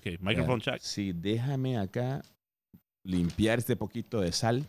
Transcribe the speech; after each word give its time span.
Okay, 0.00 0.16
microphone 0.20 0.60
check. 0.62 0.80
Sí, 0.80 1.12
déjame 1.12 1.76
acá 1.76 2.22
limpiar 3.04 3.58
este 3.58 3.76
poquito 3.76 4.22
de 4.22 4.32
sal. 4.32 4.66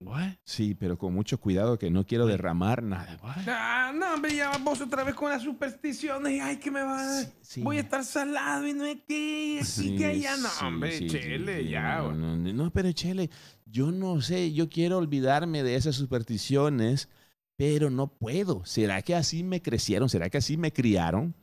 What? 0.00 0.32
Sí, 0.44 0.74
pero 0.74 0.98
con 0.98 1.14
mucho 1.14 1.38
cuidado 1.38 1.78
que 1.78 1.88
no 1.88 2.04
quiero 2.04 2.26
derramar 2.26 2.82
nada. 2.82 3.16
What? 3.22 3.46
Ah, 3.46 3.92
no, 3.94 4.14
hombre, 4.14 4.34
ya 4.34 4.50
vos 4.58 4.80
otra 4.80 5.04
vez 5.04 5.14
con 5.14 5.30
las 5.30 5.42
supersticiones. 5.42 6.42
Ay, 6.42 6.56
que 6.56 6.70
me 6.72 6.82
va. 6.82 7.22
Sí, 7.22 7.28
sí. 7.40 7.62
Voy 7.62 7.78
a 7.78 7.80
estar 7.80 8.04
salado 8.04 8.66
y 8.66 8.74
no 8.74 8.84
es 8.84 8.98
que 9.06 9.58
aquí 9.60 9.64
Sí, 9.64 9.96
que 9.96 10.06
allá. 10.06 10.36
No, 10.36 10.48
sí, 10.48 10.64
hombre, 10.64 10.98
sí, 10.98 11.06
chele, 11.06 11.62
sí, 11.62 11.68
ya. 11.70 11.98
No, 11.98 12.04
güey. 12.06 12.18
no, 12.18 12.36
no, 12.36 12.52
no, 12.52 12.70
pero 12.72 12.90
Chele, 12.92 13.30
yo 13.64 13.92
no 13.92 14.20
sé, 14.20 14.52
yo 14.52 14.68
quiero 14.68 14.98
olvidarme 14.98 15.62
de 15.62 15.76
esas 15.76 15.94
supersticiones, 15.94 17.08
pero 17.56 17.88
no 17.88 18.08
puedo. 18.08 18.64
¿Será 18.66 19.00
que 19.00 19.14
así 19.14 19.44
me 19.44 19.62
crecieron? 19.62 20.08
¿Será 20.08 20.28
que 20.28 20.38
así 20.38 20.56
me 20.56 20.72
criaron? 20.72 21.34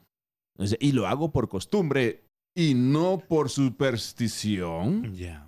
O 0.57 0.67
sea, 0.67 0.77
y 0.81 0.91
lo 0.91 1.07
hago 1.07 1.31
por 1.31 1.47
costumbre 1.49 2.25
y 2.55 2.73
no 2.75 3.19
por 3.19 3.49
superstición. 3.49 5.13
Yeah. 5.13 5.47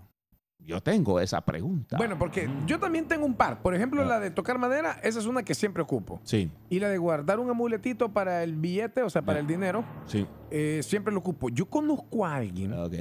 Yo 0.60 0.82
tengo 0.82 1.20
esa 1.20 1.42
pregunta. 1.46 1.96
Bueno, 1.98 2.18
porque 2.18 2.50
yo 2.66 2.80
también 2.80 3.08
tengo 3.08 3.24
un 3.26 3.36
par. 3.36 3.62
Por 3.62 3.76
ejemplo, 3.76 4.04
la 4.04 4.20
de 4.20 4.32
tocar 4.32 4.58
madera, 4.58 5.00
esa 5.04 5.20
es 5.20 5.28
una 5.28 5.44
que 5.44 5.54
siempre 5.54 5.84
ocupo. 5.84 6.20
Sí, 6.24 6.50
Y 6.72 6.80
la 6.80 6.90
de 6.90 6.98
guardar 6.98 7.40
un 7.40 7.50
amuletito 7.52 8.12
para 8.12 8.44
el 8.44 8.56
billete, 8.56 9.04
o 9.04 9.10
sea, 9.12 9.22
para 9.22 9.40
el 9.40 9.46
dinero, 9.46 9.86
sí. 10.08 10.26
eh, 10.50 10.82
siempre 10.82 11.14
lo 11.14 11.20
ocupo. 11.20 11.50
Yo 11.50 11.68
conozco 11.68 12.26
a 12.26 12.36
alguien 12.38 12.74
Ok. 12.74 12.94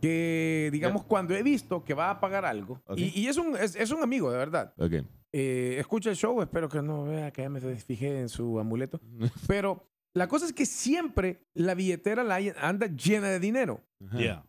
que, 0.00 0.70
digamos, 0.72 1.04
cuando 1.04 1.34
he 1.34 1.42
visto 1.42 1.84
que 1.84 1.92
va 1.92 2.08
a 2.10 2.18
pagar 2.18 2.46
algo, 2.46 2.80
y, 2.96 3.20
y 3.20 3.26
es, 3.28 3.36
un, 3.36 3.56
es, 3.56 3.76
es 3.76 3.90
un 3.90 4.02
amigo, 4.02 4.30
de 4.30 4.38
verdad. 4.38 4.72
Ok. 4.78 4.92
Eh, 5.34 5.76
escucha 5.78 6.08
el 6.10 6.16
show, 6.16 6.40
espero 6.40 6.68
que 6.70 6.80
no 6.80 7.04
vea 7.04 7.30
que 7.30 7.42
ya 7.42 7.50
me 7.50 7.60
fijé 7.60 8.20
en 8.20 8.28
su 8.30 8.58
amuleto. 8.58 9.00
Pero 9.46 9.86
la 10.14 10.28
cosa 10.28 10.46
es 10.46 10.52
que 10.52 10.66
siempre 10.66 11.42
la 11.54 11.74
billetera 11.74 12.22
la 12.24 12.36
anda 12.60 12.86
llena 12.86 13.28
de 13.28 13.40
dinero. 13.40 13.80
Yeah. 14.16 14.44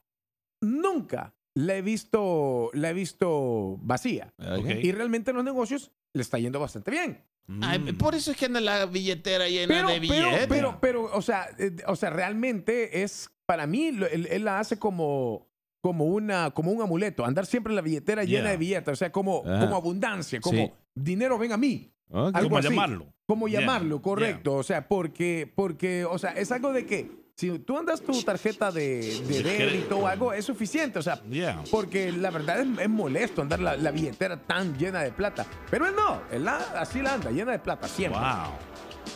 Nunca 0.62 1.36
la 1.56 1.76
he 1.76 1.82
visto, 1.82 2.70
la 2.74 2.90
he 2.90 2.94
visto 2.94 3.78
vacía. 3.82 4.34
Y 4.82 4.92
realmente 4.92 5.32
en 5.32 5.38
los 5.38 5.46
negocios 5.46 5.92
le 6.14 6.22
está 6.22 6.40
yendo 6.40 6.60
bastante 6.60 6.92
bien. 6.92 7.24
Ay, 7.62 7.80
Mm. 7.80 7.98
por 7.98 8.16
eso 8.16 8.32
es 8.32 8.38
que 8.38 8.46
anda 8.46 8.62
la 8.62 8.86
billetera 8.86 9.48
llena 9.50 9.68
Pero, 9.68 9.88
de 9.90 10.00
pero, 10.00 10.02
billetes. 10.30 10.48
pero, 10.48 10.78
pero, 10.80 11.04
o 11.14 11.22
sea, 11.22 11.50
eh, 11.60 11.76
o 11.88 11.96
sea, 11.98 12.10
realmente 12.10 13.04
es, 13.04 13.30
para 13.46 13.68
mí, 13.68 13.92
lo- 13.92 14.08
él, 14.08 14.28
él 14.32 14.46
la 14.46 14.60
hace 14.60 14.80
como, 14.80 15.50
como, 15.82 16.06
una, 16.06 16.52
como 16.52 16.72
un 16.72 16.82
amuleto, 16.82 17.26
andar 17.26 17.46
siempre 17.46 17.74
la 17.74 17.82
billetera 17.82 18.24
llena 18.24 18.44
Yeah. 18.44 18.52
de 18.52 18.58
billetes, 18.58 18.94
o 18.94 18.96
sea, 18.96 19.12
como, 19.12 19.44
Ajá. 19.46 19.60
como 19.66 19.76
abundancia, 19.76 20.40
como 20.40 20.58
Sí. 20.58 20.72
dinero 20.96 21.38
ven 21.38 21.52
a 21.52 21.58
mí. 21.58 21.92
Algo 22.12 22.32
¿Cómo 22.50 22.58
así. 22.58 22.70
llamarlo? 22.70 23.14
¿Cómo 23.26 23.48
Yeah, 23.48 23.62
llamarlo? 23.62 24.02
Correcto. 24.02 24.56
O 24.56 24.64
sea, 24.64 24.88
porque, 24.88 25.52
porque, 25.56 26.06
o 26.06 26.18
sea, 26.20 26.32
es 26.32 26.52
algo 26.52 26.74
de 26.74 26.86
que 26.86 27.10
si 27.36 27.58
tú 27.60 27.78
andas 27.78 28.02
tu 28.02 28.22
tarjeta 28.22 28.72
de, 28.72 29.22
débito 29.28 29.98
o 30.00 30.08
algo, 30.08 30.34
es 30.34 30.46
suficiente. 30.46 31.00
O 31.00 31.02
sea, 31.02 31.22
Yeah. 31.30 31.64
porque 31.72 32.12
la 32.12 32.30
verdad 32.30 32.60
es, 32.60 32.68
es 32.80 32.90
molesto 32.90 33.42
andar 33.42 33.60
la, 33.60 33.76
la 33.78 33.92
billetera 33.92 34.38
tan 34.40 34.78
llena 34.78 35.02
de 35.02 35.12
plata. 35.12 35.46
Pero 35.72 35.88
él 35.88 35.96
no, 35.96 36.22
él 36.32 36.44
la- 36.46 36.58
así 36.80 37.02
la 37.02 37.14
anda, 37.16 37.32
llena 37.32 37.54
de 37.54 37.60
plata, 37.60 37.88
siempre. 37.88 38.20
Wow. 38.20 38.52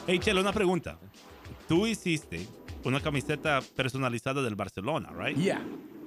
Hey, 0.07 0.19
Chelo, 0.19 0.41
una 0.41 0.53
pregunta. 0.53 0.97
Tú 1.67 1.85
hiciste 1.85 2.47
una 2.85 3.01
camiseta 3.01 3.59
personalizada 3.75 4.41
del 4.41 4.55
Barcelona, 4.55 5.09
right? 5.15 5.37
Ya. 5.37 5.61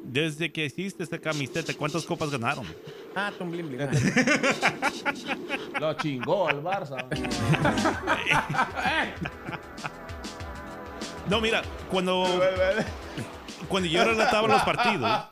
Desde 0.05 0.51
que 0.51 0.65
hiciste 0.65 1.03
esta 1.05 1.19
camiseta, 1.19 1.73
¿cuántas 1.75 2.05
copas 2.05 2.31
ganaron? 2.31 2.65
Ah, 3.15 3.31
Tom 3.39 3.51
Blim 3.51 3.69
Blim. 3.69 3.89
Lo 5.79 5.95
chingó 5.95 6.49
el 6.51 6.63
Barça. 6.63 7.05
No, 11.29 11.41
mira, 11.41 11.63
cuando, 11.91 12.25
cuando 13.69 13.89
yo 13.89 14.05
relataba 14.05 14.49
los 14.49 14.63
partidos, 14.63 15.23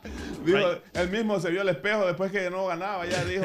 Right. 0.45 0.81
él 0.93 1.09
mismo 1.09 1.37
se 1.39 1.49
vio 1.51 1.61
al 1.61 1.69
espejo 1.69 2.05
después 2.05 2.31
que 2.31 2.49
no 2.49 2.65
ganaba, 2.67 3.05
ya 3.05 3.25
dijo. 3.25 3.43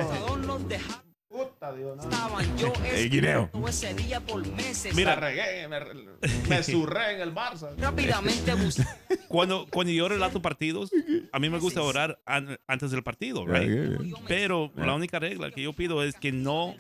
Puta, 1.35 1.73
digo, 1.73 1.97
no. 1.97 2.57
yo 2.57 2.73
Ey, 2.85 3.09
Guineo. 3.09 3.51
ese 3.67 3.93
día 3.95 4.21
por 4.21 4.47
meses. 4.47 4.95
Mira. 4.95 5.17
Me 5.17 5.21
regué, 5.21 5.67
me, 5.67 5.81
me 6.49 6.63
zurré 6.63 7.15
en 7.17 7.21
el 7.23 7.35
Barça. 7.35 7.75
rápidamente 7.77 8.55
busqué 8.55 8.85
cuando, 9.29 9.67
cuando 9.69 9.93
yo 9.93 10.09
relato 10.09 10.41
partidos, 10.41 10.91
a 11.33 11.39
mí 11.41 11.51
me 11.51 11.59
gusta 11.59 11.83
orar 11.83 12.21
an- 12.25 12.57
antes 12.69 12.93
del 12.93 13.03
partido, 13.03 13.45
right? 13.47 13.69
Pero 14.29 14.71
la 14.77 14.95
única 14.95 15.19
regla 15.19 15.51
que 15.51 15.63
yo 15.63 15.73
pido 15.73 16.05
es 16.05 16.15
que 16.15 16.31
no 16.31 16.77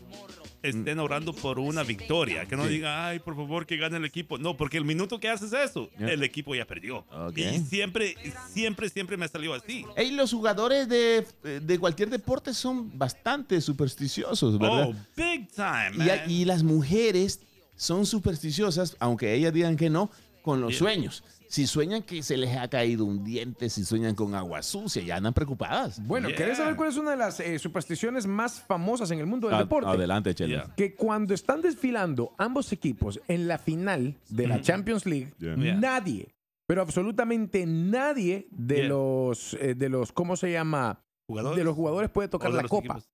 estén 0.65 0.99
orando 0.99 1.33
por 1.35 1.59
una 1.59 1.83
victoria, 1.83 2.47
que 2.47 2.57
no 2.57 2.67
digan, 2.67 2.93
ay, 3.07 3.19
por 3.19 3.37
favor, 3.37 3.67
que 3.67 3.77
gane 3.77 3.99
el 3.99 4.05
equipo. 4.05 4.39
No, 4.39 4.57
porque 4.57 4.79
el 4.79 4.85
minuto 4.85 5.21
que 5.21 5.29
haces 5.29 5.53
eso, 5.53 5.91
Yeah. 5.99 6.13
el 6.13 6.23
equipo 6.23 6.55
ya 6.55 6.65
perdió. 6.65 7.05
Y 7.37 7.59
siempre, 7.61 8.17
siempre, 8.53 8.89
siempre 8.89 9.17
me 9.17 9.29
salió 9.29 9.53
así. 9.55 9.85
Ey, 9.97 10.11
los 10.13 10.33
jugadores 10.33 10.89
de, 10.89 11.27
de 11.61 11.79
cualquier 11.79 12.09
deporte 12.11 12.55
son 12.55 12.97
bastante 12.99 13.61
supersticiosos, 13.61 14.59
¿verdad? 14.59 14.89
Oh, 14.91 14.95
big 15.17 15.49
time, 15.53 15.93
y, 15.95 15.99
man. 15.99 16.31
y 16.31 16.45
las 16.45 16.63
mujeres 16.63 17.41
son 17.77 18.07
supersticiosas, 18.07 18.97
aunque 19.01 19.35
ellas 19.35 19.53
digan 19.53 19.77
que 19.77 19.91
no, 19.91 20.11
con 20.43 20.61
los 20.61 20.71
Yeah. 20.73 20.79
sueños. 20.79 21.25
Si 21.55 21.69
sueñan 21.69 22.03
que 22.03 22.21
se 22.25 22.37
les 22.37 22.57
ha 22.57 22.67
caído 22.67 23.05
un 23.05 23.23
diente, 23.23 23.71
si 23.71 23.85
sueñan 23.85 24.17
con 24.17 24.35
agua 24.35 24.61
sucia, 24.61 25.01
ya 25.05 25.19
andan 25.19 25.33
preocupadas. 25.33 26.05
Bueno, 26.05 26.27
Yeah. 26.29 26.37
¿querés 26.37 26.59
saber 26.59 26.75
cuál 26.75 26.89
es 26.89 26.97
una 26.97 27.13
de 27.13 27.17
las 27.17 27.39
eh, 27.39 27.61
supersticiones 27.61 28.27
más 28.27 28.61
famosas 28.61 29.09
en 29.13 29.21
el 29.21 29.27
mundo 29.27 29.47
del 29.49 29.59
deporte? 29.59 29.89
Adelante, 29.89 30.35
Chelo. 30.35 30.49
Yeah. 30.65 30.75
que 30.77 30.97
cuando 30.97 31.33
están 31.33 31.63
desfilando 31.63 32.35
ambos 32.39 32.73
equipos 32.73 33.21
en 33.29 33.47
la 33.47 33.59
final 33.59 34.17
de 34.31 34.49
la 34.49 34.61
Champions 34.63 35.07
League, 35.07 35.33
Yeah. 35.39 35.55
Nadie, 35.77 36.35
pero 36.67 36.83
absolutamente 36.83 37.65
nadie 37.67 38.49
de 38.51 38.75
Yeah. 38.79 38.89
los 38.89 39.55
eh, 39.61 39.77
de 39.77 39.89
los 39.89 40.11
¿cómo 40.11 40.35
se 40.37 40.51
llama? 40.51 41.05
¿Jugadores? 41.29 41.57
De 41.57 41.63
los 41.63 41.77
jugadores 41.77 42.11
puede 42.11 42.27
¿O 42.27 42.31
tocar 42.31 42.51
la 42.53 42.65
copa. 42.65 42.99
equipos? 42.99 43.09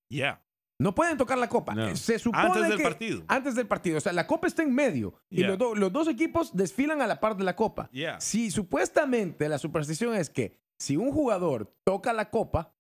No 0.81 0.95
pueden 0.95 1.19
tocar 1.19 1.37
la 1.39 1.49
copa. 1.49 1.75
No. 1.75 1.95
Se 1.95 2.19
supone 2.19 2.43
Antes 2.47 2.69
del 2.69 2.79
que- 2.79 2.83
partido. 2.83 3.23
Antes 3.29 3.55
del 3.55 3.67
partido. 3.67 3.99
O 3.99 4.01
sea, 4.01 4.13
la 4.15 4.27
copa 4.27 4.47
está 4.47 4.63
en 4.63 4.75
medio. 4.75 5.15
Y 5.29 5.37
Yeah. 5.41 5.49
los, 5.51 5.59
do- 5.59 5.75
los 5.75 5.93
dos 5.93 6.09
equipos 6.09 6.57
desfilan 6.57 7.03
a 7.03 7.07
la 7.07 7.21
par 7.21 7.37
de 7.37 7.45
la 7.45 7.55
copa. 7.55 7.89
Yeah. 7.93 8.19
Si 8.21 8.51
supuestamente 8.51 9.49
la 9.49 9.59
superstición 9.59 10.15
es 10.15 10.31
que 10.31 10.59
si 10.79 10.97
un 10.97 11.13
jugador 11.13 11.71
toca 11.85 12.13
la 12.15 12.31
copa, 12.31 12.73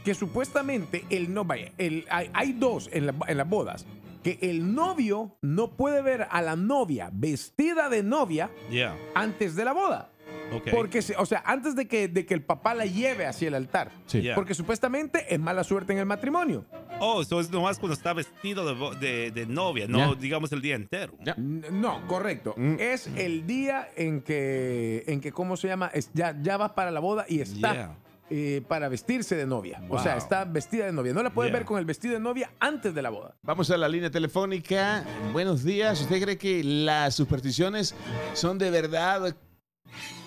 que 0.05 0.15
supuestamente 0.15 1.05
el 1.11 1.33
no 1.35 1.45
vaya, 1.45 1.73
el, 1.79 2.05
hay, 2.11 2.31
hay 2.33 2.53
dos 2.53 2.89
en, 2.93 3.07
la- 3.07 3.15
en 3.27 3.37
las 3.39 3.49
bodas. 3.49 3.87
Que 4.23 4.39
el 4.43 4.75
novio 4.75 5.37
no 5.41 5.71
puede 5.77 6.03
ver 6.03 6.27
a 6.31 6.43
la 6.43 6.57
novia 6.57 7.11
vestida 7.13 7.89
de 7.89 8.03
novia 8.03 8.51
Yeah. 8.71 8.97
antes 9.15 9.55
de 9.55 9.65
la 9.65 9.73
boda. 9.73 10.11
Okay. 10.53 10.73
Porque, 10.73 11.01
o 11.19 11.27
sea, 11.27 11.43
antes 11.45 11.75
de 11.75 11.89
que, 11.89 12.09
de 12.09 12.25
que 12.25 12.33
el 12.35 12.43
papá 12.43 12.75
la 12.75 12.87
lleve 12.87 13.27
hacia 13.27 13.49
el 13.49 13.55
altar. 13.55 13.91
Sí. 14.07 14.23
Yeah. 14.23 14.35
Porque 14.35 14.55
supuestamente 14.55 15.33
es 15.35 15.41
mala 15.41 15.65
suerte 15.65 15.93
en 15.93 15.99
el 15.99 16.07
matrimonio. 16.07 16.65
Oh, 17.01 17.21
eso 17.21 17.41
es 17.41 17.51
nomás 17.51 17.79
cuando 17.79 17.95
está 17.95 18.13
vestido 18.13 18.65
de, 18.65 18.73
bo- 18.75 18.95
de, 18.95 19.31
de 19.31 19.45
novia, 19.47 19.87
no 19.89 20.15
digamos 20.15 20.51
el 20.53 20.63
día 20.63 20.77
entero. 20.77 21.15
No, 21.37 22.07
correcto. 22.07 22.55
Mm. 22.57 22.77
Es 22.79 23.09
el 23.17 23.47
día 23.47 23.89
en 23.97 24.23
que, 24.23 25.05
en 25.07 25.21
que 25.21 25.33
¿cómo 25.33 25.57
se 25.57 25.69
llama? 25.69 25.91
Es- 25.93 26.11
ya, 26.15 26.35
ya 26.41 26.57
va 26.57 26.75
para 26.75 26.91
la 26.91 27.01
boda 27.01 27.27
y 27.29 27.41
está 27.41 27.73
Yeah. 27.75 27.97
eh, 28.31 28.63
para 28.67 28.89
vestirse 28.89 29.37
de 29.37 29.47
novia. 29.47 29.83
O 29.91 29.99
sea, 29.99 30.17
está 30.17 30.45
vestida 30.45 30.87
de 30.87 30.93
novia. 30.93 31.13
No 31.13 31.23
la 31.23 31.31
puedes 31.31 31.51
Yeah. 31.51 31.59
ver 31.59 31.67
con 31.67 31.79
el 31.79 31.85
vestido 31.85 32.15
de 32.15 32.21
novia 32.21 32.51
antes 32.61 32.95
de 32.95 33.03
la 33.03 33.11
boda. 33.11 33.35
Vamos 33.43 33.71
a 33.71 33.77
la 33.77 33.89
línea 33.89 34.11
telefónica. 34.11 35.05
Buenos 35.33 35.65
días. 35.65 36.01
¿Usted 36.01 36.23
cree 36.23 36.39
que 36.39 36.65
las 36.65 37.15
supersticiones 37.15 37.95
son 38.33 38.57
de 38.59 38.71
verdad 38.71 39.37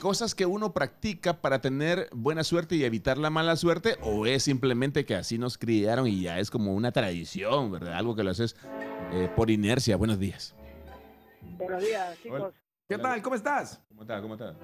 cosas 0.01 0.35
que 0.35 0.45
uno 0.45 0.73
practica 0.73 1.41
para 1.41 1.61
tener 1.61 2.09
buena 2.11 2.43
suerte 2.43 2.75
y 2.75 2.83
evitar 2.83 3.17
la 3.17 3.29
mala 3.29 3.55
suerte? 3.55 3.97
¿O 4.01 4.25
es 4.25 4.43
simplemente 4.43 5.05
que 5.05 5.15
así 5.15 5.37
nos 5.37 5.57
criaron 5.57 6.07
y 6.07 6.23
ya 6.23 6.39
es 6.39 6.51
como 6.51 6.73
una 6.73 6.91
tradición, 6.91 7.71
¿verdad? 7.71 7.93
Algo 7.93 8.15
que 8.15 8.23
lo 8.23 8.31
haces 8.31 8.55
eh, 9.11 9.29
por 9.35 9.49
inercia. 9.49 9.97
Buenos 9.97 10.19
días. 10.19 10.55
Buenos 11.57 11.83
días, 11.83 12.21
chicos. 12.21 12.41
Hola. 12.41 12.53
¿Qué 12.87 12.97
tal? 12.97 13.21
¿Cómo 13.21 13.35
estás? 13.35 13.83
¿Cómo 13.89 14.01
está? 14.01 14.21
¿Cómo 14.21 14.33
está? 14.33 14.55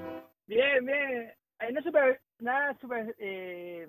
Bien, 0.47 0.86
bien. 0.86 1.33
Hay 1.59 1.71
una, 1.71 1.83
super, 1.83 2.21
una 2.39 2.77
super, 2.80 3.15
eh, 3.19 3.88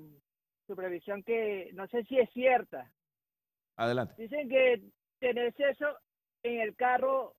supervisión 0.67 1.23
que 1.23 1.71
no 1.75 1.87
sé 1.89 2.05
si 2.05 2.19
es 2.19 2.31
cierta. 2.33 2.91
Adelante. 3.77 4.15
Dicen 4.19 4.49
que 4.49 4.83
tener 5.21 5.55
sexo 5.57 5.87
en 6.43 6.61
el 6.61 6.77
carro 6.77 7.35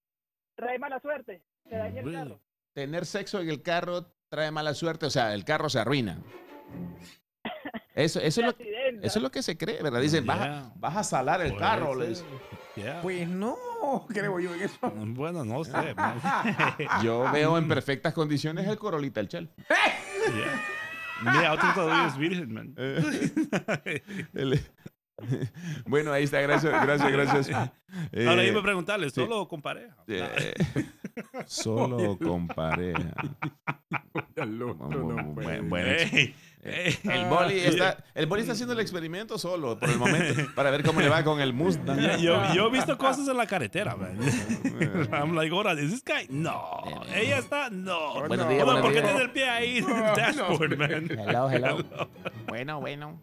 trae 0.56 0.80
mala 0.80 1.00
suerte. 1.00 1.44
Te 1.70 1.76
daña 1.76 2.02
el 2.02 2.14
carro. 2.14 2.42
Tener 2.78 3.08
sexo 3.08 3.40
en 3.40 3.50
el 3.50 3.64
carro 3.64 4.06
trae 4.30 4.52
mala 4.52 4.76
suerte, 4.76 5.08
o 5.08 5.10
sea, 5.10 5.34
el 5.34 5.44
carro 5.44 5.68
se 5.68 5.80
arruina. 5.80 6.22
Eso, 7.96 8.20
eso, 8.20 8.42
es, 8.42 8.46
lo, 8.46 8.50
Accidente. 8.52 9.08
eso 9.08 9.18
es 9.18 9.24
lo 9.24 9.32
que 9.32 9.42
se 9.42 9.58
cree, 9.58 9.82
¿verdad? 9.82 10.00
Dicen, 10.00 10.28
vas, 10.28 10.40
a- 10.42 10.44
Yeah. 10.46 10.72
vas 10.76 10.96
a 10.98 11.04
salar 11.04 11.42
el 11.42 11.54
Puede 11.54 11.60
carro. 11.60 11.96
Yeah. 12.76 13.02
Pues 13.02 13.28
no, 13.28 13.58
creo 14.10 14.40
yo 14.40 14.54
en 14.54 14.62
eso. 14.62 14.78
Bueno, 14.94 15.44
no 15.44 15.64
sé. 15.64 15.72
Yo 17.04 17.26
veo 17.34 17.58
en 17.58 17.68
perfectas 17.68 18.14
condiciones 18.14 18.68
el 18.68 18.78
Corolita, 18.78 19.22
el 19.22 19.28
Chel. 19.28 19.50
Yeah. 21.26 21.32
Mi 21.40 21.46
auto 21.46 21.66
todavía 21.74 22.08
es 22.10 22.18
virgen, 22.20 22.54
man. 22.54 22.76
El- 24.36 24.62
bueno, 25.86 26.12
ahí 26.14 26.24
está, 26.26 26.42
gracias, 26.42 26.72
gracias, 26.84 27.12
gracias. 27.12 27.50
Ahora 27.52 28.44
Eh, 28.44 28.50
iba 28.50 28.60
a 28.60 28.64
preguntarle, 28.64 29.10
¿solo 29.10 29.48
con 29.48 29.62
pareja? 29.62 29.96
eh, 30.08 30.54
solo 31.46 32.18
con 32.18 32.48
pareja. 32.48 33.14
El 34.36 34.60
no 34.60 34.74
bueno, 34.76 35.90
eh, 35.90 36.98
el 37.04 37.26
boli 37.26 37.60
está, 37.60 37.98
el 38.14 38.26
boli 38.26 38.42
está 38.42 38.54
haciendo 38.54 38.74
el 38.74 38.80
experimento 38.82 39.38
solo 39.40 39.80
por 39.80 39.90
el 39.90 39.98
momento 39.98 40.42
para 40.54 40.70
ver 40.70 40.84
cómo 40.84 41.00
le 41.02 41.10
va 41.10 41.24
con 41.24 41.40
el 41.40 41.54
Mustang. 41.54 41.98
Yo, 42.20 42.54
yo- 42.54 42.68
he 42.68 42.72
visto 42.72 42.98
cosas 42.98 43.28
en 43.28 43.38
la 43.38 43.48
carretera, 43.48 43.96
man. 43.96 44.18
I'm 45.14 45.34
like, 45.36 45.54
ahora, 45.56 45.74
¿is 45.74 45.92
this 45.92 46.04
guy? 46.04 46.28
No. 46.30 46.82
Ella 47.16 47.38
está, 47.40 47.70
no. 47.70 48.14
Días, 48.28 48.64
Hola, 48.64 48.64
buenos 48.64 48.82
¿Por 48.82 48.94
qué 48.94 49.02
tiene 49.02 49.22
el 49.22 49.32
pie 49.32 49.50
ahí 49.50 49.78
en 49.78 49.90
el 49.90 50.16
dashboard, 50.16 50.78
man? 50.78 51.10
Hello, 51.10 51.50
hello. 51.50 51.78
Bueno, 52.48 52.80
bueno. 52.80 53.20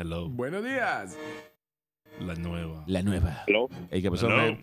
Hello, 0.00 0.30
Buenos 0.30 0.64
días. 0.64 1.14
la 2.20 2.34
nueva. 2.34 2.82
La 2.86 3.02
nueva. 3.02 3.44
Hello. 3.46 3.68
Ey, 3.90 4.00
¿Qué 4.00 4.10
pasó? 4.10 4.28
Hello. 4.30 4.56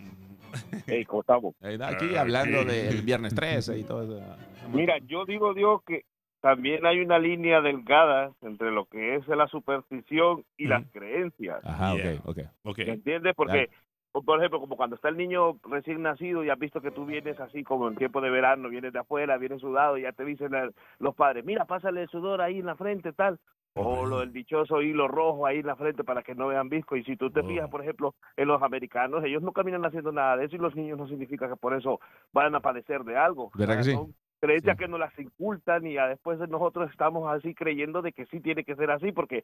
Hey, 0.88 1.06
¿cómo 1.08 1.22
estamos? 1.22 1.54
Aquí 1.62 2.16
hablando 2.16 2.66
del 2.66 3.04
viernes 3.04 3.36
13 3.36 3.78
y 3.78 3.84
todo 3.84 4.02
eso. 4.02 4.36
Mira, 4.74 4.98
yo 5.06 5.26
digo, 5.26 5.54
Dios, 5.54 5.84
que 5.86 6.06
también 6.42 6.88
hay 6.88 7.02
una 7.02 7.20
línea 7.20 7.62
delgada 7.62 8.32
entre 8.42 8.72
lo 8.72 8.86
que 8.88 9.18
es 9.18 9.28
la 9.28 9.48
superstición 9.48 10.44
y 10.58 10.66
las 10.66 10.82
Ujú. 10.82 10.92
creencias. 10.94 11.64
Ajá, 11.64 11.94
Yeah. 11.94 12.14
ok, 12.16 12.30
ok. 12.30 12.40
Ok. 12.64 12.78
¿Me 12.80 12.94
entiendes? 12.94 13.36
Porque, 13.36 13.70
o 14.14 14.24
por 14.24 14.40
ejemplo, 14.40 14.60
como 14.60 14.76
cuando 14.76 14.96
está 14.96 15.10
el 15.10 15.18
niño 15.18 15.60
recién 15.70 16.02
nacido 16.02 16.44
y 16.44 16.50
has 16.50 16.58
visto 16.58 16.82
que 16.82 16.90
tú 16.90 17.06
vienes 17.06 17.40
así 17.40 17.64
como 17.64 17.88
en 17.90 17.96
tiempo 17.96 18.22
de 18.22 18.32
verano, 18.32 18.70
vienes 18.70 18.92
de 18.92 18.98
afuera, 18.98 19.38
vienes 19.38 19.62
sudado 19.62 20.00
y 20.00 20.02
ya 20.02 20.14
te 20.14 20.26
dicen 20.26 20.50
los 20.98 21.14
padres, 21.14 21.46
mira, 21.46 21.66
pásale 21.66 22.02
el 22.02 22.10
sudor 22.10 22.42
ahí 22.42 22.58
en 22.58 22.66
la 22.66 22.76
frente, 22.76 23.14
tal. 23.14 23.38
O 23.80 24.06
lo 24.06 24.20
del 24.20 24.32
dichoso 24.34 24.82
hilo 24.82 25.08
rojo 25.08 25.46
ahí 25.46 25.60
en 25.60 25.68
la 25.68 25.76
frente 25.76 26.04
para 26.04 26.24
que 26.24 26.36
no 26.36 26.48
vean 26.48 26.70
visco. 26.70 26.96
Y 26.96 27.04
si 27.04 27.16
tú 27.18 27.30
te 27.30 27.42
Oh. 27.42 27.48
fijas, 27.48 27.70
por 27.70 27.82
ejemplo, 27.82 28.16
en 28.36 28.48
los 28.48 28.62
americanos, 28.62 29.24
ellos 29.24 29.42
no 29.44 29.52
caminan 29.52 29.86
haciendo 29.86 30.12
nada 30.12 30.38
de 30.38 30.46
eso 30.46 30.56
y 30.56 30.60
los 30.60 30.76
niños 30.76 30.98
no 30.98 31.08
significa 31.08 31.48
que 31.48 31.56
por 31.56 31.74
eso 31.74 32.00
van 32.34 32.56
a 32.56 32.60
padecer 32.60 33.04
de 33.04 33.18
algo. 33.18 33.52
¿Verdad 33.56 33.78
que 33.78 33.84
sí? 33.84 33.92
son 33.94 34.14
creencias 34.40 34.78
Sí. 34.78 34.84
que 34.84 34.88
nos 34.90 35.00
las 35.00 35.18
incultan 35.20 35.86
y 35.88 35.94
ya 35.94 36.08
después 36.08 36.38
nosotros 36.50 36.90
estamos 36.92 37.30
así 37.32 37.54
creyendo 37.56 38.02
de 38.02 38.12
que 38.12 38.26
sí 38.28 38.40
tiene 38.40 38.64
que 38.64 38.76
ser 38.76 38.92
así 38.92 39.12
porque 39.12 39.44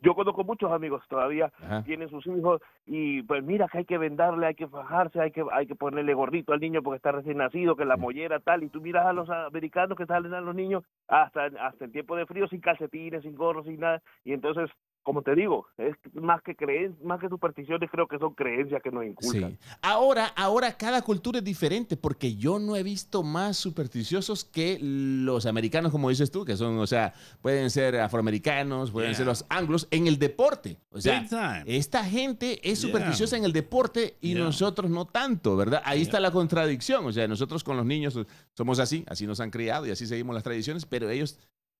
yo 0.00 0.14
conozco 0.14 0.44
muchos 0.44 0.72
amigos 0.72 1.04
todavía 1.08 1.52
Ajá. 1.62 1.82
tienen 1.84 2.08
sus 2.08 2.26
hijos 2.26 2.60
y 2.86 3.22
pues 3.22 3.42
mira 3.44 3.68
que 3.68 3.78
hay 3.78 3.84
que 3.84 3.98
vendarle, 3.98 4.46
hay 4.46 4.54
que 4.54 4.66
fajarse, 4.68 5.20
hay 5.20 5.30
que 5.30 5.44
hay 5.52 5.66
que 5.66 5.74
ponerle 5.76 6.14
gorrito 6.14 6.52
al 6.52 6.60
niño 6.60 6.82
porque 6.82 6.96
está 6.96 7.12
recién 7.12 7.38
nacido, 7.38 7.76
que 7.76 7.84
la 7.84 7.96
mollera 7.96 8.40
tal 8.40 8.62
y 8.64 8.68
tú 8.68 8.80
miras 8.80 9.06
a 9.06 9.12
los 9.12 9.30
americanos 9.30 9.96
que 9.96 10.06
salen 10.06 10.34
a 10.34 10.40
los 10.40 10.54
niños 10.54 10.82
hasta 11.08 11.46
hasta 11.60 11.84
en 11.84 11.92
tiempo 11.92 12.16
de 12.16 12.26
frío 12.26 12.48
sin 12.48 12.60
calcetines, 12.60 13.22
sin 13.22 13.34
gorros, 13.36 13.66
sin 13.66 13.80
nada 13.80 14.02
y 14.24 14.32
entonces 14.32 14.70
como 15.02 15.22
te 15.22 15.34
digo, 15.34 15.66
es 15.78 15.94
más 16.14 16.42
que 16.42 16.54
creen, 16.54 16.96
más 17.02 17.20
que 17.20 17.28
supersticiones, 17.28 17.90
creo 17.90 18.06
que 18.06 18.18
son 18.18 18.34
creencias 18.34 18.80
que 18.82 18.90
nos 18.90 19.04
inculcan. 19.04 19.52
Sí. 19.52 19.58
Ahora, 19.82 20.26
ahora 20.36 20.72
cada 20.76 21.02
cultura 21.02 21.38
es 21.38 21.44
diferente 21.44 21.96
porque 21.96 22.36
yo 22.36 22.58
no 22.58 22.76
he 22.76 22.82
visto 22.82 23.22
más 23.22 23.56
supersticiosos 23.56 24.44
que 24.44 24.78
los 24.80 25.46
americanos, 25.46 25.90
como 25.92 26.08
dices 26.08 26.30
tú, 26.30 26.44
que 26.44 26.56
son, 26.56 26.78
o 26.78 26.86
sea, 26.86 27.12
pueden 27.40 27.70
ser 27.70 27.96
afroamericanos, 28.00 28.90
pueden 28.90 29.10
Yeah. 29.10 29.16
ser 29.16 29.26
los 29.26 29.44
anglos 29.48 29.88
en 29.90 30.06
el 30.06 30.18
deporte. 30.18 30.78
O 30.90 31.00
sea, 31.00 31.20
Big 31.20 31.28
time. 31.30 31.64
esta 31.66 32.04
gente 32.04 32.60
es 32.62 32.80
Yeah. 32.80 32.88
supersticiosa 32.90 33.36
en 33.36 33.44
el 33.44 33.52
deporte 33.52 34.16
y 34.20 34.34
Yeah. 34.34 34.44
nosotros 34.44 34.90
no 34.90 35.06
tanto, 35.06 35.56
¿verdad? 35.56 35.82
Ahí 35.84 35.98
Yeah. 35.98 36.04
está 36.06 36.20
la 36.20 36.30
contradicción. 36.30 37.04
O 37.06 37.12
sea, 37.12 37.26
nosotros 37.28 37.64
con 37.64 37.76
los 37.76 37.86
niños 37.86 38.18
somos 38.56 38.78
así, 38.78 39.04
así 39.08 39.26
nos 39.26 39.40
han 39.40 39.50
criado 39.50 39.86
y 39.86 39.90
así 39.90 40.06
seguimos 40.06 40.34
las 40.34 40.44
tradiciones, 40.44 40.86
pero 40.86 41.08
ellos 41.10 41.38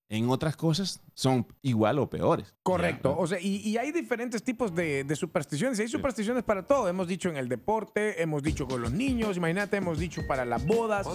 en 0.08 0.28
otras 0.28 0.56
cosas 0.56 1.00
son 1.14 1.46
igual 1.62 1.98
o 1.98 2.10
peores. 2.10 2.54
Correcto. 2.62 3.16
O 3.16 3.26
sea, 3.26 3.40
y, 3.40 3.56
y 3.68 3.78
hay 3.78 3.92
diferentes 3.92 4.42
tipos 4.42 4.74
de, 4.74 5.04
de 5.04 5.16
supersticiones. 5.16 5.78
y 5.78 5.82
Hay 5.82 5.88
supersticiones 5.88 6.42
para 6.42 6.66
todo. 6.66 6.88
Hemos 6.88 7.08
dicho 7.08 7.28
en 7.30 7.36
el 7.36 7.48
deporte, 7.48 8.20
hemos 8.22 8.42
dicho 8.42 8.66
con 8.66 8.82
los 8.82 8.92
niños, 8.92 9.36
imagínate, 9.36 9.78
hemos 9.78 9.98
dicho 9.98 10.26
para 10.26 10.44
las 10.44 10.66
bodas. 10.66 11.06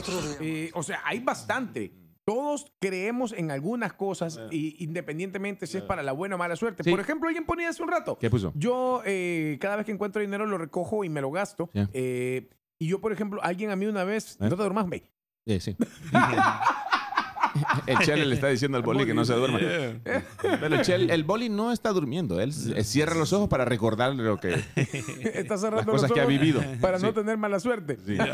Eh, 0.42 0.72
o 0.74 0.81
sea, 0.84 1.01
hay 1.06 1.19
bastante. 1.19 1.94
Todos 2.25 2.74
creemos 2.80 3.31
en 3.31 3.51
algunas 3.51 3.94
cosas, 3.94 4.38
y, 4.51 4.84
independientemente 4.84 5.66
si 5.66 5.78
es 5.78 5.84
para 5.84 6.04
la 6.04 6.12
buena 6.12 6.36
o 6.36 6.38
mala 6.38 6.57
suerte. 6.57 6.84
Sí. 6.84 6.89
Por 6.89 7.00
ejemplo, 7.00 7.30
alguien 7.30 7.45
ponía 7.45 7.69
hace 7.69 7.81
un 7.81 7.89
rato. 7.89 8.18
¿Qué 8.19 8.30
puso? 8.30 8.51
Yo 8.56 9.01
eh, 9.06 9.57
cada 9.62 9.78
vez 9.78 9.86
que 9.86 9.94
encuentro 9.94 10.22
dinero 10.22 10.45
lo 10.45 10.57
recojo 10.57 11.06
y 11.06 11.10
me 11.10 11.22
lo 11.22 11.31
gasto. 11.31 11.69
Sí. 11.72 11.81
Eh, 11.94 12.50
y 12.80 12.88
yo, 12.88 13.00
por 13.00 13.13
ejemplo, 13.13 13.42
alguien 13.44 13.69
a 13.69 13.75
mí 13.75 13.86
una 13.86 14.04
vez, 14.04 14.34
¿Eh? 14.34 14.38
no 14.42 14.50
te 14.50 14.56
duermas. 14.56 14.88
Sí, 15.45 15.60
sí. 15.62 15.78
el 17.88 17.97
Chele 18.00 18.25
le 18.25 18.35
está 18.35 18.47
diciendo 18.47 18.77
al 18.77 18.83
boli 18.83 19.06
que 19.06 19.13
no 19.13 19.25
se 19.25 19.33
duerma. 19.33 19.59
Yeah. 19.59 20.00
Pero 20.41 20.75
el, 20.75 20.81
Chel- 20.81 21.10
el 21.12 21.24
boli 21.24 21.50
no 21.50 21.72
está 21.72 21.91
durmiendo. 21.91 22.39
Él 22.39 22.53
cierra 22.53 23.15
los 23.15 23.34
ojos 23.34 23.48
para 23.50 23.65
recordarle 23.65 24.24
lo 24.24 24.38
que, 24.39 24.53
Está 24.75 25.57
cerrando 25.57 25.77
las 25.77 25.86
los 25.86 25.96
cosas 25.96 26.12
que 26.12 26.19
ha 26.19 26.24
ojos 26.24 26.34
vivido. 26.39 26.62
Para 26.81 27.00
no 27.00 27.07
Sí. 27.10 27.13
tener 27.13 27.38
mala 27.38 27.60
suerte. 27.60 27.98
Sí. 28.05 28.17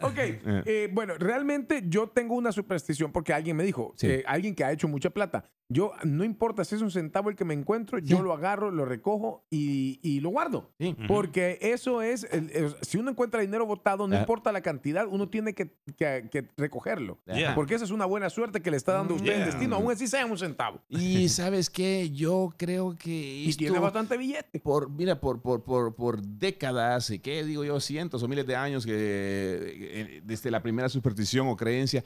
Ok, 0.00 0.16
eh, 0.18 0.90
bueno, 0.92 1.14
realmente 1.16 1.84
yo 1.86 2.08
tengo 2.08 2.34
una 2.34 2.52
superstición 2.52 3.12
porque 3.12 3.32
alguien 3.32 3.56
me 3.56 3.62
dijo, 3.64 3.94
Sí. 3.96 4.08
eh, 4.08 4.24
alguien 4.26 4.54
que 4.54 4.64
ha 4.64 4.72
hecho 4.72 4.86
mucha 4.88 5.10
plata, 5.10 5.44
yo 5.68 5.92
no 6.02 6.24
importa 6.24 6.62
si 6.64 6.74
es 6.74 6.82
un 6.82 6.90
centavo 6.90 7.30
el 7.30 7.36
que 7.36 7.44
me 7.44 7.54
encuentro, 7.54 7.98
yo 7.98 8.20
lo 8.20 8.32
agarro, 8.34 8.70
lo 8.70 8.84
recojo 8.84 9.46
y, 9.50 10.00
y 10.02 10.20
lo 10.20 10.28
guardo. 10.30 10.72
Sí. 10.78 10.94
Porque 11.08 11.58
eso 11.62 12.02
es, 12.02 12.24
el- 12.32 12.50
el- 12.50 12.74
si 12.82 12.98
uno 12.98 13.12
encuentra 13.12 13.40
dinero 13.40 13.64
botado, 13.64 14.06
no 14.06 14.18
importa 14.18 14.52
la 14.52 14.60
cantidad, 14.60 15.06
uno 15.08 15.28
tiene 15.30 15.54
que, 15.54 15.72
que- 15.96 16.28
que 16.30 16.48
recogerlo. 16.56 17.18
Yeah. 17.26 17.54
Porque 17.54 17.74
esa 17.76 17.84
es 17.84 17.90
una 17.90 18.04
buena 18.04 18.28
suerte 18.28 18.43
que 18.52 18.70
le 18.70 18.76
está 18.76 18.92
dando 18.94 19.14
usted 19.14 19.30
en 19.32 19.36
Yeah. 19.38 19.46
destino, 19.46 19.76
aún 19.76 19.90
así 19.92 20.06
sea 20.06 20.24
un 20.26 20.36
centavo. 20.38 20.80
Y 20.88 21.28
sabes 21.28 21.70
qué, 21.70 22.10
yo 22.10 22.50
creo 22.56 22.96
que 22.96 23.10
Y 23.10 23.48
esto, 23.50 23.58
tiene 23.58 23.78
bastante 23.78 24.16
billete. 24.16 24.60
por, 24.60 24.90
mira, 24.90 25.20
por, 25.20 25.40
por, 25.42 25.62
por, 25.62 25.94
por 25.94 26.22
décadas, 26.22 27.10
y 27.10 27.18
qué 27.18 27.44
digo 27.44 27.64
yo, 27.64 27.80
cientos 27.80 28.22
o 28.22 28.28
miles 28.28 28.46
de 28.46 28.56
años 28.56 28.84
que 28.86 28.92
eh, 28.96 30.20
desde 30.24 30.50
la 30.50 30.62
primera 30.62 30.88
superstición 30.88 31.48
o 31.48 31.56
creencia, 31.56 32.04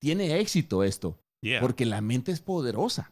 tiene 0.00 0.38
éxito 0.40 0.84
esto, 0.84 1.18
Yeah. 1.42 1.60
porque 1.60 1.84
la 1.86 2.00
mente 2.00 2.32
es 2.32 2.40
poderosa. 2.40 3.10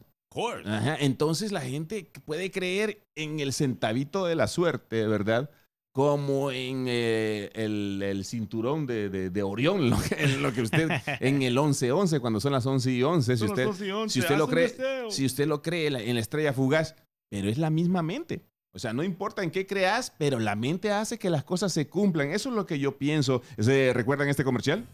Ajá, 0.65 0.97
Entonces 0.99 1.53
la 1.53 1.61
gente 1.61 2.11
puede 2.25 2.51
creer 2.51 3.07
en 3.15 3.39
el 3.39 3.53
centavito 3.53 4.25
de 4.27 4.35
la 4.35 4.49
suerte, 4.49 5.07
¿verdad? 5.07 5.49
Como 5.95 6.51
en 6.51 6.87
eh, 6.89 7.51
el, 7.55 8.03
el 8.03 8.25
cinturón 8.25 8.85
de, 8.85 9.09
de, 9.09 9.31
de 9.31 9.43
Orión, 9.45 9.91
lo 9.91 9.97
que, 10.03 10.17
en 10.25 10.43
lo 10.43 10.53
que 10.53 10.63
usted, 10.63 10.89
en 11.21 11.43
el 11.43 11.57
11-11, 11.57 12.21
cuando 12.21 12.41
son 12.41 12.51
las 12.53 12.67
11 12.67 12.91
y 12.91 13.03
11, 13.05 13.37
si 13.37 13.39
Son 13.39 13.49
las 13.49 13.51
usted, 13.53 13.65
12 13.67 13.87
y 13.87 13.91
11, 13.93 14.13
si 14.13 14.19
usted 14.21 14.37
lo 14.37 14.49
cree, 14.49 14.69
deseo. 14.69 15.11
si 15.13 15.25
usted 15.25 15.47
lo 15.47 15.63
cree 15.63 15.91
la- 15.91 16.01
en 16.03 16.17
la 16.17 16.21
estrella 16.21 16.53
fugaz, 16.53 16.97
pero 17.31 17.49
es 17.49 17.59
la 17.59 17.71
misma 17.71 18.03
mente. 18.03 18.45
O 18.75 18.81
sea, 18.81 18.93
no 18.93 19.05
importa 19.05 19.45
en 19.45 19.53
qué 19.53 19.69
creas, 19.69 20.13
pero 20.19 20.41
la 20.41 20.57
mente 20.57 20.91
hace 20.91 21.17
que 21.17 21.31
las 21.31 21.45
cosas 21.45 21.73
se 21.73 21.87
cumplan. 21.87 22.33
Eso 22.33 22.49
es 22.49 22.57
lo 22.57 22.67
que 22.67 22.81
yo 22.81 22.99
pienso. 22.99 23.43
¿Se 23.57 23.93
¿Recuerdan 23.93 24.29
este 24.29 24.43
comercial? 24.43 24.85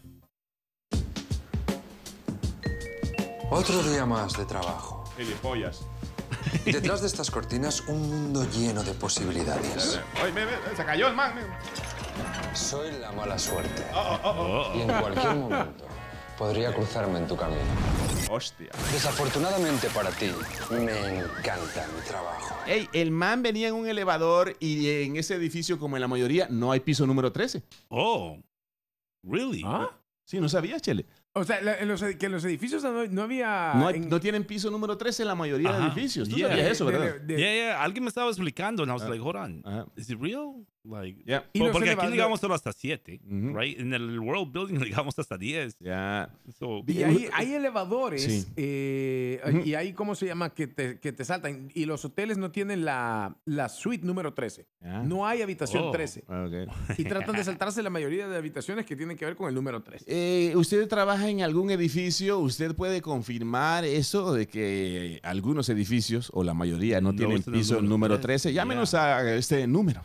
Otro 3.49 3.81
día 3.91 4.05
más 4.05 4.37
de 4.37 4.45
trabajo. 4.45 5.03
El 5.17 5.27
de 5.29 5.35
pollas. 5.37 5.81
Detrás 6.65 7.01
de 7.01 7.07
estas 7.07 7.31
cortinas, 7.31 7.81
un 7.87 8.09
mundo 8.09 8.45
lleno 8.51 8.83
de 8.83 8.93
posibilidades. 8.93 9.99
Oye, 10.21 10.31
ve, 10.31 10.45
ve, 10.45 10.51
se 10.75 10.85
cayó 10.85 11.07
el 11.07 11.15
man. 11.15 11.33
Soy 12.53 12.91
la 12.99 13.11
mala 13.11 13.39
suerte. 13.39 13.83
Oh, 13.93 14.71
Y 14.75 14.81
en 14.81 14.87
cualquier 14.87 15.35
momento 15.35 15.85
podría 16.37 16.73
cruzarme 16.73 17.19
en 17.19 17.27
tu 17.27 17.35
camino. 17.35 17.61
Hostia. 18.29 18.69
Desafortunadamente 18.91 19.89
para 19.89 20.09
ti, 20.11 20.31
me 20.71 21.19
encanta 21.19 21.87
mi 21.95 22.01
trabajo. 22.07 22.55
Ey, 22.65 22.89
el 22.93 23.11
man 23.11 23.43
venía 23.43 23.67
en 23.67 23.75
un 23.75 23.87
elevador 23.87 24.55
y 24.59 25.03
en 25.03 25.17
ese 25.17 25.35
edificio, 25.35 25.77
como 25.79 25.97
en 25.97 26.01
la 26.01 26.07
mayoría, 26.07 26.47
no 26.49 26.71
hay 26.71 26.79
piso 26.79 27.05
número 27.05 27.31
13. 27.31 27.63
Oh, 27.89 28.37
really? 29.23 29.63
¿Ah? 29.65 29.89
Sí, 30.25 30.39
no 30.39 30.47
sabías, 30.49 30.81
Chele. 30.81 31.05
O 31.33 31.45
sea, 31.45 31.61
la- 31.61 31.77
en 31.79 31.87
los, 31.87 32.03
que 32.03 32.25
en 32.25 32.31
los 32.33 32.43
edificios 32.43 32.83
no, 32.83 33.05
no 33.07 33.21
había... 33.21 33.73
No, 33.75 33.87
hay- 33.87 33.95
en- 33.95 34.09
no 34.09 34.19
tienen 34.19 34.43
piso 34.43 34.69
número 34.69 34.97
13 34.97 35.23
en 35.23 35.27
la 35.29 35.35
mayoría 35.35 35.71
de 35.71 35.77
Ajá. 35.77 35.87
edificios. 35.87 36.27
Tú 36.27 36.35
Yeah. 36.35 36.49
sabías 36.49 36.71
eso, 36.71 36.85
de- 36.85 36.91
¿verdad? 36.91 37.19
de- 37.21 37.33
de- 37.35 37.39
Yeah, 37.39 37.53
yeah. 37.53 37.81
Alguien 37.83 38.03
me 38.03 38.09
estaba 38.09 38.29
explicando, 38.29 38.83
and 38.83 38.89
I 38.91 38.93
was 38.93 39.03
Ah. 39.03 39.09
like, 39.09 39.21
hold 39.23 39.37
on, 39.37 39.61
Ajá. 39.65 39.85
is 39.95 40.09
it 40.09 40.19
real? 40.19 40.65
Like, 40.83 41.21
Ya. 41.25 41.47
Y 41.53 41.59
los 41.59 41.69
porque 41.71 41.89
aquí 41.91 41.99
elevadores- 41.99 42.11
llegamos 42.15 42.39
solo 42.39 42.55
hasta 42.55 42.73
7, 42.73 43.21
Ujú. 43.23 43.55
right? 43.57 43.79
En 43.79 43.93
el 43.93 44.19
World 44.19 44.51
Building 44.51 44.79
llegamos 44.83 45.17
hasta 45.19 45.37
10. 45.37 45.75
Ya. 45.79 46.29
So, 46.57 46.81
Y 46.87 47.03
hay, 47.03 47.27
hay 47.33 47.53
elevadores 47.53 48.23
Sí. 48.23 48.45
eh, 48.55 49.61
y 49.63 49.73
hay, 49.75 49.93
¿cómo 49.93 50.15
se 50.15 50.25
llama? 50.25 50.49
Que 50.53 50.67
te, 50.67 50.99
que 50.99 51.11
te 51.11 51.23
saltan. 51.23 51.69
Y 51.75 51.85
los 51.85 52.03
hoteles 52.05 52.37
no 52.37 52.51
tienen 52.51 52.83
la, 52.83 53.35
la 53.45 53.69
suite 53.69 54.05
número 54.05 54.33
13. 54.33 54.65
Ya. 54.81 55.03
No 55.03 55.27
hay 55.27 55.41
habitación 55.41 55.83
Oh. 55.85 55.91
13. 55.91 56.23
Ok. 56.27 56.97
Y 56.97 57.03
tratan 57.03 57.35
de 57.35 57.43
saltarse 57.43 57.81
la 57.83 57.89
mayoría 57.89 58.27
de 58.27 58.37
habitaciones 58.37 58.85
que 58.85 58.95
tienen 58.95 59.17
que 59.17 59.25
ver 59.25 59.35
con 59.35 59.47
el 59.49 59.55
número 59.55 59.81
13. 59.83 60.05
Eh, 60.07 60.55
¿Usted 60.55 60.87
trabaja 60.87 61.29
en 61.29 61.41
algún 61.41 61.69
edificio? 61.71 62.39
¿Usted 62.39 62.73
puede 62.75 63.01
confirmar 63.01 63.85
eso 63.85 64.33
de 64.33 64.47
que 64.47 65.19
algunos 65.23 65.69
edificios, 65.69 66.29
o 66.33 66.43
la 66.43 66.53
mayoría, 66.53 66.99
no, 67.01 67.11
No 67.11 67.17
tienen 67.17 67.37
el 67.37 67.43
piso 67.43 67.75
número 67.75 67.89
número 67.91 68.13
13? 68.19 68.49
13? 68.49 68.53
Llámenos 68.53 68.93
a 68.93 69.35
este 69.35 69.67
número. 69.67 70.01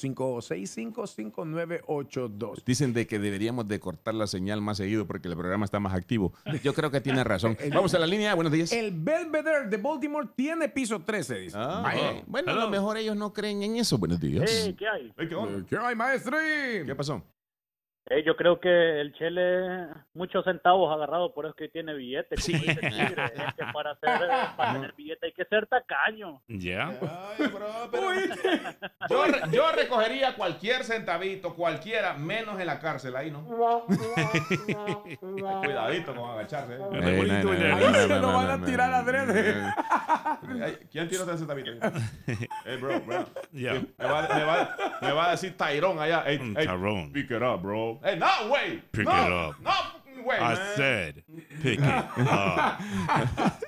301-565-5982. 0.00 2.64
Dicen 2.64 2.92
de 2.92 3.06
que 3.06 3.18
deberíamos 3.18 3.68
de 3.68 3.80
cortar 3.80 4.14
la 4.14 4.26
señal 4.26 4.60
más 4.60 4.78
seguido 4.78 5.06
porque 5.06 5.28
el 5.28 5.36
programa 5.36 5.64
está 5.64 5.80
más 5.80 5.94
activo. 5.94 6.32
Yo 6.62 6.74
creo 6.74 6.90
que 6.90 7.00
tiene 7.00 7.24
razón. 7.24 7.56
Vamos 7.72 7.94
a 7.94 7.98
la 7.98 8.06
línea. 8.06 8.34
Buenos 8.34 8.52
días. 8.52 8.72
El 8.72 8.92
Belvedere 8.92 9.68
de 9.68 9.76
Baltimore 9.76 10.28
tiene 10.34 10.68
piso 10.68 11.00
13, 11.00 11.38
dice. 11.38 11.56
Ah, 11.58 11.80
Vaya. 11.82 12.22
bueno, 12.26 12.52
a 12.52 12.54
lo 12.54 12.70
mejor 12.70 12.96
ellos 12.96 13.16
no 13.16 13.32
creen 13.32 13.62
en 13.62 13.76
eso. 13.76 13.98
Buenos 13.98 14.20
días. 14.20 14.50
¿qué 14.78 14.88
hay? 14.88 15.12
Hey, 15.16 15.26
¿qué, 15.28 15.34
onda? 15.34 15.66
¿Qué 15.66 15.76
hay, 15.76 15.94
maestro? 15.94 16.36
¿Qué 16.38 16.94
pasó? 16.94 17.22
Eh, 18.12 18.24
yo 18.26 18.34
creo 18.34 18.58
que 18.58 19.00
el 19.00 19.12
Chele, 19.14 19.86
muchos 20.14 20.44
centavos 20.44 20.92
agarrado, 20.92 21.32
por 21.32 21.46
eso 21.46 21.54
que 21.54 21.68
tiene 21.68 21.94
billetes. 21.94 22.42
Sí. 22.42 22.50
como 22.52 22.64
dice 22.64 22.80
el 22.86 22.92
tigre, 22.92 23.24
es 23.24 23.54
que 23.54 23.64
para, 23.72 23.92
hacer, 23.92 24.28
para 24.56 24.72
tener 24.72 24.92
billete 24.96 25.26
hay 25.26 25.32
que 25.32 25.44
ser 25.44 25.66
tacaño. 25.68 26.42
yeah. 26.48 26.92
Yo, 29.08 29.24
yo 29.52 29.72
recogería 29.72 30.34
cualquier 30.34 30.82
centavito, 30.82 31.54
cualquiera, 31.54 32.14
menos 32.14 32.58
en 32.60 32.66
la 32.66 32.80
cárcel. 32.80 33.14
Ahí 33.14 33.30
no. 33.30 33.44
Cuidadito 35.20 36.14
con 36.14 36.30
agacharse. 36.30 36.74
eh. 36.74 36.78
Ey, 36.92 37.16
bonito, 37.16 37.50
Ahí 37.52 37.58
ya. 37.60 37.76
Ahí 37.76 37.94
se 37.94 38.08
lo 38.18 38.32
van 38.32 38.50
a 38.50 38.64
tirar 38.66 38.92
adrede. 38.92 39.72
¿Quién 40.90 41.08
tiró 41.08 41.22
ese 41.24 41.38
centavito? 41.38 41.70
Hey, 42.64 42.76
bro, 42.80 43.00
bro. 43.00 43.24
Yeah. 43.52 43.74
Me 43.98 44.04
va, 44.04 44.22
me 44.34 44.44
va- 44.44 44.76
me 45.00 45.12
va 45.12 45.28
a 45.28 45.30
decir 45.32 45.56
Tyrone 45.56 46.00
allá. 46.00 46.24
Hey, 46.26 46.38
Mm, 46.40 46.54
hey, 46.56 46.66
Tyrone. 46.66 47.10
Pick 47.12 47.30
it 47.30 47.42
up, 47.42 47.60
bro. 47.62 47.99
Hey, 48.02 48.18
no, 48.18 48.50
way. 48.50 48.82
Pick 48.92 49.06
no, 49.06 49.12
it 49.12 49.32
up. 49.32 49.60
No, 49.62 49.70
fucking 49.70 50.24
way, 50.24 50.38
I 50.38 50.54
man. 50.54 50.76
said, 50.76 51.24
pick 51.62 51.78
it 51.78 51.84
up. 51.84 52.10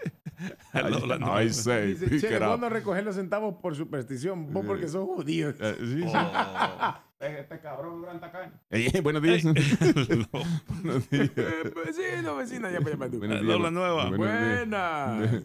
I 0.75 1.49
say, 1.49 1.95
Dice, 1.95 2.09
pick 2.09 2.21
che, 2.21 2.37
it 2.37 2.41
vos 2.41 2.55
up. 2.55 2.61
no 2.61 2.69
recoger 2.69 3.05
los 3.05 3.15
centavos 3.15 3.55
por 3.61 3.77
superstición, 3.77 4.53
vos 4.53 4.65
porque 4.67 4.89
sos 4.89 5.07
judío. 5.07 5.51
Eh, 5.51 5.77
sí, 5.79 6.03
sí. 6.03 6.13
Oh. 6.15 6.95
Este 7.23 7.61
cabrón 7.61 8.03
gran 8.03 8.19
tacaño. 8.19 8.51
Ey, 8.69 8.91
buenos 9.01 9.23
días. 9.23 9.45
Buenos 9.45 11.09
días. 11.09 11.31
Eh, 11.37 11.73
vecino, 11.87 12.35
vecina, 12.35 12.69
ya, 12.69 12.79
tú. 12.81 13.19
Buenos 13.19 13.43
días. 13.43 13.61
la 13.61 13.71
nueva. 13.71 14.11
Buenas. 14.11 15.45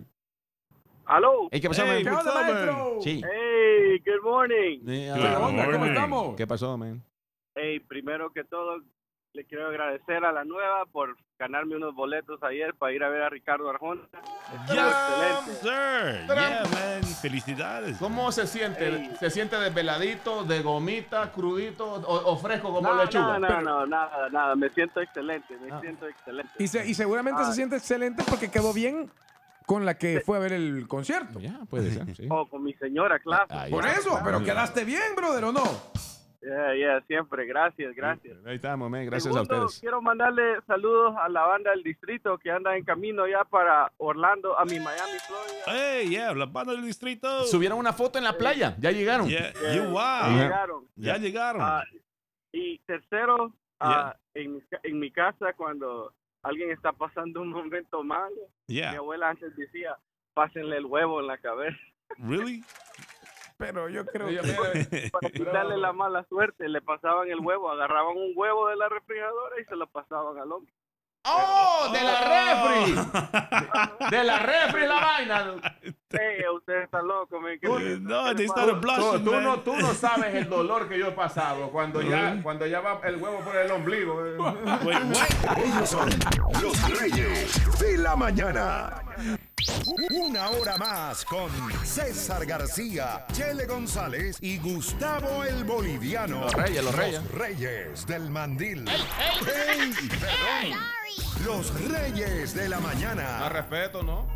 ¿Aló? 1.06 1.50
Hey, 1.52 1.62
¿Qué 1.62 1.68
pasó, 1.68 1.84
Hey, 1.86 2.04
man? 2.04 2.04
¿Qué 2.04 2.20
onda, 2.20 2.34
maestro? 2.34 2.98
Sí. 3.02 3.22
Hey, 3.24 4.02
good 4.04 4.24
morning. 4.24 4.80
Eh, 4.88 5.14
¿Qué 5.16 5.28
ah, 5.28 5.40
onda? 5.40 5.72
¿Cómo 5.72 5.86
estamos? 5.86 6.36
¿Qué 6.36 6.48
pasó, 6.48 6.78
man? 6.80 7.04
Hey, 7.60 7.80
primero 7.80 8.32
que 8.32 8.44
todo, 8.44 8.78
le 9.34 9.46
quiero 9.46 9.68
agradecer 9.68 10.24
a 10.26 10.32
la 10.32 10.44
nueva 10.44 10.86
por 10.92 11.18
ganarme 11.40 11.76
unos 11.76 11.94
boletos 11.96 12.42
ayer 12.44 12.74
para 12.76 12.94
ir 12.94 13.04
a 13.04 13.10
ver 13.10 13.22
a 13.24 13.30
Ricardo 13.30 13.70
Arjona. 13.70 14.02
Yeah, 14.74 15.40
excelente. 15.40 15.62
sir. 15.62 16.36
Yeah, 16.36 16.64
man. 16.72 17.04
Felicidades. 17.22 17.98
¿Cómo 17.98 18.32
se 18.32 18.46
siente? 18.48 18.88
Ey. 18.88 19.12
¿Se 19.20 19.30
siente 19.30 19.56
desveladito, 19.58 20.44
de 20.44 20.62
gomita, 20.62 21.32
crudito 21.32 21.86
o, 21.94 22.32
o 22.32 22.38
fresco 22.38 22.72
como 22.74 22.82
No, 22.94 23.04
lechuga? 23.04 23.40
no, 23.40 23.48
no, 23.50 23.62
no, 23.62 23.86
nada, 23.86 24.30
nada. 24.30 24.56
Me 24.56 24.70
siento 24.70 25.02
excelente, 25.02 25.58
me 25.58 25.72
Ah. 25.72 25.80
siento 25.82 26.08
excelente. 26.08 26.52
Y, 26.60 26.68
se- 26.68 26.88
y 26.88 26.94
seguramente 26.94 27.44
se 27.44 27.50
Ah. 27.52 27.54
siente 27.54 27.76
excelente 27.78 28.24
porque 28.30 28.50
quedó 28.52 28.72
bien 28.74 29.12
con 29.66 29.84
la 29.86 29.98
que 29.98 30.22
fue 30.26 30.38
a 30.38 30.40
ver 30.40 30.54
el 30.54 30.88
concierto. 30.88 31.40
Ya, 31.40 31.60
puede 31.70 31.92
ser, 31.92 32.16
sí. 32.16 32.28
Oh, 32.30 32.48
con 32.48 32.64
mi 32.64 32.74
señora, 32.76 33.20
claro. 33.20 33.48
Por 33.70 33.86
eso, 33.86 34.20
pero 34.24 34.44
quedaste 34.44 34.84
bien, 34.86 35.16
brother, 35.16 35.44
¿o 35.46 35.52
no? 35.52 35.64
Yeah, 36.42 36.76
yeah, 36.76 37.02
siempre. 37.08 37.46
Gracias, 37.46 37.96
gracias. 37.96 38.38
Ahí 38.46 38.56
estamos, 38.56 38.90
man. 38.90 39.06
Gracias 39.06 39.34
Segundo, 39.34 39.56
a 39.56 39.66
ustedes. 39.66 39.82
Quiero 39.82 40.02
mandarle 40.02 40.62
saludos 40.68 41.16
a 41.18 41.28
la 41.30 41.46
banda 41.46 41.72
del 41.72 41.84
distrito 41.84 42.38
que 42.38 42.52
anda 42.52 42.78
en 42.78 42.84
camino 42.86 43.28
ya 43.28 43.44
para 43.44 43.92
Orlando, 43.98 44.58
a 44.58 44.66
mi 44.66 44.80
Miami, 44.80 45.18
Florida. 45.26 45.64
Hey, 45.66 46.10
yeah, 46.10 46.34
la 46.34 46.46
banda 46.46 46.74
del 46.74 46.84
distrito. 46.86 47.44
Subieron 47.46 47.80
una 47.80 47.94
foto 47.94 48.18
en 48.18 48.24
la 48.24 48.38
playa. 48.38 48.76
Ya 48.80 48.92
llegaron. 48.92 49.28
Yeah, 49.28 49.52
Yeah, 49.54 49.76
you 49.76 49.94
ya 49.94 50.30
llegaron. 50.30 50.88
Ya 50.96 51.18
llegaron. 51.18 51.62
Ah, 51.64 51.84
y 52.52 52.78
tercero, 52.80 53.54
ah, 53.80 54.16
en, 54.34 54.64
en 54.84 55.00
mi 55.00 55.12
casa, 55.12 55.54
cuando 55.54 56.14
alguien 56.44 56.72
está 56.72 56.92
pasando 56.92 57.42
un 57.42 57.50
momento 57.50 58.04
malo, 58.04 58.36
mi 58.68 58.82
abuela 58.82 59.30
antes 59.30 59.56
decía, 59.56 59.98
pásenle 60.34 60.78
el 60.78 60.86
huevo 60.86 61.20
en 61.20 61.28
la 61.28 61.38
cabeza 61.40 61.78
really? 62.18 62.64
Pero 63.58 63.90
yo 63.90 64.06
creo 64.06 64.28
que... 64.28 65.10
para 65.12 65.30
quitarle 65.30 65.78
la 65.78 65.92
mala 65.94 66.24
suerte. 66.26 66.70
Le 66.70 66.82
pasaban 66.82 67.30
el 67.30 67.40
huevo, 67.40 67.70
agarraban 67.70 68.16
un 68.16 68.34
huevo 68.36 68.68
de 68.68 68.76
la 68.76 68.90
refrigeradora 68.90 69.60
y 69.60 69.66
se 69.66 69.76
lo 69.76 69.88
pasaban 69.88 70.38
al 70.38 70.52
hombre. 70.52 70.74
¡Oh! 71.30 71.90
¡De 71.92 72.04
la 72.04 72.20
refri! 72.22 72.96
¡De 74.12 74.24
la 74.24 74.40
refri 74.40 74.88
la 74.88 74.96
vaina! 74.96 75.54
Hey, 76.10 76.42
usted 76.56 76.84
está 76.84 77.02
loco, 77.02 77.40
me 77.42 77.58
No, 78.00 78.34
they 78.34 78.48
started 78.48 78.80
blushing, 78.80 79.26
tú 79.26 79.32
man. 79.34 79.44
no, 79.44 79.60
tú 79.60 79.76
no 79.76 79.94
sabes 79.94 80.34
el 80.36 80.50
dolor 80.50 80.88
que 80.88 80.98
yo 80.98 81.08
he 81.08 81.12
pasado 81.12 81.70
cuando 81.70 82.02
ya, 82.02 82.40
cuando 82.42 82.66
ya 82.66 82.80
va 82.80 83.02
el 83.04 83.18
huevo 83.18 83.40
por 83.42 83.56
el 83.58 83.70
ombligo. 83.72 84.26
eh. 84.26 84.38
Wait? 84.86 85.58
Ellos 85.58 85.90
son 85.90 86.10
los 86.62 87.00
Reyes 87.00 87.80
de 87.80 87.98
la 87.98 88.16
Mañana. 88.16 89.02
Una 90.12 90.50
hora 90.50 90.78
más 90.78 91.26
con 91.26 91.50
César 91.84 92.46
García, 92.46 93.26
Chele 93.34 93.66
González 93.66 94.38
y 94.40 94.60
Gustavo 94.60 95.44
el 95.44 95.66
Boliviano. 95.66 96.42
Los 96.42 96.54
reyes, 96.54 96.84
los 96.86 96.96
reyes. 96.96 97.22
Los 97.24 97.32
Reyes 97.34 98.08
del 98.08 98.30
Mandil. 98.30 98.88
¡Ey! 98.88 99.92
perdón. 100.10 100.80
Los 101.46 101.74
Reyes 101.90 102.54
de 102.54 102.68
la 102.70 102.80
Más 102.80 102.96
Mañana. 102.96 103.48
respeto, 103.50 104.04
¿no? 104.04 104.28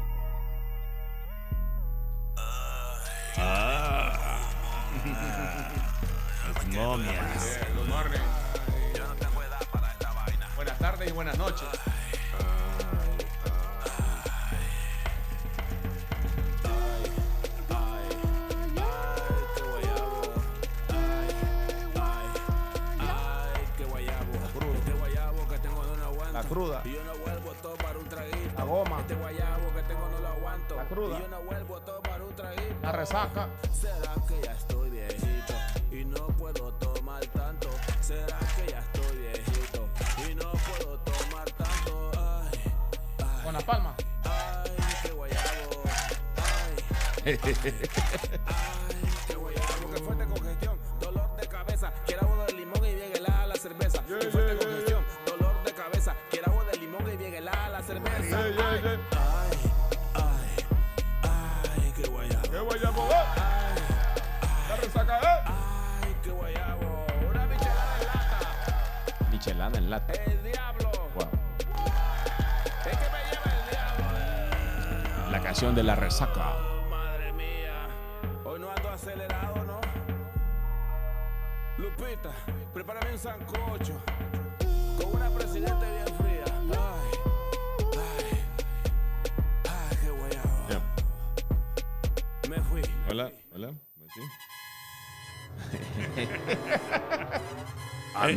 Ah. 3.37 4.39
Momias. 6.67 7.45
Eh, 7.45 7.67
good 7.75 7.87
morning. 7.87 8.19
Buenas 10.55 11.37
tardes 26.51 26.81
y 26.85 26.95
buenas 27.21 27.41
noches. 27.43 27.61
La 27.77 28.05
cruda. 28.05 28.19
La 28.57 28.63
goma. 28.65 29.03
La 30.75 30.85
cruda. 30.85 31.19
La 32.81 32.91
resaca. 32.91 33.47
¿Será 33.71 34.13
que 34.27 34.41
ya 34.43 34.51
estoy 34.51 34.89
viejito 34.89 35.53
y 35.91 36.05
no 36.05 36.27
puedo 36.27 36.73
tomar 36.73 37.25
tanto? 37.27 37.69
¿Será 38.01 38.37
que 38.57 38.71
ya 38.71 38.79
estoy 38.79 39.17
viejito 39.17 39.87
y 40.29 40.35
no 40.35 40.51
puedo 40.51 40.99
tomar 40.99 41.49
tanto? 41.51 42.11
Ay, 42.17 43.43
Con 43.43 43.53
la 43.53 43.61
palma. 43.61 43.95
ay, 44.25 44.71
qué 45.03 45.11
guayabo. 45.11 45.83
Ay, 47.25 47.37
qué 47.37 47.55
lata. 69.91 70.13
El 70.13 70.41
diablo. 70.41 70.89
Wow. 71.15 71.27
Es 72.85 72.97
que 72.97 73.09
me 73.11 73.21
lleva 73.29 73.49
el 73.57 73.69
diablo. 73.69 75.31
La 75.31 75.41
canción 75.41 75.75
de 75.75 75.83
la 75.83 75.95
resaca. 75.95 76.55
Oh, 76.55 76.89
madre 76.89 77.33
mía. 77.33 77.89
Hoy 78.45 78.59
no 78.59 78.71
ando 78.71 78.89
acelerado, 78.89 79.63
¿no? 79.65 79.81
Lupita, 81.77 82.31
prepárame 82.73 83.11
un 83.11 83.19
sancocho. 83.19 84.01
Con 84.97 85.13
una 85.13 85.29
presidente 85.29 85.85
bien 85.85 86.20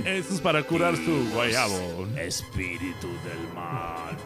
Eso 0.05 0.35
es 0.35 0.41
para 0.41 0.63
curar 0.63 0.97
su 0.97 1.31
guayabo. 1.33 2.07
Espíritu 2.17 3.09
del 3.25 3.53
mal. 3.55 4.17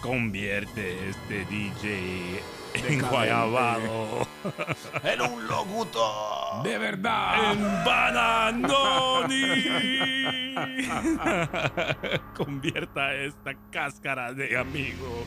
Convierte 0.00 1.08
este 1.08 1.44
DJ 1.46 2.40
en 2.74 3.00
guayabado. 3.00 4.26
Era 5.02 5.24
un 5.24 5.46
locutor. 5.46 6.62
De 6.62 6.78
verdad. 6.78 7.52
En 7.52 7.62
Bananoni. 7.84 9.34
Convierta 12.36 13.14
esta 13.14 13.54
cáscara 13.70 14.32
de 14.32 14.56
amigo. 14.56 15.26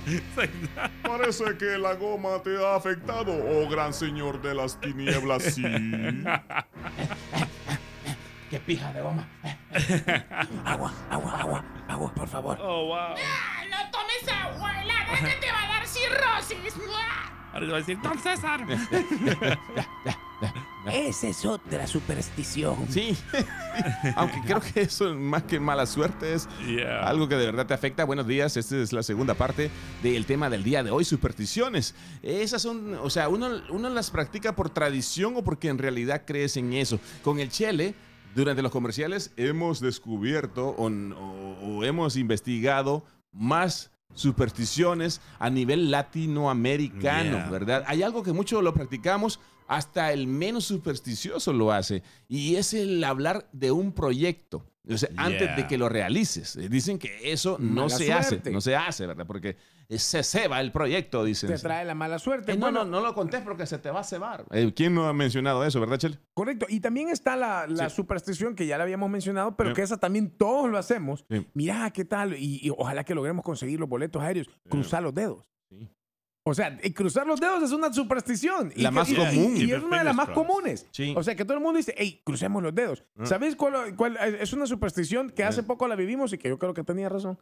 Parece 1.01 1.57
que 1.57 1.77
la 1.77 1.95
goma 1.95 2.41
te 2.43 2.55
ha 2.63 2.75
afectado, 2.75 3.33
oh 3.33 3.67
gran 3.69 3.93
señor 3.93 4.41
de 4.41 4.55
las 4.55 4.79
tinieblas, 4.79 5.43
sí. 5.43 5.63
¡Qué 8.49 8.59
pija 8.59 8.93
de 8.93 9.01
goma! 9.01 9.27
agua, 10.65 10.93
agua, 11.09 11.39
agua, 11.39 11.65
agua, 11.87 12.13
por 12.13 12.27
favor. 12.29 12.57
Oh, 12.61 12.85
wow. 12.87 13.09
No 13.69 13.91
tomes 13.91 14.33
agua 14.33 14.81
helada 14.81 15.17
que 15.19 15.39
te 15.45 15.51
va 15.51 15.63
a 15.63 15.67
dar 15.67 15.87
cirrosis. 15.87 16.73
Ahora 17.53 17.65
le 17.65 17.71
va 17.71 17.77
a 17.77 17.79
decir, 17.79 17.99
Don 18.01 18.17
César. 18.19 18.65
Esa 20.91 21.27
es 21.27 21.43
otra 21.45 21.85
superstición. 21.87 22.85
Sí, 22.89 23.17
aunque 24.15 24.39
creo 24.45 24.61
que 24.61 24.81
eso 24.81 25.13
más 25.15 25.43
que 25.43 25.59
mala 25.59 25.85
suerte 25.85 26.33
es 26.33 26.47
Yeah. 26.65 27.01
algo 27.07 27.27
que 27.27 27.35
de 27.35 27.45
verdad 27.47 27.65
te 27.65 27.73
afecta. 27.73 28.05
Buenos 28.05 28.27
días, 28.27 28.55
esta 28.55 28.77
es 28.77 28.93
la 28.93 29.03
segunda 29.03 29.33
parte 29.33 29.69
del 30.03 30.25
tema 30.25 30.49
del 30.49 30.63
día 30.63 30.83
de 30.83 30.91
hoy, 30.91 31.03
supersticiones. 31.03 31.95
Esas 32.23 32.61
son, 32.61 32.93
o 33.01 33.09
sea, 33.09 33.27
uno, 33.27 33.49
uno 33.69 33.89
las 33.89 34.11
practica 34.11 34.55
por 34.55 34.69
tradición 34.69 35.33
o 35.35 35.43
porque 35.43 35.67
en 35.67 35.77
realidad 35.79 36.21
crees 36.25 36.55
en 36.55 36.71
eso. 36.73 36.99
Con 37.23 37.39
el 37.39 37.49
chele, 37.49 37.95
durante 38.35 38.61
los 38.61 38.71
comerciales 38.71 39.31
hemos 39.37 39.79
descubierto 39.79 40.69
o, 40.69 40.87
o- 40.87 41.57
o 41.77 41.83
hemos 41.83 42.15
investigado 42.15 43.03
más 43.31 43.91
supersticiones 44.13 45.21
a 45.39 45.49
nivel 45.49 45.91
latinoamericano, 45.91 47.37
Yeah. 47.37 47.49
¿verdad? 47.49 47.83
Hay 47.87 48.03
algo 48.03 48.23
que 48.23 48.33
mucho 48.33 48.61
lo 48.61 48.73
practicamos, 48.73 49.39
hasta 49.67 50.13
el 50.13 50.27
menos 50.27 50.65
supersticioso 50.65 51.51
lo 51.53 51.71
hace, 51.71 52.01
y 52.27 52.55
es 52.55 52.73
el 52.73 53.03
hablar 53.03 53.47
de 53.51 53.71
un 53.71 53.91
proyecto. 53.91 54.65
O 54.89 54.97
sea, 54.97 55.09
antes 55.17 55.53
de 55.57 55.67
que 55.67 55.77
lo 55.77 55.89
realices. 55.89 56.57
Dicen 56.69 56.97
que 56.97 57.31
eso 57.33 57.57
no 57.59 57.83
Mala 57.83 57.89
se 57.89 58.13
hace, 58.13 58.41
no 58.51 58.61
se 58.61 58.73
hace, 58.75 59.05
¿verdad? 59.05 59.25
Porque 59.27 59.57
se 59.89 60.21
ceba 60.23 60.59
el 60.59 60.71
proyecto, 60.71 61.23
dicen. 61.23 61.49
Te 61.49 61.57
trae 61.57 61.85
la 61.85 61.95
mala 61.95 62.19
suerte. 62.19 62.51
Eh, 62.51 62.55
no, 62.55 62.61
Bueno, 62.65 62.83
no, 62.83 62.91
no 62.99 63.01
lo 63.01 63.13
contés 63.13 63.41
porque 63.41 63.65
se 63.65 63.77
te 63.77 63.89
va 63.89 64.01
a 64.01 64.03
cebar. 64.03 64.43
Eh, 64.51 64.73
¿Quién 64.75 64.93
no 64.93 65.07
ha 65.07 65.13
mencionado 65.13 65.63
eso, 65.63 65.79
verdad, 65.79 65.97
Chel? 65.97 66.19
Correcto. 66.33 66.65
Y 66.69 66.79
también 66.81 67.09
está 67.09 67.35
la, 67.37 67.65
la 67.67 67.89
Sí. 67.89 67.95
superstición 67.95 68.55
que 68.55 68.65
ya 68.67 68.77
la 68.77 68.83
habíamos 68.83 69.09
mencionado, 69.09 69.55
pero 69.55 69.69
Sí. 69.69 69.75
que 69.77 69.81
esa 69.83 69.97
también 69.97 70.29
todos 70.37 70.69
lo 70.69 70.77
hacemos. 70.77 71.25
Sí. 71.29 71.47
Mira, 71.53 71.89
¿qué 71.91 72.03
tal? 72.05 72.33
Y, 72.35 72.59
y 72.61 72.69
ojalá 72.77 73.03
que 73.05 73.15
logremos 73.15 73.45
conseguir 73.45 73.79
los 73.79 73.87
boletos 73.87 74.21
aéreos. 74.21 74.47
Cruzar 74.69 75.03
los 75.03 75.13
dedos. 75.13 75.45
Sí. 75.69 75.89
O 76.49 76.53
sea, 76.53 76.77
y 76.81 76.91
cruzar 76.91 77.27
los 77.27 77.39
dedos 77.39 77.61
es 77.63 77.71
una 77.71 77.91
superstición. 77.93 78.71
Y 78.75 78.81
La 78.81 78.89
que- 78.89 78.95
más 78.95 79.09
y- 79.09 79.15
común. 79.15 79.57
Y, 79.57 79.65
y 79.65 79.71
es 79.73 79.83
una 79.83 79.99
de 79.99 80.03
las 80.03 80.15
más 80.15 80.29
comunes. 80.29 80.87
Sí. 80.91 81.13
O 81.15 81.23
sea, 81.23 81.35
que 81.35 81.43
todo 81.45 81.55
el 81.57 81.63
mundo 81.63 81.77
dice, 81.77 81.93
hey, 81.97 82.21
crucemos 82.23 82.63
los 82.63 82.73
dedos. 82.73 83.03
Ah. 83.17 83.25
¿Sabes 83.25 83.55
cuál, 83.55 83.95
cuál- 83.95 84.17
es 84.17 84.53
una 84.53 84.65
superstición 84.65 85.29
que 85.29 85.43
hace 85.43 85.61
Eh. 85.61 85.63
poco 85.63 85.87
la 85.87 85.95
vivimos 85.95 86.31
y 86.33 86.37
que 86.37 86.49
yo 86.49 86.57
creo 86.57 86.73
que 86.73 86.83
tenía 86.83 87.09
razón? 87.09 87.37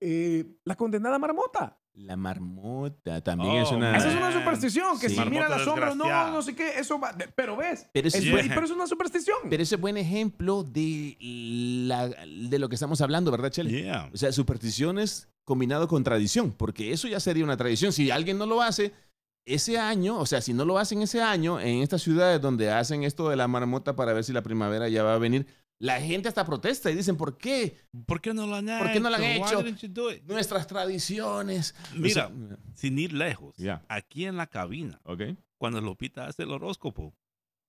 Eh, 0.00 0.44
la 0.64 0.76
condenada 0.76 1.18
marmota. 1.18 1.78
La 1.94 2.16
marmota 2.16 3.20
también 3.20 3.50
Oh, 3.50 3.62
es 3.62 3.72
una... 3.72 3.96
Esa 3.96 4.08
es 4.10 4.16
una 4.16 4.32
superstición, 4.32 4.98
que 4.98 5.08
Sí. 5.08 5.16
si 5.16 5.20
mira 5.28 5.48
Marmota 5.48 5.58
la 5.58 5.64
sombra, 5.64 5.94
no, 5.94 6.30
no 6.30 6.40
sé 6.42 6.54
qué, 6.54 6.78
eso 6.78 6.98
va. 7.00 7.14
Pero 7.34 7.56
ves, 7.56 7.88
Pero 7.92 8.08
es- 8.08 8.14
es, 8.14 8.24
Yeah. 8.24 8.42
pero 8.54 8.64
es 8.64 8.70
una 8.70 8.86
superstición. 8.86 9.36
Pero 9.50 9.62
ese 9.62 9.74
es 9.74 9.80
buen 9.80 9.96
ejemplo 9.96 10.62
de, 10.62 11.16
la, 11.20 12.08
de 12.08 12.58
lo 12.58 12.68
que 12.68 12.76
estamos 12.76 13.00
hablando, 13.00 13.30
¿verdad, 13.30 13.50
Chele? 13.50 13.70
Yeah. 13.82 14.08
O 14.12 14.16
sea, 14.16 14.32
supersticiones 14.32 15.28
combinado 15.50 15.88
con 15.88 16.04
tradición, 16.04 16.52
porque 16.52 16.92
eso 16.92 17.08
ya 17.08 17.18
sería 17.18 17.42
una 17.42 17.56
tradición. 17.56 17.92
Si 17.92 18.08
alguien 18.08 18.38
no 18.38 18.46
lo 18.46 18.62
hace 18.62 18.92
ese 19.44 19.80
año, 19.80 20.16
o 20.16 20.24
sea, 20.24 20.40
si 20.40 20.52
no 20.54 20.64
lo 20.64 20.78
hacen 20.78 21.02
ese 21.02 21.20
año 21.22 21.58
en 21.58 21.82
estas 21.82 22.02
ciudades 22.02 22.40
donde 22.40 22.70
hacen 22.70 23.02
esto 23.02 23.28
de 23.28 23.34
la 23.34 23.48
marmota 23.48 23.96
para 23.96 24.12
ver 24.12 24.22
si 24.22 24.32
la 24.32 24.42
primavera 24.42 24.88
ya 24.88 25.02
va 25.02 25.14
a 25.14 25.18
venir, 25.18 25.48
la 25.80 26.00
gente 26.00 26.28
hasta 26.28 26.44
protesta 26.44 26.88
y 26.88 26.94
dicen, 26.94 27.16
¿por 27.16 27.36
qué? 27.36 27.78
¿Por 28.06 28.20
qué 28.20 28.32
no 28.32 28.46
lo 28.46 28.54
han 28.54 28.68
hecho? 28.68 28.78
¿Por 28.78 28.92
qué 28.92 29.00
no 29.00 29.10
lo 29.10 29.16
han 29.16 29.24
hecho? 29.24 29.64
Nuestras 30.26 30.68
tradiciones. 30.68 31.74
Mira, 31.96 32.28
O 32.28 32.30
sea, 32.30 32.58
sin 32.74 32.96
ir 32.96 33.12
lejos, 33.12 33.56
aquí 33.88 34.26
en 34.26 34.36
la 34.36 34.46
cabina, 34.46 35.00
ok. 35.02 35.22
cuando 35.58 35.80
Lupita 35.80 36.28
hace 36.28 36.44
el 36.44 36.52
horóscopo, 36.52 37.12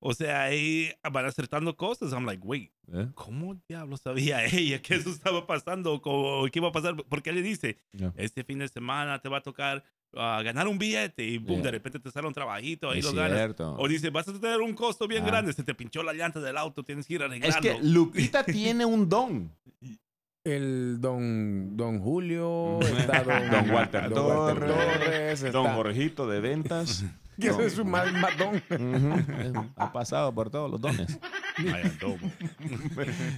o 0.03 0.13
sea, 0.13 0.43
ahí 0.43 0.91
van 1.11 1.25
acertando 1.25 1.77
cosas. 1.77 2.11
I'm 2.11 2.25
like, 2.25 2.41
wait, 2.43 2.71
¿Eh? 2.91 3.07
¿cómo 3.15 3.55
diablo 3.69 3.95
sabía 3.97 4.43
ella 4.51 4.81
que 4.81 4.95
eso 4.95 5.09
estaba 5.09 5.45
pasando? 5.47 6.01
o 6.03 6.45
¿Qué 6.51 6.59
iba 6.59 6.69
a 6.69 6.71
pasar? 6.71 6.95
Porque 7.07 7.31
le 7.31 7.41
dice, 7.41 7.77
Ya. 7.93 8.11
este 8.17 8.43
fin 8.43 8.59
de 8.59 8.67
semana 8.67 9.19
te 9.21 9.29
va 9.29 9.37
a 9.37 9.41
tocar 9.43 9.83
ah, 10.15 10.41
ganar 10.43 10.67
un 10.67 10.77
billete 10.77 11.23
y 11.23 11.37
boom, 11.37 11.57
Yeah. 11.59 11.63
de 11.65 11.71
repente 11.71 11.99
te 11.99 12.11
sale 12.11 12.27
un 12.27 12.33
trabajito, 12.33 12.89
ahí 12.89 12.99
Es 12.99 13.05
lo 13.05 13.13
ganas. 13.13 13.37
cierto. 13.37 13.75
O 13.77 13.87
dice, 13.87 14.09
vas 14.09 14.27
a 14.27 14.33
tener 14.33 14.59
un 14.59 14.73
costo 14.73 15.07
bien 15.07 15.23
Ah. 15.23 15.27
grande, 15.27 15.53
se 15.53 15.63
te 15.63 15.73
pinchó 15.75 16.03
la 16.03 16.13
llanta 16.13 16.41
del 16.41 16.57
auto, 16.57 16.83
tienes 16.83 17.05
que 17.05 17.13
ir 17.13 17.21
a 17.21 17.25
arreglarlo. 17.27 17.69
Es 17.69 17.77
que 17.77 17.83
Lupita 17.87 18.43
tiene 18.45 18.83
un 18.85 19.07
don. 19.07 19.51
El 20.43 20.97
don, 20.99 21.77
don 21.77 21.99
Julio, 21.99 22.79
está 22.97 23.23
don, 23.23 23.51
Don 23.51 23.69
Walter 23.71 24.09
don 24.09 24.25
Walter 24.25 24.59
Torres, 24.67 25.39
Torres, 25.39 25.53
Don 25.53 25.65
está- 25.67 25.75
Jorgito 25.75 26.27
de 26.27 26.39
ventas. 26.41 27.05
Que 27.41 27.47
ese 27.49 27.65
es 27.65 27.85
más 27.85 28.07
don. 28.37 28.55
Ujú. 28.55 29.65
Ha 29.75 29.91
pasado 29.91 30.33
por 30.33 30.49
todos 30.49 30.69
los 30.71 30.79
dones. 30.79 31.19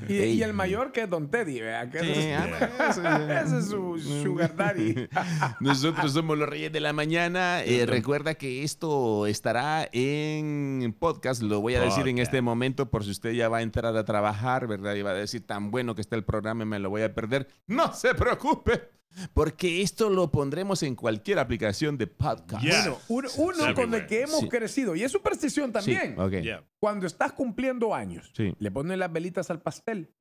Y, 0.07 0.41
el 0.41 0.53
mayor 0.53 0.91
que 0.91 1.01
es 1.01 1.09
Don 1.09 1.29
Teddy, 1.29 1.59
¿verdad? 1.61 1.89
Que 1.89 1.99
Sí, 1.99 2.09
ese, 2.11 2.35
ah, 2.35 2.69
es, 2.89 2.97
ese- 2.97 3.57
es 3.59 3.65
su 3.67 3.97
sugar 3.99 4.55
daddy. 4.55 5.07
Nosotros 5.59 6.13
somos 6.13 6.37
los 6.37 6.47
Reyes 6.47 6.71
de 6.71 6.79
la 6.79 6.93
Mañana. 6.93 7.63
Eh, 7.63 7.85
recuerda 7.85 8.35
que 8.35 8.63
esto 8.63 9.25
estará 9.27 9.87
en 9.91 10.95
podcast. 10.99 11.41
Lo 11.41 11.61
voy 11.61 11.75
a 11.75 11.81
decir 11.81 12.07
en 12.07 12.15
Podcast. 12.15 12.27
este 12.33 12.41
momento 12.41 12.89
por 12.89 13.03
si 13.03 13.11
usted 13.11 13.31
ya 13.31 13.49
va 13.49 13.57
a 13.57 13.61
entrar 13.61 13.95
a 13.95 14.05
trabajar, 14.05 14.67
¿verdad? 14.67 14.95
Y 14.95 15.01
va 15.01 15.11
a 15.11 15.15
decir, 15.15 15.45
tan 15.45 15.71
bueno 15.71 15.95
que 15.95 16.01
está 16.01 16.15
el 16.15 16.23
programa 16.23 16.63
y 16.63 16.67
me 16.67 16.79
lo 16.79 16.89
voy 16.89 17.01
a 17.01 17.13
perder. 17.13 17.47
No 17.67 17.93
se 17.93 18.13
preocupe, 18.15 18.89
porque 19.34 19.82
esto 19.82 20.10
lo 20.10 20.32
pondremos 20.32 20.84
en 20.84 20.95
cualquier 20.95 21.39
aplicación 21.39 21.97
de 21.97 22.08
podcast. 22.08 22.63
Bueno, 22.65 22.97
uno, 23.10 23.30
uno 23.38 23.73
con 23.76 23.93
el 23.93 24.06
que 24.08 24.21
hemos 24.21 24.39
Sí. 24.41 24.49
crecido, 24.49 24.95
y 24.95 25.04
es 25.04 25.12
superstición 25.12 25.67
Sí, 25.67 25.73
también. 25.73 26.15
Yeah. 26.41 26.63
cuando 26.80 27.06
estás 27.08 27.34
cumpliendo 27.34 27.93
años, 27.93 28.32
Sí, 28.36 28.54
le 28.60 28.71
ponen 28.71 28.99
las 28.99 29.12
velitas 29.12 29.49
al 29.49 29.62
pastel 29.62 30.13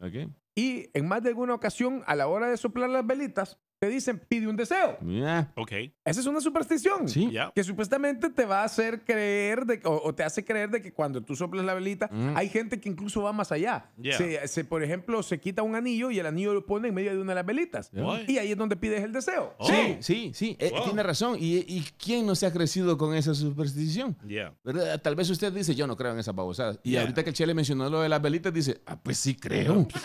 y 0.55 0.91
en 0.93 1.09
más 1.09 1.23
de 1.23 1.31
alguna 1.31 1.55
ocasión, 1.55 2.03
a 2.07 2.15
la 2.15 2.27
hora 2.29 2.49
de 2.49 2.57
soplar 2.57 2.91
las 2.91 3.07
velitas, 3.07 3.59
te 3.83 3.89
dicen, 3.89 4.21
pide 4.29 4.47
un 4.47 4.55
deseo. 4.55 4.97
Ya. 5.01 5.53
Ok. 5.57 5.73
Esa 6.05 6.21
es 6.21 6.27
una 6.27 6.41
superstición. 6.41 7.09
Sí. 7.09 7.33
Ya. 7.33 7.51
Que 7.53 7.65
supuestamente 7.65 8.31
te 8.31 8.45
va 8.47 8.61
a 8.61 8.65
hacer 8.65 9.01
creer, 9.05 9.67
de, 9.67 9.81
o, 9.83 10.01
o 10.05 10.15
te 10.15 10.23
hace 10.23 10.45
creer 10.45 10.71
de 10.71 10.81
que 10.81 10.93
cuando 10.93 11.21
tú 11.21 11.35
soplas 11.35 11.65
la 11.65 11.75
velita, 11.75 12.09
Mm. 12.13 12.37
hay 12.37 12.49
gente 12.49 12.79
que 12.79 12.89
incluso 12.89 13.23
va 13.25 13.33
más 13.33 13.51
allá. 13.51 13.91
Yeah. 14.01 14.17
Se, 14.17 14.47
se, 14.47 14.65
por 14.65 14.85
ejemplo, 14.85 15.21
se 15.25 15.41
quita 15.41 15.65
un 15.65 15.75
anillo 15.75 16.13
y 16.13 16.21
el 16.21 16.27
anillo 16.27 16.55
lo 16.55 16.65
pone 16.65 16.89
en 16.91 16.95
medio 16.95 17.11
de 17.11 17.19
una 17.21 17.33
de 17.33 17.35
las 17.35 17.47
velitas. 17.47 17.91
Y 18.29 18.39
ahí 18.39 18.53
es 18.53 18.57
donde 18.57 18.77
pides 18.77 19.03
el 19.03 19.13
deseo. 19.13 19.53
Oh. 19.59 19.67
Sí, 19.67 19.97
sí, 19.99 20.31
sí, 20.33 20.57
eh, 20.61 20.71
tiene 20.85 21.03
razón. 21.03 21.37
¿Y, 21.41 21.57
¿Y 21.67 21.85
quién 21.99 22.25
no 22.25 22.37
se 22.37 22.47
ha 22.47 22.53
crecido 22.53 22.97
con 22.97 23.17
esa 23.17 23.35
superstición? 23.35 24.17
Yeah. 24.29 24.55
¿Verdad? 24.63 25.01
Tal 25.03 25.17
vez 25.17 25.29
usted 25.29 25.53
dice, 25.53 25.75
yo 25.75 25.89
no 25.89 25.97
creo 25.97 26.13
en 26.13 26.21
esas 26.21 26.37
babosadas. 26.37 26.79
Y 26.85 26.93
Yeah. 26.93 27.01
ahorita 27.01 27.25
que 27.25 27.31
el 27.31 27.35
Chele 27.35 27.53
mencionó 27.55 27.91
lo 27.91 28.01
de 28.03 28.09
las 28.09 28.23
velitas, 28.23 28.53
dice, 28.55 28.81
ah, 28.87 28.97
pues 29.03 29.19
sí 29.19 29.35
creo. 29.35 29.89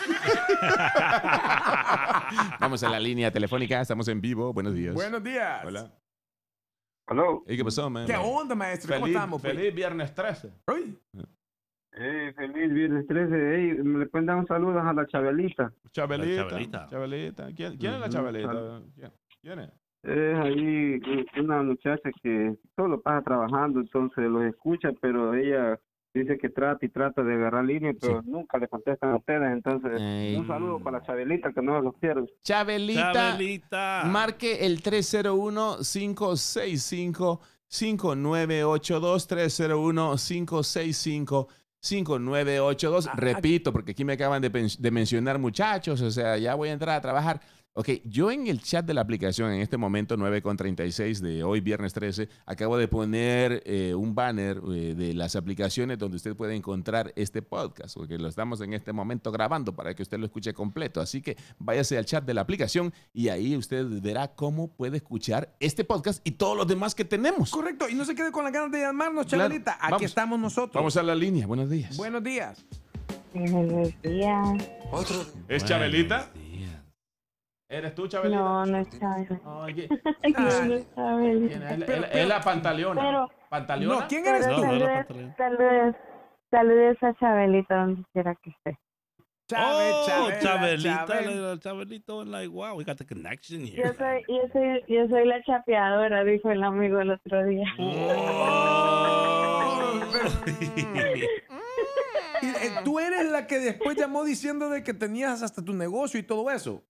Vamos 2.60 2.82
a 2.82 2.88
la 2.88 2.98
línea 2.98 3.30
telefónica, 3.30 3.67
estamos 3.76 4.08
en 4.08 4.20
vivo. 4.20 4.52
Buenos 4.52 4.74
días. 4.74 4.94
Buenos 4.94 5.22
días. 5.22 5.64
Hola. 5.64 5.92
Aló. 7.06 7.42
Hey, 7.46 7.56
¿Qué 7.56 7.64
pasó, 7.64 7.88
man? 7.88 8.06
¿Qué 8.06 8.16
onda, 8.16 8.54
maestro? 8.54 8.94
¿Cómo 8.94 9.06
Feliz, 9.06 9.16
estamos? 9.16 9.40
pues? 9.42 9.54
feliz 9.54 9.74
viernes 9.74 10.14
13. 10.14 10.52
Uy, 10.68 10.98
Eh, 11.92 12.32
feliz 12.36 12.72
viernes 12.72 13.06
13. 13.06 13.54
Ey, 13.56 13.74
¿Me 13.82 14.00
le 14.00 14.06
pueden 14.06 14.26
dar 14.26 14.36
un 14.36 14.46
saludo 14.46 14.78
a 14.80 14.92
la 14.92 15.06
Chabelita? 15.06 15.72
Chabelita. 15.92 16.42
La 16.44 16.48
Chabelita. 16.50 16.86
Chabelita. 16.90 17.46
¿Quién, 17.54 17.76
quién 17.78 17.94
es 17.94 18.00
la 18.00 18.08
Chabelita? 18.08 18.82
¿Quién, 18.94 19.12
quién 19.40 19.58
es? 19.60 19.70
Es 20.02 20.38
ahí 20.38 21.00
una 21.40 21.62
muchacha 21.62 22.10
que 22.22 22.56
solo 22.76 23.00
pasa 23.00 23.22
trabajando, 23.22 23.80
entonces 23.80 24.24
los 24.24 24.44
escucha, 24.44 24.90
pero 25.00 25.34
ella 25.34 25.78
dice 26.18 26.38
que 26.38 26.48
trata 26.48 26.84
y 26.84 26.88
trata 26.88 27.22
de 27.22 27.34
agarrar 27.34 27.64
línea, 27.64 27.92
pero 28.00 28.22
nunca 28.22 28.58
le 28.58 28.66
contestan 28.68 29.10
a 29.12 29.16
ustedes. 29.16 29.52
Entonces, 29.52 30.00
Ey. 30.00 30.36
un 30.36 30.46
saludo 30.46 30.80
para 30.80 31.02
Chabelita, 31.02 31.52
que 31.52 31.62
no 31.62 31.80
los 31.80 31.94
quiero. 32.00 32.26
Chabelita, 32.42 33.12
Chabelita. 33.12 34.02
marque 34.06 34.66
el 34.66 34.82
301-565-5982, 34.82 37.38
301-565-5982. 41.80 43.14
Repito, 43.14 43.72
porque 43.72 43.92
aquí 43.92 44.04
me 44.04 44.14
acaban 44.14 44.42
de 44.42 44.90
mencionar 44.90 45.38
muchachos, 45.38 46.00
o 46.02 46.10
sea, 46.10 46.36
ya 46.36 46.54
voy 46.54 46.70
a 46.70 46.72
entrar 46.72 46.96
a 46.96 47.00
trabajar. 47.00 47.40
Ok, 47.78 47.90
yo 48.02 48.32
en 48.32 48.48
el 48.48 48.60
chat 48.60 48.84
de 48.84 48.92
la 48.92 49.02
aplicación, 49.02 49.52
en 49.52 49.60
este 49.60 49.76
momento 49.76 50.16
9.36 50.16 51.20
de 51.20 51.44
hoy, 51.44 51.60
viernes 51.60 51.92
13, 51.92 52.28
acabo 52.44 52.76
de 52.76 52.88
poner 52.88 53.62
eh, 53.64 53.94
un 53.94 54.16
banner 54.16 54.60
eh, 54.74 54.96
de 54.96 55.14
las 55.14 55.36
aplicaciones 55.36 55.96
donde 55.96 56.16
usted 56.16 56.34
puede 56.34 56.56
encontrar 56.56 57.12
este 57.14 57.40
podcast, 57.40 57.96
porque 57.96 58.18
lo 58.18 58.26
estamos 58.26 58.60
en 58.62 58.72
este 58.72 58.92
momento 58.92 59.30
grabando 59.30 59.76
para 59.76 59.94
que 59.94 60.02
usted 60.02 60.18
lo 60.18 60.26
escuche 60.26 60.52
completo. 60.54 61.00
Así 61.00 61.22
que 61.22 61.36
váyase 61.60 61.96
al 61.96 62.04
chat 62.04 62.24
de 62.24 62.34
la 62.34 62.40
aplicación 62.40 62.92
y 63.12 63.28
ahí 63.28 63.56
usted 63.56 63.86
verá 64.02 64.34
cómo 64.34 64.72
puede 64.72 64.96
escuchar 64.96 65.54
este 65.60 65.84
podcast 65.84 66.20
y 66.26 66.32
todos 66.32 66.56
los 66.56 66.66
demás 66.66 66.96
que 66.96 67.04
tenemos. 67.04 67.52
Correcto, 67.52 67.88
y 67.88 67.94
no 67.94 68.04
se 68.04 68.16
quede 68.16 68.32
con 68.32 68.42
las 68.42 68.52
ganas 68.52 68.72
de 68.72 68.80
llamarnos, 68.80 69.26
Claro, 69.26 69.44
Chabelita. 69.44 69.74
Aquí 69.74 69.92
vamos. 69.92 70.02
estamos 70.02 70.40
nosotros. 70.40 70.74
Vamos 70.74 70.96
a 70.96 71.04
la 71.04 71.14
línea. 71.14 71.46
Buenos 71.46 71.70
días. 71.70 71.96
Buenos 71.96 72.24
días. 72.24 72.66
Buenos 73.32 73.92
días. 74.02 74.68
¿Es 75.46 75.64
Chabelita? 75.64 76.32
¿Eres 77.70 77.94
tú, 77.94 78.08
Chabelita? 78.08 78.40
No, 78.40 78.64
no 78.66 78.78
es 78.78 78.88
Chabelita. 78.98 79.40
Oye. 79.44 79.88
No, 79.88 79.98
no 80.96 81.20
es. 81.20 81.52
Es 81.52 81.88
la- 82.00 82.06
es 82.06 82.28
la 82.28 82.40
pantaleona. 82.40 83.00
Pero- 83.02 83.30
¿Pantaleona? 83.50 84.00
No, 84.00 84.08
¿quién 84.08 84.26
eres 84.26 84.46
tú? 84.46 84.60
saludes, 84.60 85.06
saludes, 85.36 85.96
saludes 86.50 87.02
a 87.02 87.14
Chabelita 87.14 87.76
donde 87.76 88.02
quiera 88.12 88.34
que 88.36 88.50
esté. 88.50 88.78
Chabe, 89.48 89.90
oh, 89.94 90.06
Chabela, 90.06 90.38
Chabelita, 90.40 91.06
Chabel. 91.06 91.42
la- 91.42 91.58
Chabelito, 91.58 92.24
like, 92.24 92.48
wow, 92.48 92.74
we 92.76 92.84
got 92.84 92.98
the 92.98 93.06
connection 93.06 93.64
Yo 93.66 93.82
here. 93.82 93.94
soy, 93.94 94.22
yo 94.28 94.42
soy, 94.52 94.84
yo 94.88 95.08
soy 95.08 95.26
la 95.26 95.42
chapeadora, 95.42 96.22
dijo 96.24 96.50
el 96.50 96.62
amigo 96.62 97.00
el 97.00 97.10
otro 97.12 97.44
día. 97.46 97.66
Y, 102.40 102.46
eh, 102.46 102.70
tú 102.84 103.00
eres 103.00 103.28
la 103.32 103.48
que 103.48 103.58
después 103.58 103.96
llamó 103.96 104.22
diciendo 104.24 104.68
de 104.70 104.84
que 104.84 104.94
tenías 104.94 105.42
hasta 105.42 105.64
tu 105.64 105.72
negocio 105.72 106.20
y 106.20 106.22
todo 106.22 106.48
eso. 106.52 106.84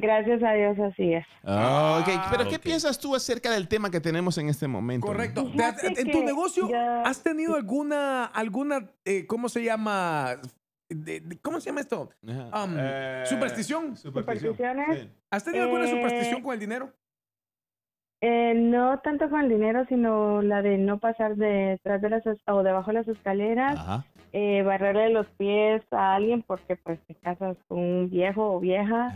Gracias 0.00 0.42
a 0.42 0.52
Dios 0.52 0.78
así 0.78 1.12
es. 1.14 1.26
Ah, 1.44 1.98
ok, 2.02 2.30
pero 2.30 2.48
¿qué 2.48 2.58
piensas 2.58 2.98
tú 2.98 3.14
acerca 3.14 3.50
del 3.50 3.68
tema 3.68 3.90
que 3.90 4.00
tenemos 4.00 4.36
en 4.38 4.48
este 4.48 4.66
momento? 4.66 5.06
Correcto. 5.06 5.46
Fíjate 5.50 6.00
¿En 6.00 6.10
tu 6.10 6.22
negocio 6.24 6.68
ya- 6.68 7.02
has 7.02 7.22
tenido 7.22 7.54
alguna, 7.56 8.24
alguna, 8.24 8.88
eh, 9.04 9.26
¿cómo 9.26 9.48
se 9.48 9.62
llama? 9.62 10.36
De- 10.88 11.20
de- 11.20 11.38
¿Cómo 11.40 11.60
se 11.60 11.70
llama 11.70 11.80
esto? 11.82 12.10
Ajá. 12.28 12.64
Um, 12.64 12.74
Eh, 12.78 13.22
superstición. 13.26 13.96
¿Supersticiones? 13.96 15.00
Sí. 15.00 15.10
¿Has 15.30 15.44
tenido 15.44 15.64
alguna 15.64 15.84
Eh, 15.84 15.90
superstición 15.90 16.42
con 16.42 16.54
el 16.54 16.58
dinero? 16.60 16.92
Eh, 18.22 18.52
no 18.54 18.98
tanto 19.00 19.30
con 19.30 19.40
el 19.40 19.48
dinero, 19.48 19.86
sino 19.88 20.42
la 20.42 20.60
de 20.60 20.76
no 20.76 20.98
pasar 20.98 21.36
detrás 21.36 22.02
de 22.02 22.10
las 22.10 22.22
o 22.48 22.62
debajo 22.62 22.88
de 22.88 22.94
las 22.98 23.08
escaleras, 23.08 23.78
Ajá. 23.78 24.04
Eh, 24.32 24.62
barrerle 24.62 25.10
los 25.10 25.26
pies 25.38 25.82
a 25.90 26.14
alguien 26.14 26.42
porque 26.42 26.76
pues 26.76 27.00
te 27.06 27.14
casas 27.14 27.56
con 27.68 27.78
un 27.78 28.10
viejo 28.10 28.54
o 28.54 28.60
vieja. 28.60 29.14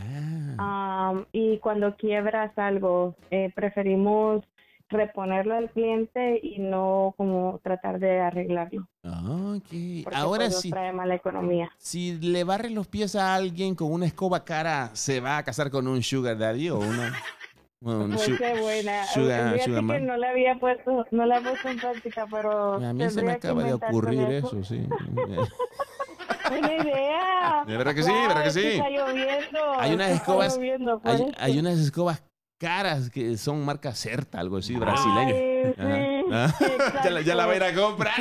Ah. 0.58 1.14
Y 1.32 1.58
cuando 1.58 1.96
quiebras 1.96 2.56
algo, 2.58 3.16
eh, 3.30 3.52
preferimos 3.54 4.44
reponerlo 4.88 5.54
al 5.54 5.70
cliente 5.70 6.40
y 6.42 6.58
no 6.58 7.14
como 7.16 7.60
tratar 7.62 7.98
de 7.98 8.20
arreglarlo. 8.20 8.86
Ah, 9.02 9.54
ok. 9.56 10.04
Porque 10.04 10.16
Ahora 10.18 10.46
pues, 10.46 10.60
sí. 10.60 10.70
trae 10.70 10.92
mala 10.92 11.14
economía. 11.14 11.70
Si 11.78 12.18
le 12.18 12.44
barres 12.44 12.72
los 12.72 12.86
pies 12.86 13.16
a 13.16 13.34
alguien 13.34 13.74
con 13.74 13.92
una 13.92 14.06
escoba 14.06 14.44
cara, 14.44 14.90
¿se 14.94 15.20
va 15.20 15.38
a 15.38 15.44
casar 15.44 15.70
con 15.70 15.88
un 15.88 16.02
sugar 16.02 16.38
daddy 16.38 16.70
o 16.70 16.78
una... 16.78 17.12
Pues 17.84 18.20
su- 18.22 18.36
qué 18.38 18.60
buena. 18.60 19.04
sugar- 19.06 19.52
Fíjate 19.52 19.64
sugar 19.64 19.86
que 19.98 20.00
no 20.06 20.16
la 20.16 20.30
había 20.30 20.58
puesto, 20.58 21.04
no 21.10 21.26
la 21.26 21.38
he 21.38 21.42
puesto 21.42 21.68
en 21.68 21.78
práctica, 21.78 22.26
pero 22.30 22.74
A 22.74 22.92
mí 22.94 23.10
se 23.10 23.22
me 23.22 23.32
acaba 23.32 23.62
de 23.62 23.74
ocurrir 23.74 24.20
eso, 24.32 24.64
sí. 24.64 24.86
Buena 26.48 26.74
idea. 26.76 27.64
De 27.66 27.76
verdad 27.76 27.94
que 27.94 28.02
sí, 28.02 28.12
de 28.12 28.26
verdad 28.28 28.44
que 28.44 28.50
sí. 28.50 28.66
Está 28.66 28.88
lloviendo. 28.90 29.58
Hay 29.78 29.94
unas 29.94 30.10
está 30.10 30.22
escobas- 30.22 30.56
lloviendo, 30.56 30.98
por 31.00 31.10
Hay, 31.10 31.32
hay 31.38 31.58
unas 31.58 31.78
escobas 31.78 32.22
caras 32.58 33.10
que 33.10 33.36
son 33.36 33.64
marca 33.64 33.94
Certa, 33.94 34.40
algo 34.40 34.56
así, 34.58 34.74
brasileño. 34.76 35.34
Ay, 35.34 35.74
sí. 35.76 36.24
Ah, 36.32 36.54
ya, 37.04 37.10
la, 37.10 37.20
ya 37.20 37.34
la 37.34 37.46
voy 37.46 37.54
a 37.54 37.56
ir 37.56 37.64
a 37.64 37.74
comprar. 37.74 38.14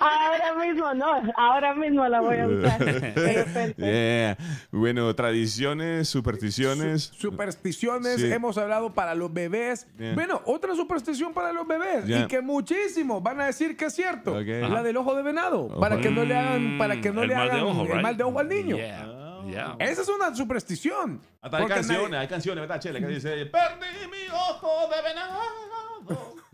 Ahora 0.00 0.54
mismo 0.54 0.94
no, 0.94 1.22
ahora 1.36 1.74
mismo 1.74 2.06
la 2.06 2.20
voy 2.20 2.36
a 2.38 2.46
usar. 2.46 2.78
Yeah. 3.76 4.36
Bueno, 4.70 5.12
tradiciones, 5.14 6.08
supersticiones. 6.08 7.10
Supersticiones, 7.18 8.20
Sí. 8.20 8.32
hemos 8.32 8.56
hablado 8.58 8.94
para 8.94 9.14
los 9.14 9.32
bebés. 9.32 9.86
Bueno, 10.14 10.40
otra 10.44 10.74
superstición 10.76 11.32
para 11.34 11.52
los 11.52 11.66
bebés 11.66 12.04
y 12.08 12.26
que 12.28 12.40
muchísimos 12.40 13.22
van 13.22 13.40
a 13.40 13.46
decir 13.46 13.76
que 13.76 13.86
es 13.86 13.94
cierto. 13.94 14.32
Ok. 14.36 14.46
La 14.70 14.82
del 14.82 14.96
ojo 14.96 15.14
de 15.14 15.22
venado, 15.22 15.68
para 15.80 15.98
que 16.00 16.10
no 16.10 16.24
le 16.24 16.36
hagan, 16.36 16.78
para 16.78 17.00
que 17.00 17.10
no 17.10 17.22
El 17.22 17.28
le 17.30 17.34
mal 17.34 17.46
de 17.48 17.52
hagan 17.54 17.64
ojo, 17.66 17.82
el 17.82 17.88
right? 17.92 18.02
mal 18.02 18.16
de 18.16 18.24
ojo 18.24 18.38
al 18.38 18.48
niño. 18.48 18.76
Yeah, 18.76 19.06
yeah. 19.48 19.76
Esa 19.80 20.02
es 20.02 20.08
una 20.08 20.34
superstición. 20.34 21.20
Hasta 21.40 21.56
hay 21.58 21.66
canciones, 21.66 22.10
nadie- 22.10 22.20
hay 22.22 22.28
canciones, 22.28 22.60
¿verdad, 22.62 22.80
Chele? 22.80 23.00
Que 23.00 23.06
dice, 23.08 23.46
perdí 23.46 24.06
mi 24.10 24.28
ojo 24.32 24.88
de 24.94 25.02
venado. 25.08 25.38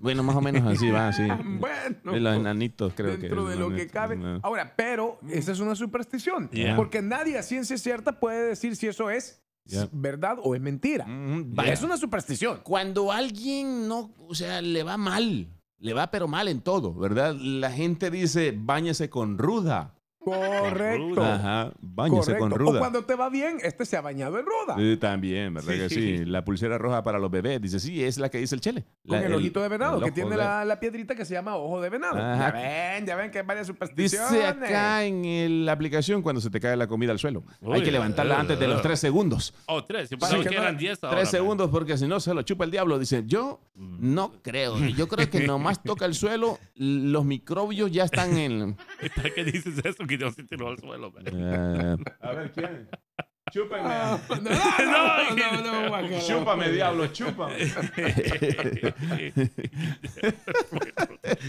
Bueno, 0.04 0.22
más 0.22 0.36
o 0.36 0.42
menos 0.42 0.62
así 0.70 0.90
va, 0.90 1.10
sí. 1.14 1.22
Bueno. 1.58 2.12
De 2.12 2.20
los 2.20 2.36
enanitos, 2.36 2.92
creo 2.94 3.12
que. 3.16 3.22
dentro 3.22 3.46
de 3.46 3.56
lo 3.56 3.70
que 3.74 3.86
cabe. 3.86 4.18
Ahora, 4.42 4.74
pero 4.76 5.18
esa 5.30 5.52
es 5.52 5.60
una 5.60 5.74
superstición. 5.74 6.50
Yeah. 6.50 6.76
Porque 6.76 7.00
nadie 7.00 7.38
a 7.38 7.42
ciencia 7.42 7.78
cierta 7.78 8.20
puede 8.20 8.46
decir 8.48 8.76
si 8.76 8.86
eso 8.86 9.08
es 9.08 9.40
Yeah. 9.66 9.88
verdad 9.92 10.36
o 10.42 10.54
es 10.54 10.60
mentira. 10.60 11.06
vaya. 11.08 11.72
Es 11.72 11.82
una 11.82 11.96
superstición. 11.96 12.60
Cuando 12.62 13.10
alguien 13.10 13.88
no, 13.88 14.12
o 14.18 14.34
sea, 14.34 14.60
le 14.60 14.82
va 14.82 14.98
mal, 14.98 15.48
le 15.78 15.94
va 15.94 16.10
pero 16.10 16.28
mal 16.28 16.48
en 16.48 16.60
todo, 16.60 16.92
¿verdad? 16.92 17.34
La 17.40 17.70
gente 17.70 18.10
dice, 18.10 18.52
báñese 18.54 19.08
con 19.08 19.38
ruda. 19.38 19.94
Correcto. 20.24 21.22
Ajá, 21.22 21.72
báñese 21.80 22.20
Correcto. 22.34 22.38
con 22.44 22.52
O 22.52 22.56
ruda. 22.56 22.78
cuando 22.80 23.04
te 23.04 23.14
va 23.14 23.28
bien, 23.30 23.58
este 23.62 23.84
se 23.84 23.96
ha 23.96 24.00
bañado 24.00 24.38
en 24.38 24.46
ruda. 24.46 24.76
Sí, 24.76 24.96
también, 24.96 25.54
¿verdad 25.54 25.72
Sí. 25.72 25.78
que 25.80 25.88
sí? 25.88 26.24
La 26.24 26.44
pulsera 26.44 26.78
roja 26.78 27.02
para 27.02 27.18
los 27.18 27.30
bebés. 27.30 27.60
Dice, 27.60 27.78
sí, 27.80 28.02
es 28.02 28.18
la 28.18 28.28
que 28.30 28.38
dice 28.38 28.54
el 28.54 28.60
chele. 28.60 28.84
Con 29.06 29.18
La- 29.20 29.26
el, 29.26 29.34
ojito 29.34 29.60
de 29.62 29.68
venado, 29.68 30.00
que 30.00 30.10
tiene 30.12 30.30
de- 30.30 30.36
la, 30.36 30.64
la 30.64 30.80
piedrita 30.80 31.14
que 31.14 31.24
se 31.24 31.34
llama 31.34 31.56
ojo 31.56 31.80
de 31.80 31.90
venado. 31.90 32.16
Ajá. 32.18 32.46
Ya 32.48 32.52
ven, 32.52 33.06
ya 33.06 33.16
ven 33.16 33.30
que 33.30 33.38
hay 33.40 33.46
varias 33.46 33.66
supersticiones. 33.66 34.30
Dice 34.30 34.46
acá 34.46 35.04
en 35.04 35.24
el- 35.24 35.66
la 35.66 35.72
aplicación 35.72 36.22
cuando 36.22 36.40
se 36.40 36.50
te 36.50 36.60
cae 36.60 36.76
la 36.76 36.86
comida 36.86 37.12
al 37.12 37.18
suelo. 37.18 37.44
Hay 37.72 37.82
que 37.82 37.92
levantarla 37.92 38.36
uh, 38.36 38.40
antes 38.40 38.58
de 38.58 38.68
los 38.68 38.82
tres 38.82 39.00
segundos. 39.00 39.54
Oh, 39.66 39.84
tres. 39.84 40.10
Yo 40.10 40.18
pensaba 40.18 40.42
Sí. 40.42 40.48
que 40.48 40.56
eran 40.56 40.76
diez 40.76 41.02
ahora. 41.02 41.16
Tres 41.18 41.28
segundos 41.30 41.70
porque 41.70 41.96
si 41.98 42.06
no 42.06 42.20
se 42.20 42.32
lo 42.34 42.42
chupa 42.42 42.64
el 42.64 42.70
diablo. 42.70 42.98
Dice, 42.98 43.22
yo 43.26 43.60
no 43.74 44.32
creo. 44.42 44.78
Yo 44.78 45.08
creo 45.08 45.28
que 45.28 45.46
nomás 45.46 45.82
toca 45.82 46.04
el 46.06 46.14
suelo, 46.14 46.58
los 46.74 47.24
microbios 47.24 47.90
ya 47.90 48.04
están 48.04 48.36
en... 48.38 48.76
¿Para 49.16 49.30
qué 49.30 49.44
dices 49.44 49.74
eso? 49.84 50.04
Se 50.18 50.44
tiró 50.44 50.68
al 50.68 50.78
suelo, 50.78 51.10
man. 51.10 51.24
Eh, 51.26 51.96
a 52.20 52.32
ver, 52.32 52.52
¿quién? 52.52 52.88
Chúpenme. 53.52 53.82
no, 53.84 54.18
no, 55.36 55.62
no, 55.62 55.88
guacala. 55.88 56.20
Chúpame, 56.20 56.68
diablo, 56.70 57.06
chúpame. 57.12 57.56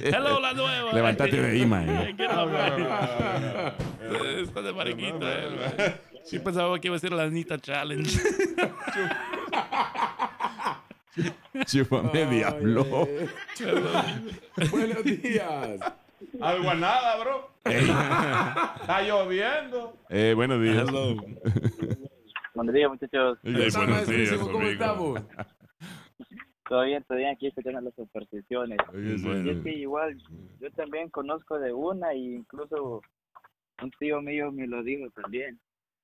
Hello, 0.03 0.39
la 0.39 0.53
nueva. 0.53 0.93
Levántate 0.93 1.41
de 1.41 1.51
ahí, 1.51 1.65
man. 1.65 1.89
Está 4.43 4.61
de 4.61 4.73
mariquita. 4.73 5.17
man. 5.17 5.95
Sí 6.25 6.39
pensaba 6.39 6.79
que 6.79 6.87
iba 6.87 6.95
a 6.95 6.99
ser 6.99 7.11
la 7.11 7.23
Anita 7.23 7.59
Challenge. 7.59 8.09
Chúpame, 11.65 12.25
diablo. 12.25 13.07
Buenos 14.69 15.03
días. 15.03 15.79
Algo 16.41 16.69
a 16.69 16.75
nada, 16.75 17.17
bro. 17.17 17.54
Está 18.81 19.01
lloviendo. 19.01 19.97
Eh, 20.09 20.33
buenos 20.35 20.61
días. 20.61 20.85
Buenos 22.53 22.73
días, 22.75 22.89
muchachos. 22.91 23.39
Eh, 23.43 23.69
buenos 23.75 24.07
días, 24.07 24.37
¿Cómo 24.37 24.57
amigo. 24.59 24.71
estamos? 24.71 25.21
Todo 26.69 26.83
bien, 26.83 27.03
todo 27.07 27.17
bien 27.17 27.29
aquí 27.31 27.47
escuchando 27.47 27.81
las 27.81 27.95
supersticiones. 27.95 28.77
Oye, 28.93 29.17
sí. 29.17 29.27
Y 29.45 29.49
es 29.49 29.63
que 29.63 29.69
igual, 29.73 30.15
yo 30.59 30.71
también 30.73 31.09
conozco 31.09 31.57
de 31.59 31.73
una 31.73 32.11
e 32.13 32.17
incluso 32.17 33.01
un 33.81 33.91
tío 33.99 34.21
mío 34.21 34.51
me 34.51 34.67
lo 34.67 34.83
dijo 34.83 35.09
también, 35.19 35.59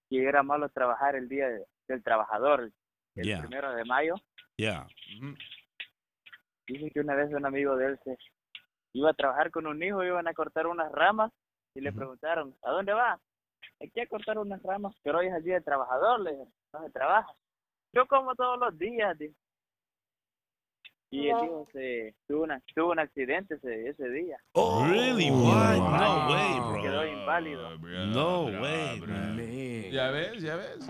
que 0.10 0.24
era 0.24 0.42
malo 0.42 0.68
trabajar 0.70 1.16
el 1.16 1.30
día 1.30 1.48
de- 1.48 1.66
del 1.88 2.04
trabajador, 2.04 2.72
el 3.16 3.24
Yeah. 3.24 3.40
primero 3.42 3.72
de 3.76 3.86
mayo. 3.86 4.16
Yeah. 4.58 4.88
Dice 6.68 6.90
que 6.92 7.00
una 7.02 7.14
vez 7.16 7.32
un 7.34 7.46
amigo 7.46 7.76
de 7.76 7.86
él 7.88 8.00
se 8.04 8.18
iba 8.94 9.12
a 9.12 9.14
trabajar 9.14 9.52
con 9.52 9.68
un 9.68 9.82
hijo, 9.84 10.04
iban 10.04 10.28
a 10.28 10.34
cortar 10.34 10.66
unas 10.68 10.92
ramas 10.92 11.32
y 11.76 11.82
le 11.82 11.92
preguntaron, 11.92 12.56
¿a 12.64 12.72
dónde 12.72 12.94
va? 12.94 13.20
Aquí 13.84 14.00
a 14.00 14.08
cortar 14.08 14.38
unas 14.38 14.62
ramas, 14.64 14.96
pero 15.04 15.20
hoy 15.20 15.28
es 15.28 15.34
el 15.34 15.44
día 15.44 15.56
del 15.56 15.64
trabajador, 15.64 16.20
le 16.22 16.32
dije, 16.32 16.44
no 16.74 16.84
se 16.84 16.90
trabaja. 16.92 17.32
Yo 17.94 18.06
como 18.08 18.36
todos 18.36 18.60
los 18.60 18.78
días. 18.78 19.18
Y 21.14 21.28
el 21.28 21.44
hijo 21.44 21.68
se 21.74 22.16
tuvo, 22.28 22.44
una, 22.44 22.62
tuvo 22.74 22.92
un 22.92 23.00
accidente 23.00 23.56
ese, 23.56 23.90
ese 23.90 24.10
día. 24.10 24.38
Oh, 24.54 24.86
really? 24.88 25.30
What? 25.30 25.76
No 25.78 25.86
Inválido. 25.86 26.30
way, 26.30 26.60
bro. 26.72 26.82
Quedó 26.82 27.06
inválido. 27.06 27.78
No 28.08 28.44
way, 28.62 29.02
man. 29.02 29.38
Ya 29.92 30.10
ves, 30.12 30.42
ya 30.42 30.56
ves. 30.56 30.90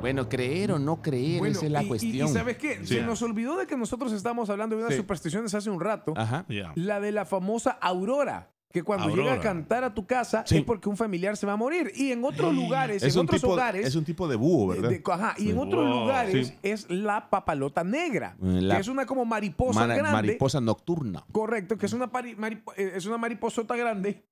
Bueno, 0.00 0.28
creer 0.28 0.72
o 0.72 0.78
no 0.78 1.00
creer, 1.02 1.38
Bueno, 1.40 1.52
esa 1.56 1.66
es 1.66 1.72
la 1.72 1.82
y- 1.82 1.84
y- 1.84 1.88
cuestión. 1.88 2.28
Y, 2.28 2.30
¿sabes 2.32 2.56
qué? 2.58 2.76
Sí. 2.78 2.86
Se 2.96 3.02
nos 3.02 3.20
olvidó 3.22 3.56
de 3.56 3.66
que 3.66 3.76
nosotros 3.76 4.12
estábamos 4.12 4.48
hablando 4.50 4.76
de 4.76 4.82
unas 4.82 4.94
Sí. 4.94 5.00
supersticiones 5.00 5.54
hace 5.54 5.68
un 5.70 5.80
rato. 5.80 6.14
Ajá. 6.16 6.44
La 6.74 6.98
de 6.98 7.12
la 7.12 7.24
famosa 7.26 7.72
aurora. 7.72 8.48
Que 8.72 8.82
cuando 8.82 9.14
llega 9.14 9.34
a 9.34 9.40
cantar 9.40 9.84
a 9.84 9.92
tu 9.92 10.06
casa 10.06 10.44
Sí. 10.46 10.56
es 10.58 10.64
porque 10.64 10.88
un 10.88 10.96
familiar 10.96 11.36
se 11.36 11.46
va 11.46 11.52
a 11.52 11.56
morir. 11.56 11.92
Y 11.94 12.10
en 12.10 12.24
otros 12.24 12.54
lugares, 12.54 13.02
Es 13.02 13.14
en 13.14 13.20
un, 13.20 13.26
otros 13.26 13.40
tipo, 13.42 13.52
hogares. 13.52 13.86
es 13.86 13.94
un 13.94 14.04
tipo 14.04 14.26
de 14.26 14.36
búho, 14.36 14.68
¿verdad? 14.68 14.88
de- 14.88 15.02
ajá, 15.12 15.34
y 15.36 15.50
en 15.50 15.58
otros 15.58 15.84
Wow. 15.86 16.00
lugares 16.00 16.48
Sí. 16.48 16.58
es 16.62 16.90
la 16.90 17.28
papalota 17.28 17.84
negra. 17.84 18.34
La- 18.40 18.76
que 18.76 18.80
es 18.80 18.88
una 18.88 19.04
como 19.04 19.24
mariposa 19.26 19.80
Mara- 19.80 19.94
grande. 19.96 20.12
mariposa 20.12 20.60
nocturna. 20.62 21.24
Correcto, 21.32 21.76
que 21.76 21.84
es 21.86 21.92
una, 21.92 22.10
pari- 22.10 22.34
maripo- 22.36 22.72
eh, 22.76 22.92
es 22.94 23.04
una 23.04 23.18
mariposota 23.18 23.76
grande. 23.76 24.24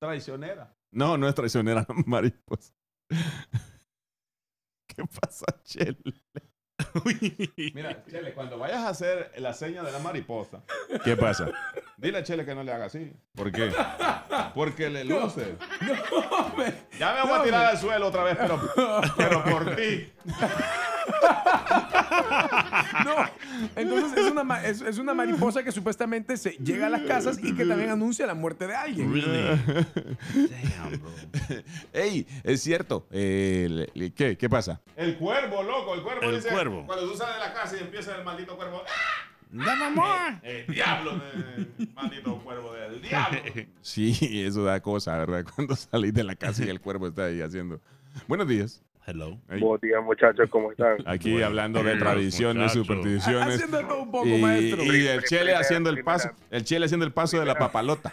Traicionera. 0.00 0.74
No, 0.90 1.18
no 1.18 1.28
es 1.28 1.34
traicionera, 1.34 1.86
mariposa. 2.06 2.72
¿Qué 4.88 5.02
pasa, 5.20 5.44
Chele? 5.64 5.98
Mira, 7.74 8.04
Chele, 8.06 8.32
cuando 8.34 8.58
vayas 8.58 8.82
a 8.82 8.88
hacer 8.88 9.32
la 9.38 9.52
seña 9.54 9.82
de 9.82 9.92
la 9.92 9.98
mariposa, 9.98 10.62
¿qué 11.04 11.16
pasa? 11.16 11.50
Dile 12.04 12.18
a 12.18 12.22
Chele 12.22 12.44
que 12.44 12.54
no 12.54 12.62
le 12.62 12.72
haga 12.72 12.84
así. 12.86 13.12
¿Por 13.34 13.50
qué? 13.50 13.72
Porque 14.54 14.90
le 14.90 15.04
luce. 15.04 15.56
Ya 16.98 17.14
me 17.14 17.22
voy 17.22 17.40
a 17.40 17.42
tirar 17.42 17.66
al 17.66 17.78
suelo 17.78 18.06
otra 18.08 18.24
vez, 18.24 18.36
pero, 18.38 18.60
pero 19.16 19.44
por 19.44 19.74
ti. 19.76 20.12
No, 23.04 23.14
entonces 23.76 24.18
es 24.24 24.30
una, 24.32 24.64
es, 24.64 24.80
es 24.80 24.98
una 24.98 25.14
mariposa 25.14 25.62
que 25.62 25.70
supuestamente 25.72 26.36
se 26.36 26.52
llega 26.52 26.86
a 26.86 26.90
las 26.90 27.02
casas 27.02 27.38
y 27.42 27.54
que 27.54 27.64
también 27.64 27.90
anuncia 27.90 28.26
la 28.26 28.34
muerte 28.34 28.66
de 28.66 28.74
alguien. 28.74 29.12
Ey, 31.92 32.26
es 32.42 32.62
cierto. 32.62 33.06
Eh, 33.10 33.66
le- 33.70 33.88
le- 33.94 34.12
¿qué, 34.12 34.36
¿Qué 34.36 34.48
pasa? 34.48 34.80
El 34.96 35.16
cuervo, 35.18 35.62
loco, 35.62 35.94
el 35.94 36.02
cuervo 36.02 36.22
El 36.22 36.36
dice. 36.36 36.48
cuervo. 36.48 36.84
Cuando 36.86 37.08
tú 37.10 37.16
sales 37.16 37.34
de 37.34 37.40
la 37.40 37.52
casa 37.52 37.76
y 37.76 37.80
empieza 37.80 38.16
el 38.16 38.24
maldito 38.24 38.56
cuervo. 38.56 38.82
¡ah! 38.86 39.30
¡Dame 39.50 39.84
amor! 39.84 40.16
El 40.42 40.66
diablo, 40.66 41.12
de- 41.18 41.86
maldito 41.94 42.38
cuervo 42.42 42.72
del 42.72 43.00
diablo. 43.08 43.38
Sí, 43.82 44.42
eso 44.44 44.64
da 44.64 44.80
cosa, 44.80 45.16
¿verdad? 45.18 45.44
Cuando 45.54 45.76
salís 45.76 46.12
de 46.14 46.24
la 46.24 46.34
casa 46.34 46.64
y 46.64 46.68
el 46.68 46.80
cuervo 46.80 47.06
está 47.08 47.26
ahí 47.26 47.40
haciendo. 47.40 47.80
Buenos 48.26 48.48
días. 48.48 48.82
Hello. 49.06 49.38
Buenos 49.48 49.82
días, 49.82 50.02
muchachos, 50.02 50.48
¿cómo 50.50 50.70
están? 50.72 50.96
Aquí 51.06 51.42
hablando 51.42 51.82
de 51.82 51.94
tradiciones, 51.98 52.74
muchacho. 52.74 52.84
supersticiones. 52.84 53.62
Un 54.00 54.10
poco, 54.10 54.26
y, 54.26 54.40
maestro. 54.40 54.82
y 54.82 55.06
el 55.06 55.22
Chele 55.24 55.40
primera- 55.42 55.60
haciendo 55.60 55.90
el 55.90 55.96
primera- 55.96 56.12
paso, 56.16 56.30
el 56.50 56.64
Chele 56.64 56.86
haciendo 56.86 57.04
el 57.06 57.12
paso 57.12 57.38
de 57.38 57.44
la 57.44 57.54
papalota. 57.54 58.12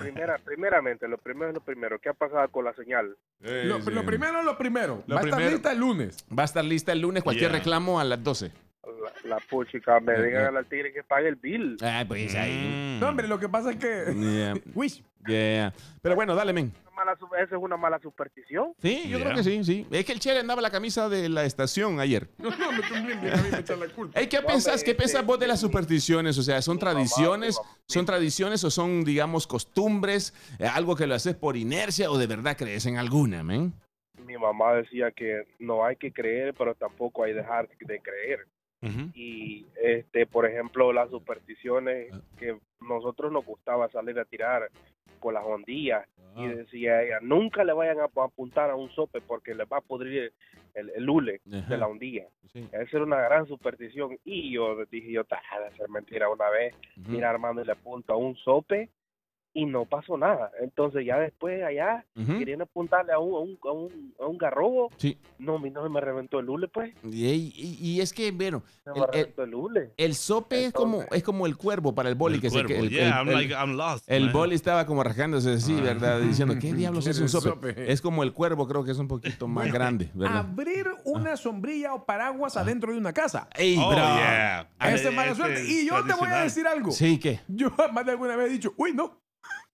Primera, 0.00 0.38
primeramente, 0.38 1.06
lo 1.08 1.18
primero 1.18 1.48
es 1.48 1.54
lo 1.54 1.60
primero. 1.60 1.98
¿Qué 2.00 2.08
ha 2.08 2.14
pasado 2.14 2.48
con 2.48 2.64
la 2.64 2.72
señal? 2.74 3.14
Lo, 3.40 3.78
lo 3.80 4.04
primero 4.06 4.38
es 4.40 4.44
lo 4.46 4.56
primero. 4.56 5.04
Lo 5.06 5.14
Va 5.16 5.20
a 5.20 5.24
estar 5.24 5.42
lista 5.42 5.72
el 5.72 5.78
lunes. 5.78 6.24
Va 6.36 6.42
a 6.42 6.46
estar 6.46 6.64
lista 6.64 6.92
el 6.92 7.00
lunes, 7.00 7.22
cualquier 7.22 7.50
Yeah. 7.50 7.58
reclamo 7.58 8.00
a 8.00 8.04
las 8.04 8.22
12. 8.24 8.50
La, 8.84 9.36
la 9.36 9.38
puchica, 9.38 10.00
me 10.00 10.20
digan 10.20 10.56
al 10.56 10.66
tigre 10.66 10.92
que 10.92 11.02
pague 11.02 11.28
el 11.28 11.36
bill. 11.36 11.76
Ah, 11.82 12.04
pues 12.06 12.34
ahí. 12.34 12.98
No, 13.00 13.08
hombre, 13.08 13.28
lo 13.28 13.38
que 13.38 13.48
pasa 13.48 13.70
es 13.70 13.76
que. 13.76 14.12
Yeah. 14.14 14.54
Wish. 14.74 15.02
Yeah. 15.26 15.72
Pero 16.02 16.16
bueno, 16.16 16.34
dale, 16.34 16.52
men. 16.52 16.72
Esa 17.38 17.56
es 17.56 17.62
una 17.62 17.76
mala 17.76 17.98
superstición. 18.00 18.74
Sí, 18.80 19.08
yo 19.08 19.18
creo 19.18 19.34
que 19.34 19.42
sí, 19.42 19.64
sí. 19.64 19.86
Es 19.90 20.04
que 20.04 20.12
el 20.12 20.20
Chele 20.20 20.40
andaba 20.40 20.60
la 20.62 20.70
camisa 20.70 21.08
de 21.08 21.28
la 21.28 21.44
estación 21.44 22.00
ayer. 22.00 22.28
No, 22.38 22.50
no, 22.50 22.72
me 22.72 22.82
también 22.82 23.20
me 23.20 23.58
echan 23.58 23.80
la 23.80 23.88
culpa. 23.88 24.18
Ey, 24.18 24.28
¿Qué 24.28 24.40
No, 24.40 24.46
pensás, 24.46 24.74
hombre, 24.74 24.84
qué 24.84 24.94
pensás 24.94 25.20
este, 25.20 25.26
vos 25.26 25.38
de 25.38 25.46
las 25.46 25.60
supersticiones? 25.60 26.38
O 26.38 26.42
sea, 26.42 26.60
¿son 26.60 26.78
tradiciones? 26.78 27.58
¿Son 27.86 28.04
tradiciones 28.04 28.62
o 28.64 28.70
son, 28.70 29.04
digamos, 29.04 29.46
costumbres? 29.46 30.34
Eh, 30.58 30.66
¿Algo 30.66 30.94
que 30.96 31.06
lo 31.06 31.14
haces 31.14 31.34
por 31.34 31.56
inercia 31.56 32.10
o 32.10 32.18
de 32.18 32.26
verdad 32.26 32.56
crees 32.56 32.86
en 32.86 32.98
alguna, 32.98 33.42
men? 33.42 33.72
Mi 34.26 34.36
mamá 34.36 34.74
decía 34.74 35.10
que 35.10 35.46
no 35.58 35.84
hay 35.84 35.96
que 35.96 36.12
creer, 36.12 36.54
pero 36.54 36.74
tampoco 36.74 37.24
hay 37.24 37.32
que 37.32 37.38
dejar 37.38 37.68
de 37.68 38.00
creer. 38.00 38.46
Y, 39.14 39.66
este, 39.80 40.26
por 40.26 40.44
ejemplo, 40.46 40.92
las 40.92 41.08
supersticiones 41.10 42.12
que 42.38 42.58
nosotros 42.80 43.30
nos 43.32 43.44
gustaba 43.44 43.88
salir 43.90 44.18
a 44.18 44.24
tirar 44.24 44.68
con 45.20 45.34
las 45.34 45.44
hondillas 45.44 46.06
y 46.36 46.46
decía 46.48 47.02
ella, 47.02 47.18
nunca 47.20 47.62
le 47.62 47.72
vayan 47.72 48.00
a 48.00 48.04
ap- 48.04 48.18
apuntar 48.18 48.70
a 48.70 48.74
un 48.74 48.90
sope 48.90 49.20
porque 49.20 49.54
le 49.54 49.64
va 49.66 49.76
a 49.76 49.80
podrir 49.82 50.32
el, 50.74 50.90
el 50.90 51.08
hule 51.08 51.40
de 51.44 51.76
la 51.76 51.86
hundilla. 51.86 52.26
Sí. 52.52 52.68
Esa 52.72 52.96
era 52.96 53.04
una 53.04 53.20
gran 53.20 53.46
superstición 53.46 54.18
y 54.24 54.52
yo 54.52 54.84
dije, 54.86 55.12
yo, 55.12 55.24
"Ta, 55.24 55.40
ha 55.52 55.60
de 55.60 55.76
ser 55.76 55.88
mentira 55.90 56.28
una 56.28 56.48
vez, 56.50 56.74
mira 57.12 57.30
Armando 57.30 57.62
y 57.62 57.66
le 57.66 57.72
apunto 57.72 58.12
a 58.12 58.16
un 58.16 58.34
sope 58.36 58.88
y 59.54 59.66
no 59.66 59.84
pasó 59.84 60.16
nada. 60.16 60.50
Entonces 60.62 61.04
ya 61.04 61.18
después 61.18 61.62
allá, 61.62 62.04
Ujú. 62.16 62.38
queriendo 62.38 62.64
apuntarle 62.64 63.12
a 63.12 63.18
un, 63.18 63.34
a 63.34 63.38
un, 63.40 63.58
a 63.64 63.72
un, 63.72 64.14
a 64.20 64.26
un 64.26 64.38
garrobo, 64.38 64.90
Sí. 64.96 65.18
no, 65.38 65.58
mi 65.58 65.70
no 65.70 65.88
me 65.90 66.00
reventó 66.00 66.38
el 66.40 66.48
hule 66.48 66.68
pues. 66.68 66.94
Y, 67.04 67.26
y- 67.26 67.78
y 67.80 68.00
es 68.00 68.12
que, 68.12 68.30
bueno, 68.32 68.62
Se 68.84 68.90
el, 68.90 68.94
me 68.94 69.00
el- 69.06 69.12
reventó 69.12 69.42
el 69.42 69.54
hule. 69.54 69.90
el 69.96 70.14
sope 70.14 70.64
es 70.66 70.72
como, 70.72 71.02
es 71.10 71.22
como 71.22 71.44
el 71.46 71.56
cuervo 71.56 71.94
para 71.94 72.08
el 72.08 72.14
boli. 72.14 72.36
El 72.36 72.40
que 72.40 72.50
se- 72.50 72.58
que 72.60 72.64
cuervo, 72.64 72.84
el, 72.84 72.90
yeah, 72.90 73.06
el- 73.08 73.12
I'm 73.12 73.28
el- 73.28 73.34
like, 73.34 73.52
I'm 73.54 73.76
lost, 73.76 74.04
el 74.10 74.24
man. 74.24 74.32
boli 74.32 74.54
estaba 74.54 74.86
como 74.86 75.02
rascándose 75.02 75.50
así, 75.52 75.74
¿verdad? 75.80 76.20
Diciendo, 76.20 76.54
¿qué 76.58 76.72
diablos 76.72 77.06
es 77.06 77.20
un 77.20 77.28
sope? 77.28 77.48
sope. 77.50 77.92
Es 77.92 78.00
como 78.00 78.22
el 78.22 78.32
cuervo, 78.32 78.66
creo 78.66 78.84
que 78.84 78.92
es 78.92 78.98
un 78.98 79.08
poquito 79.08 79.46
más 79.48 79.70
grande, 79.72 80.10
¿verdad? 80.14 80.38
Abrir 80.38 80.86
una 81.04 81.36
sombrilla 81.36 81.94
o 81.94 82.04
paraguas 82.06 82.56
adentro 82.56 82.92
de 82.92 82.98
una 82.98 83.12
casa. 83.12 83.48
Ey, 83.56 83.76
Oh, 83.78 83.88
bro. 83.90 83.98
yeah. 83.98 84.68
Esa 84.80 85.08
es 85.10 85.14
mala 85.14 85.34
suerte. 85.34 85.62
Y 85.66 85.86
yo 85.86 86.02
te 86.04 86.14
voy 86.14 86.28
a 86.28 86.42
decir 86.42 86.66
algo. 86.66 86.90
Sí, 86.90 87.18
¿qué? 87.18 87.40
Yo 87.48 87.70
más 87.92 88.04
de 88.06 88.12
alguna 88.12 88.36
vez 88.36 88.48
he 88.48 88.52
dicho, 88.52 88.72
uy, 88.76 88.92
no. 88.94 89.20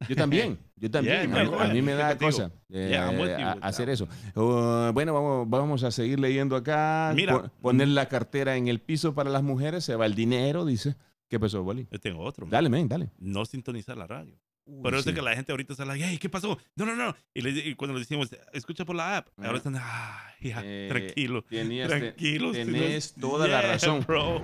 Yo 0.09 0.15
también, 0.15 0.59
yo 0.77 0.91
también. 0.91 1.29
Yeah, 1.31 1.41
a, 1.41 1.45
mí- 1.45 1.57
a 1.59 1.75
mí 1.75 1.83
me 1.83 1.95
da 1.95 2.17
cosa 2.17 2.53
eh, 2.71 2.89
Yeah, 2.91 3.51
a- 3.51 3.67
hacer 3.67 3.89
eso. 3.91 4.07
Uh, 4.37 4.93
bueno, 4.93 5.13
vamos, 5.15 5.49
vamos 5.51 5.83
a 5.83 5.91
seguir 5.91 6.21
leyendo 6.21 6.55
acá. 6.55 7.13
Mira. 7.17 7.43
Po- 7.43 7.49
poner 7.63 7.89
la 7.89 8.07
cartera 8.09 8.57
en 8.57 8.69
el 8.69 8.81
piso 8.81 9.15
para 9.15 9.29
las 9.31 9.43
mujeres, 9.43 9.85
se 9.85 9.97
va 9.97 10.07
el 10.07 10.15
dinero, 10.15 10.65
dice. 10.65 10.95
¿Qué 11.29 11.41
pasó, 11.41 11.63
Boli? 11.65 11.89
Yo 11.91 11.99
tengo 11.99 12.21
otro. 12.23 12.47
man. 12.47 12.51
Dale, 12.53 12.69
men, 12.69 12.89
dale. 12.89 13.11
No 13.19 13.45
sintonizar 13.45 13.97
la 13.97 14.07
radio. 14.07 14.39
Pero 14.83 14.99
es 14.99 15.05
de 15.07 15.13
sí. 15.13 15.15
que 15.17 15.23
la 15.23 15.35
gente 15.35 15.51
ahorita 15.51 15.83
like, 15.87 16.05
hey, 16.05 16.19
¿qué 16.19 16.29
pasó? 16.29 16.59
No, 16.77 16.85
no, 16.85 16.95
no. 16.95 17.17
Y, 17.35 17.41
le- 17.41 17.51
y 17.71 17.75
cuando 17.75 17.95
le 17.95 18.01
decimos, 18.01 18.29
escucha 18.53 18.85
por 18.85 18.95
la 18.97 19.17
app, 19.17 19.29
ahora 19.39 19.57
están, 19.57 19.77
ah, 19.79 20.21
ya, 20.43 20.61
Eh, 20.63 20.87
tranquilo. 20.91 21.43
tenías- 21.43 21.89
tranquilo. 21.89 22.53
si 22.53 22.65
no- 22.65 22.73
tenés 22.73 23.15
toda 23.15 23.49
la 23.49 23.61
Yeah, 23.63 23.73
razón. 23.73 24.05
bro. 24.07 24.43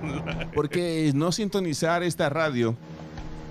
Porque 0.53 1.11
no 1.13 1.31
sintonizar 1.31 2.01
esta 2.03 2.27
radio 2.29 2.75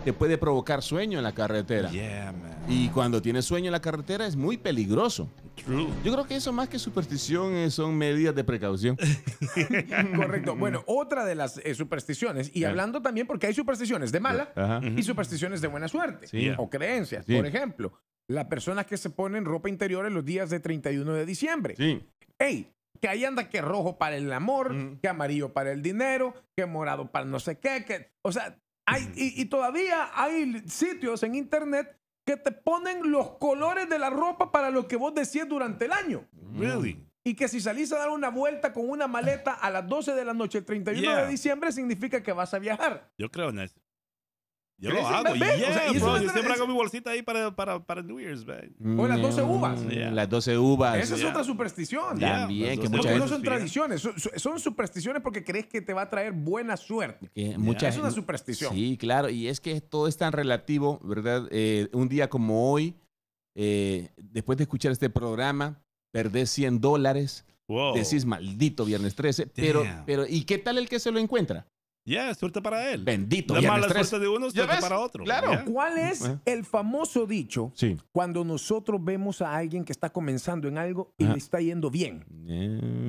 te 0.04 0.12
puede 0.12 0.36
provocar 0.38 0.82
sueño 0.82 1.18
en 1.18 1.24
la 1.24 1.32
carretera. 1.32 1.90
Yeah, 1.90 2.32
man. 2.32 2.52
Y 2.68 2.88
cuando 2.88 3.20
tienes 3.22 3.44
sueño 3.44 3.66
en 3.66 3.72
la 3.72 3.80
carretera 3.80 4.26
es 4.26 4.36
muy 4.36 4.56
peligroso. 4.58 5.30
True. 5.64 5.86
Yo 6.04 6.12
creo 6.12 6.26
que 6.26 6.36
eso 6.36 6.52
más 6.52 6.68
que 6.68 6.78
superstición 6.78 7.54
eh, 7.54 7.70
son 7.70 7.96
medidas 7.96 8.34
de 8.34 8.44
precaución. 8.44 8.96
Correcto. 10.16 10.56
Bueno, 10.56 10.82
otra 10.86 11.24
de 11.24 11.34
las 11.34 11.58
eh, 11.58 11.74
supersticiones, 11.74 12.50
y 12.54 12.64
Eh. 12.64 12.66
hablando 12.66 13.00
también 13.02 13.26
porque 13.26 13.46
hay 13.46 13.54
supersticiones 13.54 14.12
de 14.12 14.20
mala 14.20 14.52
y 14.96 15.02
supersticiones 15.02 15.60
de 15.60 15.68
buena 15.68 15.88
suerte 15.88 16.26
Sí. 16.26 16.50
o 16.56 16.68
creencias. 16.68 17.24
Sí. 17.26 17.34
Por 17.36 17.46
ejemplo, 17.46 17.92
las 18.28 18.46
personas 18.46 18.86
que 18.86 18.96
se 18.96 19.10
ponen 19.10 19.44
ropa 19.44 19.68
interior 19.68 20.06
en 20.06 20.14
los 20.14 20.24
días 20.24 20.50
de 20.50 20.60
31 20.60 21.12
de 21.14 21.26
diciembre. 21.26 21.74
Sí. 21.76 22.02
Ey, 22.38 22.70
que 23.00 23.08
ahí 23.08 23.24
anda 23.24 23.48
que 23.48 23.60
rojo 23.60 23.98
para 23.98 24.16
el 24.16 24.32
amor, 24.32 24.72
Ujú. 24.72 24.98
que 25.00 25.08
amarillo 25.08 25.52
para 25.52 25.72
el 25.72 25.82
dinero, 25.82 26.34
que 26.56 26.64
morado 26.66 27.10
para 27.10 27.26
no 27.26 27.38
sé 27.38 27.58
qué, 27.58 27.84
que, 27.86 28.10
o 28.24 28.32
sea, 28.32 28.56
hay, 28.86 29.10
y, 29.14 29.40
y 29.40 29.44
todavía 29.46 30.10
hay 30.14 30.62
sitios 30.68 31.22
en 31.22 31.34
internet 31.34 31.96
que 32.26 32.36
te 32.36 32.52
ponen 32.52 33.10
los 33.10 33.32
colores 33.38 33.88
de 33.88 33.98
la 33.98 34.10
ropa 34.10 34.50
para 34.50 34.70
lo 34.70 34.88
que 34.88 34.96
vos 34.96 35.14
decías 35.14 35.48
durante 35.48 35.84
el 35.86 35.92
año. 35.92 36.26
Really? 36.56 37.06
Y 37.22 37.34
que 37.34 37.48
si 37.48 37.60
salís 37.60 37.92
a 37.92 37.98
dar 37.98 38.10
una 38.10 38.28
vuelta 38.30 38.72
con 38.72 38.88
una 38.88 39.06
maleta 39.06 39.52
a 39.52 39.70
las 39.70 39.86
12 39.88 40.14
de 40.14 40.24
la 40.24 40.34
noche 40.34 40.58
el 40.58 40.64
31 40.64 41.02
Yeah. 41.02 41.22
de 41.24 41.28
diciembre, 41.30 41.72
significa 41.72 42.22
que 42.22 42.32
vas 42.32 42.52
a 42.54 42.58
viajar. 42.58 43.10
Yo 43.18 43.30
creo 43.30 43.50
en 43.50 43.60
eso. 43.60 43.80
Yo 44.76 44.90
¿Crees 44.90 45.02
lo 45.04 45.08
hago. 45.08 45.34
Yeah, 45.36 45.46
O 45.54 45.56
sea, 45.56 45.92
bro. 45.92 46.18
Yo 46.18 46.30
siempre 46.30 46.52
es- 46.52 46.58
hago 46.60 46.66
mi 46.66 46.74
bolsita 46.74 47.10
ahí 47.10 47.22
para, 47.22 47.54
para, 47.54 47.78
para 47.84 48.02
New 48.02 48.18
Year's, 48.20 48.44
man. 48.44 48.98
O 48.98 49.06
las 49.06 49.20
12 49.22 49.42
uvas. 49.42 49.80
Mm, 49.82 49.88
Yeah. 49.88 50.10
Las 50.10 50.28
12 50.28 50.58
uvas. 50.58 50.98
Esa 50.98 51.14
es 51.14 51.20
Yeah. 51.20 51.30
otra 51.30 51.44
superstición. 51.44 52.18
Yeah, 52.18 52.40
También, 52.40 52.70
que 52.80 52.88
12 52.88 52.88
mucha 52.88 53.02
Porque 53.08 53.18
no 53.20 53.28
son 53.28 53.42
tradiciones, 53.42 54.00
son, 54.36 54.58
supersticiones 54.58 55.22
porque 55.22 55.44
crees 55.44 55.66
que 55.66 55.80
te 55.80 55.92
va 55.94 56.02
a 56.02 56.10
traer 56.10 56.32
buena 56.32 56.76
suerte. 56.76 57.30
que 57.34 57.56
mucha 57.56 57.88
Es 57.88 57.96
una 57.98 58.10
superstición. 58.10 58.74
Sí, 58.74 58.96
claro. 58.98 59.28
Y 59.30 59.46
es 59.48 59.60
que 59.60 59.80
todo 59.80 60.08
es 60.08 60.16
tan 60.16 60.32
relativo, 60.32 60.98
¿verdad? 61.04 61.46
Eh, 61.52 61.88
un 61.92 62.08
día 62.08 62.28
como 62.28 62.70
hoy, 62.72 62.96
eh, 63.54 64.10
después 64.16 64.58
de 64.58 64.64
escuchar 64.64 64.90
este 64.92 65.08
programa, 65.08 65.80
perdés 66.12 66.50
100 66.50 66.80
dólares. 66.80 67.44
Wow. 67.68 67.94
Decís, 67.94 68.26
maldito 68.26 68.84
viernes 68.84 69.14
13. 69.14 69.46
Pero, 69.46 69.84
Damn. 69.84 70.04
pero, 70.04 70.26
¿y 70.28 70.42
qué 70.44 70.58
tal 70.58 70.76
el 70.78 70.88
que 70.88 70.98
se 70.98 71.10
lo 71.10 71.18
encuentra? 71.18 71.66
Ya, 72.06 72.34
suerte 72.34 72.60
para 72.60 72.90
él. 72.92 73.02
Bendito. 73.02 73.54
La 73.54 73.62
mala 73.62 73.88
suerte 73.88 74.18
de 74.18 74.28
uno, 74.28 74.48
¿Ya 74.48 74.64
suerte 74.64 74.76
para 74.82 74.98
otro. 74.98 75.24
Claro. 75.24 75.52
Ya. 75.52 75.64
¿Cuál 75.64 75.98
es 75.98 76.22
Ajá. 76.22 76.40
el 76.44 76.64
famoso 76.64 77.26
dicho 77.26 77.72
Sí. 77.74 77.96
cuando 78.12 78.44
nosotros 78.44 79.02
vemos 79.02 79.40
a 79.40 79.54
alguien 79.56 79.84
que 79.84 79.92
está 79.92 80.10
comenzando 80.10 80.68
en 80.68 80.76
algo 80.78 81.14
y 81.18 81.24
Ajá. 81.24 81.32
le 81.32 81.38
está 81.38 81.60
yendo 81.60 81.90
bien? 81.90 82.24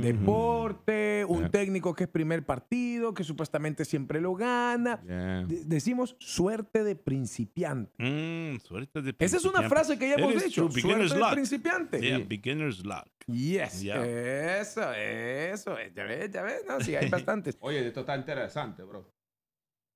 Deporte, 0.02 1.26
un 1.28 1.44
Ya. 1.44 1.50
técnico 1.50 1.94
que 1.94 2.06
es 2.06 2.10
primer 2.10 2.46
partido, 2.46 3.14
que 3.14 3.24
supuestamente 3.24 3.84
siempre 3.86 4.22
lo 4.22 4.34
gana. 4.36 4.98
De- 4.98 5.64
decimos 5.66 6.16
suerte 6.20 6.84
de 6.84 6.96
principiante. 6.96 7.92
Mm, 7.98 8.60
suerte 8.60 9.02
de 9.02 9.16
Esa 9.20 9.38
es 9.38 9.44
una 9.46 9.60
principiante. 9.60 9.70
frase 9.70 10.00
que 10.00 10.10
ya 10.10 10.16
hemos 10.16 10.36
It 10.36 10.44
dicho. 10.46 10.70
Suerte 10.72 10.98
de 11.14 11.20
luck. 11.20 11.32
principiante. 11.34 12.00
Yeah, 12.02 12.20
beginner's 12.20 12.84
luck. 12.86 13.06
Yes. 13.28 13.82
Yeah. 13.82 14.06
Eso, 14.62 14.94
eso. 14.94 15.76
Ya 15.96 16.04
ves, 16.04 16.32
ya 16.32 16.44
ves. 16.44 16.62
No, 16.68 16.80
sí, 16.80 16.96
hay 16.96 17.10
bastantes. 17.28 17.58
Oye, 17.60 17.88
esto 17.88 18.02
está 18.02 18.16
interesante, 18.16 18.84
bro. 18.88 19.06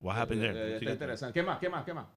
What 0.02 0.18
happened 0.18 0.44
Eh, 0.44 0.48
there? 0.54 0.72
eh, 0.74 0.78
Está 0.78 0.92
interesante. 0.92 1.34
¿Qué 1.40 1.46
más? 1.46 1.60
¿Qué 1.60 1.70
más? 1.70 1.84
¿Qué 1.86 1.94
más? 1.94 2.08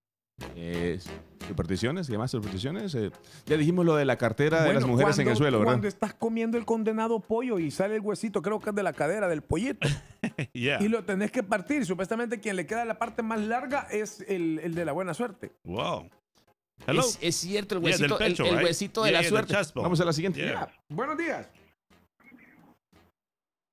Eh, 0.56 0.98
supersticiones, 1.46 2.08
¿qué 2.08 2.16
más 2.18 2.30
supersticiones? 2.30 2.94
Eh, 2.94 3.10
ya 3.46 3.56
dijimos 3.56 3.84
lo 3.84 3.94
de 3.96 4.04
la 4.04 4.16
cartera 4.16 4.62
de 4.62 4.72
las 4.72 4.82
Bueno, 4.82 4.88
mujeres 4.88 5.18
en 5.18 5.28
el 5.28 5.36
suelo, 5.36 5.58
¿verdad? 5.58 5.72
Cuando 5.74 5.88
estás 5.88 6.14
comiendo 6.14 6.56
el 6.58 6.64
condenado 6.64 7.20
pollo 7.20 7.58
y 7.58 7.70
sale 7.70 7.96
el 7.96 8.00
huesito, 8.00 8.40
creo 8.42 8.58
que 8.58 8.70
es 8.70 8.76
de 8.76 8.82
la 8.82 8.92
cadera 8.92 9.28
del 9.28 9.42
pollito. 9.42 9.86
Yeah. 10.54 10.80
Y 10.80 10.88
lo 10.88 11.04
tenés 11.04 11.30
que 11.32 11.42
partir. 11.42 11.84
Supuestamente 11.84 12.38
quien 12.40 12.54
le 12.56 12.64
queda 12.66 12.84
la 12.84 12.98
parte 12.98 13.22
más 13.22 13.40
larga 13.40 13.88
es 13.90 14.20
el, 14.28 14.60
el 14.60 14.74
de 14.74 14.84
la 14.84 14.92
buena 14.92 15.14
suerte. 15.14 15.52
Wow. 15.64 16.08
Hello. 16.86 17.00
Es, 17.02 17.18
es 17.20 17.36
cierto, 17.36 17.74
el 17.76 17.82
Yeah, 17.82 17.90
huesito, 17.90 18.18
el- 18.20 18.30
pecho, 18.30 18.44
el, 18.44 18.54
right? 18.56 18.64
huesito 18.64 19.02
de 19.02 19.10
Yeah, 19.10 19.18
la 19.18 19.28
yeah, 19.28 19.28
suerte. 19.30 19.72
Vamos 19.80 20.00
a 20.00 20.04
la 20.04 20.12
siguiente. 20.12 20.40
Yeah. 20.40 20.68
Buenos 20.88 21.18
días. 21.18 21.48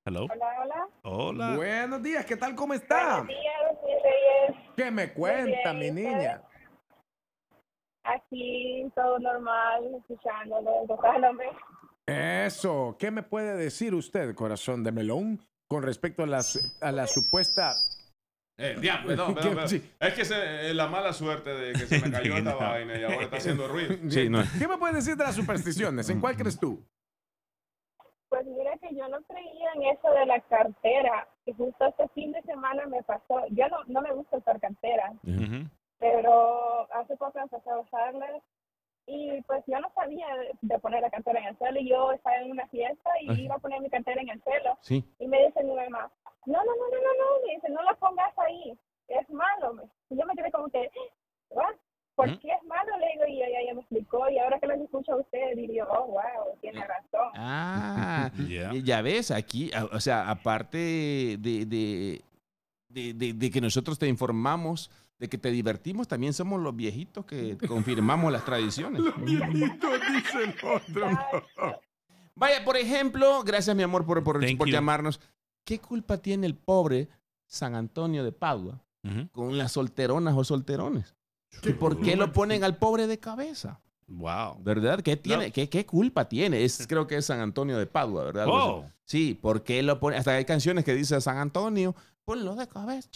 Hello. 0.06 0.26
Hola, 0.32 0.48
hola. 0.64 0.88
Hola. 1.04 1.56
Buenos 1.56 2.02
días. 2.04 2.26
¿Qué 2.26 2.36
tal? 2.38 2.56
¿Cómo 2.56 2.74
está? 2.74 3.18
Buenos 3.24 3.28
días, 3.28 3.78
mis 3.86 4.04
reyes. 4.04 4.74
¿Qué 4.76 4.92
me 4.92 5.14
cuenta, 5.14 5.74
mi 5.74 5.92
bien, 5.92 5.98
¿y 5.98 6.02
niña? 6.02 6.42
Aquí 8.04 8.92
todo 8.96 9.20
normal, 9.20 9.84
escuchándolo, 10.00 10.86
tocándome. 10.88 11.46
Eso. 12.08 12.96
¿Qué 12.98 13.12
me 13.12 13.22
puede 13.24 13.56
decir 13.56 13.94
usted, 13.94 14.34
corazón 14.34 14.84
de 14.84 14.92
melón, 14.92 15.40
con 15.68 15.84
respecto 15.84 16.24
a 16.24 16.28
la, 16.28 16.42
su- 16.42 16.60
a 16.82 16.92
la 16.92 17.06
supuesta... 17.06 17.74
Eh, 18.58 18.76
diablo, 18.82 19.08
perdón, 19.10 19.28
¿Qué? 19.36 19.42
perdón, 19.42 19.54
perdón. 19.56 19.70
Sí. 19.70 19.94
Es 20.00 20.14
que 20.16 20.26
se- 20.26 20.70
eh, 20.70 20.74
la 20.74 20.88
mala 20.88 21.14
suerte 21.14 21.52
de 21.52 21.74
que 21.74 21.80
se 21.86 22.00
me 22.00 22.12
cayó 22.18 22.36
esta 22.38 22.52
No. 22.52 22.58
vaina 22.58 22.98
y 22.98 23.04
ahora 23.04 23.22
está 23.24 23.38
haciendo 23.38 23.68
ruido. 23.68 23.96
¿Qué 24.60 24.68
me 24.68 24.78
puede 24.78 24.96
decir 24.96 25.16
de 25.16 25.24
las 25.24 25.36
supersticiones? 25.36 26.10
¿En 26.10 26.20
cuál 26.20 26.36
crees 26.36 26.60
tú? 26.60 26.84
Pues 28.30 28.46
mira 28.46 28.72
que 28.78 28.96
yo 28.96 29.08
no 29.10 29.20
en 29.82 29.96
eso 29.98 30.10
de 30.12 30.26
la 30.26 30.40
cartera. 30.42 31.28
Y 31.46 31.54
justo 31.54 31.86
este 31.86 32.08
fin 32.10 32.32
de 32.32 32.42
semana 32.44 32.86
me 32.86 33.02
pasó. 33.04 33.46
Yo 33.50 33.68
no, 33.70 33.78
no 33.88 34.02
me 34.02 34.12
gusta 34.14 34.38
usar 34.38 34.60
cartera, 34.60 35.12
Ujú. 35.24 35.68
pero 36.00 36.92
hace 36.94 37.16
poco 37.18 37.40
empecé 37.40 37.70
a 37.70 37.80
usarla. 37.80 38.28
Y 39.06 39.42
pues 39.44 39.64
yo 39.66 39.80
no 39.80 39.90
sabía 39.96 40.28
de, 40.62 40.80
poner 40.80 41.02
la 41.02 41.10
cartera 41.10 41.40
en 41.40 41.48
el 41.48 41.58
suelo. 41.58 41.80
Y 41.80 41.90
yo 41.90 42.12
estaba 42.12 42.38
en 42.38 42.52
una 42.52 42.68
fiesta 42.68 43.10
y 43.22 43.30
Ay. 43.32 43.42
iba 43.46 43.56
a 43.56 43.60
poner 43.60 43.82
mi 43.82 43.90
cartera 43.90 44.22
en 44.22 44.30
el 44.30 44.44
suelo. 44.44 44.78
Sí. 44.82 45.04
Y 45.20 45.28
me 45.28 45.46
dice 45.48 45.64
mi 45.64 45.74
mamá, 45.74 46.12
no, 46.46 46.58
no, 46.58 46.64
no, 46.64 46.86
no, 46.90 46.98
no, 46.98 47.14
no, 47.42 47.46
me 47.48 47.54
dice, 47.56 47.70
no 47.70 47.82
la 47.82 47.94
pongas 47.96 48.38
ahí, 48.38 48.78
es 49.08 49.30
malo. 49.30 49.74
me- 49.74 49.84
Y 50.12 50.18
yo 50.20 50.26
me 50.26 50.36
quedé 50.36 50.52
como 50.52 50.70
que, 50.70 50.90
¿what? 51.50 51.74
¿Por 52.26 52.40
qué 52.40 52.48
es 52.50 52.68
malo? 52.68 52.92
Le 53.00 53.08
digo, 53.14 53.28
y 53.28 53.42
ella 53.44 53.58
ya 53.68 53.74
me 53.74 53.82
explicó, 53.82 54.30
y 54.30 54.38
ahora 54.40 54.60
que 54.60 54.68
lo 54.68 54.74
escucho 54.76 55.14
a 55.14 55.18
usted, 55.18 55.56
digo, 55.56 55.86
oh, 55.90 56.08
wow, 56.08 56.58
tiene 56.62 56.82
razón. 56.86 57.32
Ah, 57.36 58.30
Yeah. 58.48 58.74
ya 58.76 59.02
ves, 59.02 59.32
aquí, 59.32 59.72
o 59.92 60.00
sea, 60.00 60.30
aparte 60.30 60.78
de, 60.78 61.66
de, 61.66 62.22
de, 62.90 63.14
de- 63.14 63.34
de 63.34 63.52
que 63.52 63.62
nosotros 63.62 63.98
te 64.00 64.08
informamos, 64.08 64.90
de 65.18 65.28
que 65.30 65.38
te 65.38 65.52
divertimos, 65.52 66.08
también 66.08 66.34
somos 66.34 66.62
los 66.62 66.76
viejitos 66.76 67.26
que 67.26 67.58
confirmamos 67.68 68.32
las 68.32 68.46
tradiciones. 68.46 69.02
dice 69.26 70.44
el 70.44 70.56
otro. 70.64 71.82
Vaya, 72.36 72.64
por 72.64 72.78
ejemplo, 72.78 73.44
gracias 73.44 73.76
mi 73.76 73.84
amor 73.84 74.06
por, 74.06 74.24
por, 74.24 74.40
Thank 74.40 74.58
por 74.58 74.68
you. 74.68 74.74
llamarnos. 74.74 75.20
¿Qué 75.66 75.80
culpa 75.80 76.18
tiene 76.18 76.48
el 76.48 76.56
pobre 76.56 77.10
San 77.46 77.76
Antonio 77.76 78.24
de 78.24 78.32
Padua 78.32 78.82
con 79.34 79.58
las 79.58 79.74
solteronas 79.74 80.36
o 80.38 80.44
solterones? 80.44 81.16
¿Y 81.64 81.74
por 81.74 82.00
qué 82.02 82.16
lo 82.16 82.32
ponen 82.32 82.64
al 82.64 82.78
pobre 82.78 83.08
de 83.08 83.20
cabeza? 83.20 83.82
Wow. 84.08 84.58
¿Verdad? 84.64 85.02
¿Qué, 85.02 85.16
tiene, 85.18 85.48
No. 85.48 85.54
qué, 85.54 85.70
qué 85.70 85.86
culpa 85.86 86.28
tiene? 86.28 86.64
Es, 86.64 86.86
creo 86.90 87.06
que 87.08 87.18
es 87.18 87.26
San 87.26 87.40
Antonio 87.42 87.78
de 87.78 87.86
Padua, 87.86 88.24
¿verdad? 88.24 88.46
Oh. 88.48 88.86
Sí, 89.06 89.34
¿por 89.40 89.64
qué 89.64 89.82
lo 89.84 90.00
pone? 90.00 90.18
Hasta 90.18 90.32
hay 90.32 90.46
canciones 90.46 90.84
que 90.86 90.94
dice 90.96 91.20
San 91.22 91.38
Antonio, 91.38 91.96
ponlo 92.26 92.56
de 92.56 92.68
cabeza. 92.68 93.10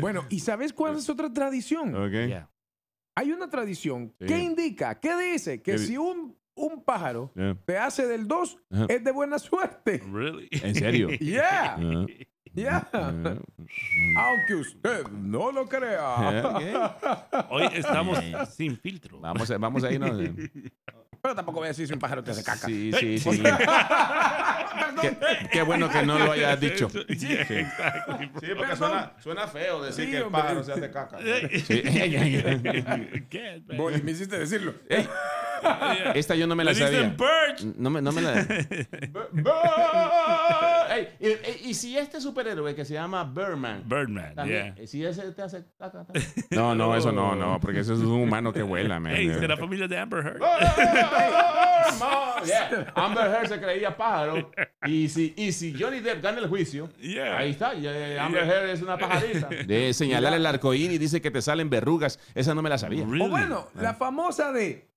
Bueno, 0.00 0.24
¿y 0.28 0.40
sabes 0.40 0.72
cuál 0.72 0.96
es 0.96 1.08
otra 1.08 1.32
tradición? 1.32 1.92
Yeah. 2.10 2.50
Hay 3.14 3.32
una 3.32 3.48
tradición 3.48 4.12
Sí. 4.20 4.26
que 4.26 4.38
indica, 4.38 4.98
¿qué 5.00 5.16
dice? 5.32 5.62
Que 5.62 5.72
¿Qué 5.72 5.78
di- 5.78 5.86
si 5.86 5.96
un, 5.96 6.36
un 6.54 6.82
pájaro 6.84 7.32
Yeah. 7.34 7.56
te 7.64 7.78
hace 7.78 8.06
del 8.06 8.26
2, 8.28 8.58
Ajá. 8.70 8.86
es 8.88 9.04
de 9.04 9.10
buena 9.12 9.38
suerte. 9.38 10.02
Really? 10.12 10.48
¿En 10.50 10.74
serio? 10.74 11.08
Yeah, 11.20 11.76
Ah, 11.78 12.06
yeah. 12.56 12.88
ah, 12.92 13.12
Aunque 14.16 14.54
usted 14.54 15.06
no 15.08 15.52
lo 15.52 15.66
crea. 15.68 16.96
Hoy 17.50 17.68
estamos 17.74 18.18
sin 18.54 18.76
filtro. 18.78 19.20
Vamos 19.20 19.50
a, 19.50 19.58
vamos 19.58 19.84
a 19.84 19.92
irnos. 19.92 20.18
Pero 21.22 21.34
tampoco 21.34 21.58
voy 21.58 21.66
a 21.66 21.68
decir 21.68 21.86
si 21.88 21.92
un 21.92 21.98
pájaro 21.98 22.22
te 22.22 22.30
hace 22.30 22.44
caca. 22.44 22.66
Sí, 22.66 22.92
sí, 22.92 23.18
sí. 23.18 23.42
Perdón. 23.42 25.00
Qué, 25.00 25.16
qué 25.50 25.62
bueno 25.62 25.88
que 25.90 26.04
no 26.04 26.18
lo 26.18 26.32
hayas 26.32 26.60
dicho. 26.60 26.88
Yeah, 26.88 27.40
exactly. 27.42 28.30
Sí, 28.40 28.46
porque 28.56 28.76
suena, 28.76 29.12
suena 29.20 29.48
feo 29.48 29.82
decir 29.82 30.04
Sí, 30.04 30.10
que 30.10 30.16
el 30.18 30.22
hombre. 30.24 30.42
pájaro 30.42 30.62
se 30.62 30.72
hace 30.72 30.90
caca. 30.90 31.18
Man. 31.18 33.08
Vos 33.76 34.02
me 34.02 34.10
hiciste 34.12 34.38
decirlo. 34.38 34.74
Ey, 35.62 36.12
esta 36.14 36.34
yo 36.34 36.46
no 36.46 36.54
me 36.56 36.64
la 36.64 36.72
Le 36.72 36.78
dicen 36.78 37.16
sabía. 37.16 37.16
birch. 37.16 37.76
No 37.76 37.90
me, 37.90 38.00
no 38.02 38.12
me 38.12 38.22
la. 38.22 38.40
Ey, 40.94 41.08
y, 41.20 41.28
y- 41.28 41.70
y 41.70 41.74
si 41.74 41.96
este 41.98 42.20
superhéroe 42.20 42.74
que 42.74 42.84
se 42.84 42.94
llama 42.94 43.24
Birdman. 43.24 43.82
Birdman, 43.86 44.34
también, 44.34 44.74
yeah. 44.76 44.86
Si 44.86 45.04
ese 45.04 45.32
te 45.32 45.42
hace. 45.42 45.64
No, 46.50 46.74
no, 46.74 46.96
eso 46.96 47.12
no, 47.12 47.34
no, 47.34 47.58
porque 47.60 47.80
eso 47.80 47.94
es 47.94 48.00
un 48.00 48.22
humano 48.22 48.52
que 48.52 48.62
vuela, 48.62 48.98
man. 49.00 49.12
Hey, 49.14 49.28
de 49.28 49.48
la 49.48 49.56
familia 49.56 49.88
de 49.88 49.98
Amber 49.98 50.24
Heard. 50.26 50.40
Yeah. 52.46 52.92
Amber 52.94 53.26
Heard 53.30 53.48
se 53.48 53.60
creía 53.60 53.96
pájaro. 53.96 54.50
Y 54.86 55.08
si, 55.08 55.34
y 55.36 55.52
si 55.52 55.74
Johnny 55.78 56.00
Depp 56.00 56.22
gana 56.22 56.38
el 56.38 56.48
juicio, 56.48 56.88
Yeah. 57.00 57.38
ahí 57.38 57.50
está. 57.50 57.74
ya- 57.74 58.24
Amber 58.24 58.44
Heard 58.44 58.70
es 58.70 58.82
una 58.82 58.96
pajarita. 58.98 59.48
De 59.48 59.92
señalar 59.94 60.34
el 60.34 60.46
arcoíris 60.46 61.00
dice 61.00 61.20
que 61.20 61.30
te 61.30 61.42
salen 61.42 61.70
verrugas. 61.70 62.18
Esa 62.34 62.54
no 62.54 62.62
me 62.62 62.70
la 62.70 62.78
sabía. 62.78 63.04
Really? 63.04 63.22
O 63.24 63.28
bueno, 63.28 63.68
la 63.74 63.94
famosa 63.94 64.52
de 64.52 64.88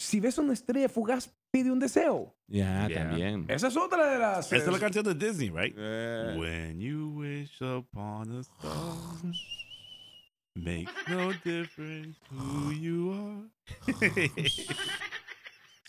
si 0.00 0.18
ves 0.18 0.38
una 0.38 0.54
estrella 0.54 0.88
fugaz, 0.88 1.30
pide 1.50 1.70
un 1.70 1.78
deseo. 1.78 2.34
Ya, 2.48 2.88
Yeah. 2.88 3.08
también. 3.08 3.44
Esa 3.48 3.68
es 3.68 3.76
otra 3.76 4.10
de 4.12 4.18
las. 4.18 4.50
Esta 4.50 4.66
es 4.70 4.72
la 4.72 4.78
canción 4.80 5.04
de 5.04 5.14
Disney, 5.14 5.50
right? 5.50 5.74
Eh. 5.76 6.36
When 6.38 6.80
you 6.80 7.10
wish 7.10 7.60
upon 7.60 8.38
a 8.38 8.40
star, 8.40 8.96
makes 10.54 10.90
no 11.06 11.32
difference 11.44 12.18
who 12.30 12.72
you 12.72 13.12
are. 13.12 13.50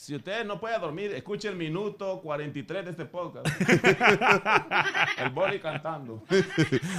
Si 0.02 0.16
usted 0.16 0.44
no 0.46 0.60
puede 0.60 0.80
dormir, 0.80 1.12
escuche 1.12 1.48
el 1.48 1.56
minuto 1.56 2.22
43 2.24 2.86
de 2.86 2.90
este 2.90 3.06
podcast. 3.06 3.46
el 5.20 5.30
boli 5.30 5.60
cantando. 5.60 6.24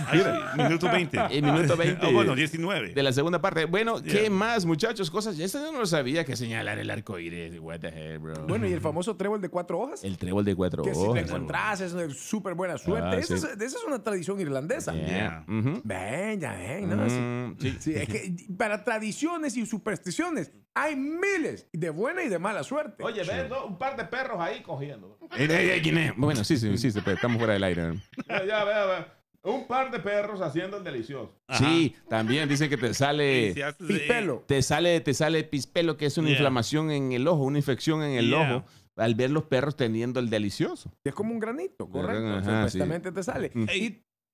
Actually, 0.07 0.63
minuto 0.63 0.87
20. 0.89 1.19
El 1.33 1.43
minuto 1.43 1.77
20. 1.77 2.07
Oh, 2.07 2.13
bueno, 2.13 2.37
19. 2.37 2.95
De 2.95 3.03
la 3.03 3.13
segunda 3.13 3.41
parte. 3.41 3.65
Bueno, 3.65 4.01
¿qué 4.01 4.23
Yeah. 4.23 4.31
más, 4.31 4.65
muchachos? 4.65 5.11
Cosas. 5.11 5.37
Esto 5.37 5.59
yo 5.59 5.73
no 5.73 5.81
lo 5.81 5.87
sabía 5.87 6.25
que 6.25 6.37
señalar 6.37 6.79
el 6.79 6.91
arco 6.91 7.19
iris. 7.19 7.59
What 7.59 7.81
the 7.81 7.89
hell, 7.89 8.21
bro. 8.21 8.47
Bueno, 8.47 8.69
y 8.69 8.73
el 8.73 8.81
famoso 8.81 9.17
trébol 9.17 9.41
de 9.41 9.49
cuatro 9.49 9.81
hojas. 9.81 10.05
El 10.05 10.17
trébol 10.17 10.45
de 10.45 10.55
cuatro 10.55 10.85
que 10.85 10.95
si 10.95 11.03
lo 11.03 11.11
hojas. 11.11 11.25
encontrás 11.25 11.81
es 11.81 11.95
una 11.95 12.09
súper 12.15 12.55
buena 12.55 12.79
suerte. 12.79 13.17
Ah, 13.17 13.19
esa, 13.19 13.37
sí. 13.37 13.47
es, 13.49 13.61
esa 13.61 13.79
es 13.79 13.85
una 13.85 14.01
tradición 14.01 14.41
irlandesa. 14.41 14.93
Yeah. 14.95 15.07
Yeah. 15.09 15.45
Ujú. 15.49 15.81
Ven, 15.83 16.39
ya 16.39 16.53
ven, 16.53 16.89
¿no? 16.89 17.11
Sí. 17.11 17.17
Mm, 17.17 17.57
sí. 17.59 17.77
Sí, 17.81 17.95
es 17.97 18.09
que 18.09 18.33
para 18.57 18.85
tradiciones 18.85 19.57
y 19.57 19.67
supersticiones 19.67 20.53
hay 20.75 20.97
miles 20.97 21.69
de 21.73 21.91
buena 21.91 22.23
y 22.23 22.29
de 22.29 22.39
mala 22.39 22.63
suerte. 22.63 22.92
Oye, 23.01 23.23
ves 23.25 23.49
dos- 23.49 23.65
un 23.65 23.79
par 23.79 23.97
de 23.97 24.05
perros 24.05 24.39
ahí 24.41 24.63
cogiendo. 24.63 25.19
Ey, 25.37 25.47
ey, 25.51 25.71
ey, 25.71 25.83
¿quién 25.83 25.99
es? 25.99 26.13
Bueno, 26.17 26.45
sí, 26.45 26.57
sí, 26.57 26.77
sí, 26.79 26.91
sí, 26.93 27.01
pero 27.05 27.17
estamos 27.17 27.39
fuera 27.39 27.55
del 27.55 27.65
aire. 27.65 27.93
Ya, 28.29 28.45
ya, 28.45 28.65
ve, 28.65 28.73
ve. 28.73 29.05
Un 29.45 29.67
par 29.67 29.91
de 29.91 29.99
perros 29.99 30.41
haciendo 30.41 30.77
el 30.77 30.85
delicioso. 30.85 31.35
Sí, 31.59 31.97
también 32.09 32.49
dicen 32.49 32.71
que 32.71 32.77
te 32.77 32.95
sale. 32.95 33.55
Pispelo. 33.89 34.45
Te 34.47 34.63
sale, 34.63 35.01
te 35.01 35.15
sale 35.15 35.43
pispelo, 35.43 35.97
que 35.97 36.07
es 36.07 36.17
una 36.17 36.29
Yeah. 36.29 36.37
inflamación 36.37 36.91
en 36.93 37.11
el 37.13 37.27
ojo, 37.27 37.43
una 37.43 37.59
infección 37.59 38.05
en 38.05 38.13
el 38.13 38.29
Yeah. 38.29 38.57
ojo, 38.59 38.67
al 38.97 39.17
ver 39.17 39.31
los 39.31 39.43
perros 39.45 39.75
teniendo 39.77 40.21
el 40.21 40.31
delicioso. 40.31 40.93
Es 41.03 41.13
como 41.13 41.33
un 41.33 41.41
granito, 41.41 41.89
correcto. 41.89 42.29
Ajá, 42.37 42.69
Supuestamente 42.69 43.11
te 43.11 43.23
sale. 43.25 43.51
Mm. 43.53 43.65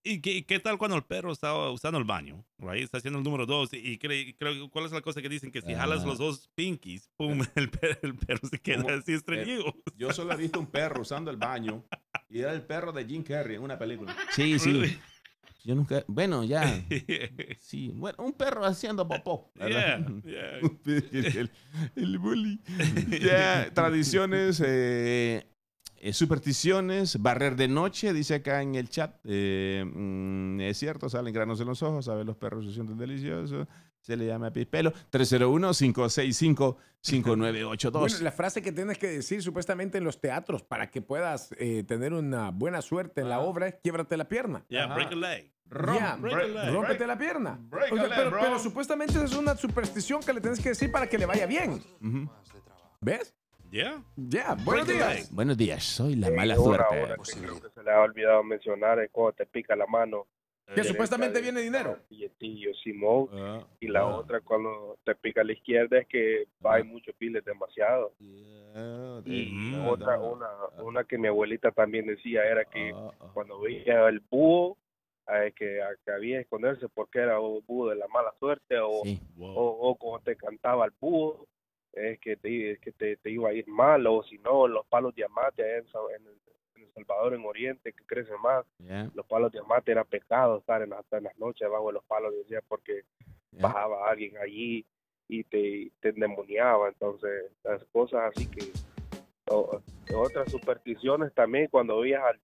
¿Y 0.08 0.20
qué, 0.22 0.46
qué 0.46 0.58
tal 0.58 0.78
cuando 0.78 0.96
el 0.96 1.02
perro 1.04 1.32
está 1.32 1.54
usando 1.70 1.98
el 1.98 2.04
baño? 2.04 2.42
Right? 2.58 2.82
Está 2.82 2.96
haciendo 2.98 3.18
el 3.18 3.24
número 3.24 3.44
dos. 3.44 3.68
Y 3.72 3.98
cree, 3.98 4.34
creo, 4.36 4.70
¿cuál 4.70 4.86
es 4.86 4.92
la 4.92 5.02
cosa 5.02 5.20
que 5.20 5.28
dicen? 5.28 5.50
Que 5.50 5.60
si 5.60 5.74
jalas 5.74 6.04
los 6.04 6.16
dos 6.16 6.48
pinkies, 6.54 7.10
pum, 7.16 7.40
el 7.54 7.68
perro, 7.68 7.98
el 8.02 8.14
perro 8.14 8.48
se 8.48 8.58
queda 8.58 8.82
¿Cómo? 8.82 8.94
así 8.94 9.12
estreñido. 9.12 9.74
Yo 9.96 10.10
solo 10.12 10.32
he 10.32 10.36
visto 10.36 10.58
un 10.58 10.66
perro 10.66 11.02
usando 11.02 11.30
el 11.30 11.36
baño 11.36 11.84
y 12.30 12.40
era 12.40 12.52
el 12.52 12.62
perro 12.62 12.92
de 12.92 13.04
Jim 13.04 13.22
Carrey 13.22 13.56
en 13.56 13.62
una 13.62 13.78
película. 13.78 14.16
Sí, 14.30 14.58
sí. 14.58 14.72
Really? 14.72 14.98
Yo 15.64 15.74
nunca, 15.74 16.02
bueno, 16.06 16.44
ya. 16.44 16.82
Sí, 17.60 17.90
bueno, 17.94 18.24
un 18.24 18.32
perro 18.32 18.64
haciendo 18.64 19.06
popó. 19.06 19.52
¿verdad? 19.54 20.06
Yeah, 20.24 20.58
el, 20.86 21.50
el 21.96 22.18
bully. 22.18 22.60
Ya, 23.20 23.70
tradiciones, 23.74 24.62
eh, 24.64 25.46
eh, 26.00 26.12
supersticiones, 26.12 27.20
barrer 27.20 27.56
de 27.56 27.68
noche, 27.68 28.12
dice 28.12 28.36
acá 28.36 28.62
en 28.62 28.74
el 28.74 28.88
chat. 28.88 29.16
Eh, 29.24 29.84
mm, 29.84 30.60
es 30.60 30.78
cierto, 30.78 31.08
salen 31.08 31.32
granos 31.32 31.60
en 31.60 31.66
los 31.66 31.82
ojos, 31.82 32.08
a 32.08 32.14
ver, 32.14 32.26
los 32.26 32.36
perros 32.36 32.64
se 32.66 32.72
sienten 32.72 32.98
deliciosos. 32.98 33.66
Se 34.00 34.16
le 34.16 34.26
llama 34.26 34.52
pispelo. 34.52 34.92
301-565-5982. 35.10 37.92
Bueno, 37.92 38.16
la 38.22 38.32
frase 38.32 38.62
que 38.62 38.72
tienes 38.72 38.96
que 38.96 39.08
decir 39.08 39.42
supuestamente 39.42 39.98
en 39.98 40.04
los 40.04 40.20
teatros 40.20 40.62
para 40.62 40.90
que 40.90 41.02
puedas 41.02 41.50
eh, 41.58 41.84
tener 41.84 42.12
una 42.12 42.50
buena 42.50 42.80
suerte 42.80 43.20
en 43.20 43.28
la 43.28 43.40
obra 43.40 43.68
es 43.68 43.74
quiebrate 43.82 44.16
la 44.16 44.28
pierna. 44.28 44.64
Yeah, 44.68 44.94
break 44.94 45.12
a 45.12 45.16
leg. 45.16 45.52
Ya, 45.70 46.16
break 46.16 46.36
a 46.36 46.46
leg. 46.46 46.72
rómpete 46.72 47.06
la 47.06 47.18
pierna. 47.18 47.58
break 47.60 47.92
O 47.92 47.96
sea, 47.96 48.04
a 48.04 48.08
leg, 48.08 48.16
pero, 48.16 48.30
pero 48.40 48.58
supuestamente 48.58 49.22
es 49.22 49.34
una 49.34 49.54
superstición 49.56 50.22
que 50.22 50.32
le 50.32 50.40
tienes 50.40 50.60
que 50.60 50.70
decir 50.70 50.90
para 50.90 51.08
que 51.08 51.18
le 51.18 51.26
vaya 51.26 51.46
bien. 51.46 51.82
¿Ves? 53.00 53.34
Yeah. 53.70 54.02
Ya, 54.16 54.54
buenos 54.64 54.86
Break 54.86 55.02
a 55.02 55.08
días. 55.12 55.34
Buenos 55.34 55.56
días, 55.58 55.84
soy 55.84 56.14
la 56.16 56.30
mala 56.30 56.56
suerte. 56.56 56.86
creo 57.38 57.60
que 57.60 57.68
se 57.70 57.82
le 57.82 57.90
ha 57.90 58.00
olvidado 58.00 58.42
mencionar 58.42 58.98
es 59.00 59.10
cuando 59.10 59.32
te 59.34 59.46
pica 59.46 59.76
la 59.76 59.86
mano. 59.86 60.26
Que 60.74 60.84
supuestamente 60.84 61.40
viene 61.40 61.60
dinero. 61.62 61.98
Billetillo, 62.10 62.74
Simón. 62.82 63.28
Ah, 63.32 63.66
y 63.80 63.88
la 63.88 64.06
otra 64.06 64.40
cuando 64.42 64.98
te 65.02 65.14
pica 65.14 65.40
a 65.40 65.44
la 65.44 65.52
izquierda 65.52 65.98
es 65.98 66.06
que 66.06 66.46
hay 66.62 66.82
muchos 66.82 67.14
piles 67.16 67.42
demasiado. 67.44 68.12
Y 69.24 69.74
otra, 69.86 70.18
una, 70.20 70.48
una 70.82 71.04
que 71.04 71.16
mi 71.18 71.28
abuelita 71.28 71.70
también 71.70 72.06
decía 72.06 72.44
era 72.44 72.64
que 72.64 72.92
Ah, 72.94 73.10
cuando 73.32 73.60
veía 73.60 74.08
el 74.08 74.20
búho, 74.20 74.76
eh, 75.30 75.52
que, 75.56 75.80
que 76.04 76.10
había 76.10 76.36
que 76.36 76.42
esconderse 76.42 76.88
porque 76.88 77.18
era 77.18 77.38
un 77.40 77.62
búho 77.66 77.90
de 77.90 77.96
la 77.96 78.08
mala 78.08 78.32
suerte 78.38 78.78
o, 78.78 79.02
o, 79.40 79.62
o 79.90 79.94
cuando 79.96 80.24
te 80.24 80.36
cantaba 80.36 80.84
el 80.86 80.92
búho, 80.98 81.46
es 81.92 82.18
que 82.20 82.36
te, 82.36 82.72
es 82.72 82.78
que 82.80 82.92
te, 82.92 83.16
te 83.16 83.30
iba 83.30 83.48
a 83.48 83.52
ir 83.52 83.66
mal 83.68 84.06
o 84.06 84.22
si 84.22 84.38
no, 84.38 84.66
los 84.68 84.86
palos 84.86 85.14
diamantes 85.14 85.64
en, 85.66 85.84
en 86.16 86.26
el, 86.26 86.38
en 86.76 86.82
El 86.84 86.92
Salvador, 86.94 87.34
en 87.34 87.44
Oriente, 87.44 87.92
que 87.92 88.04
crecen 88.04 88.40
más, 88.42 88.64
Yeah. 88.84 89.10
los 89.14 89.26
palos 89.26 89.50
diamantes 89.52 89.92
era 89.92 90.04
pecado 90.04 90.58
estar 90.58 90.82
en, 90.82 90.92
hasta 90.92 91.18
en 91.18 91.24
las 91.24 91.36
noches 91.38 91.60
debajo 91.66 91.88
de 91.88 91.94
los 91.94 92.04
palos, 92.04 92.32
decía, 92.34 92.60
porque 92.68 93.02
bajaba 93.52 94.08
alguien 94.08 94.36
allí 94.38 94.86
y 95.28 95.44
te, 95.44 95.90
te 96.00 96.08
endemoniaba. 96.10 96.88
Entonces, 96.88 97.50
las 97.64 97.84
cosas 97.86 98.30
así 98.34 98.46
que. 98.48 98.72
o- 99.50 99.80
otras 100.14 100.50
supersticiones 100.50 101.34
también, 101.34 101.68
cuando 101.70 102.00
veías 102.00 102.22
al, 102.24 102.40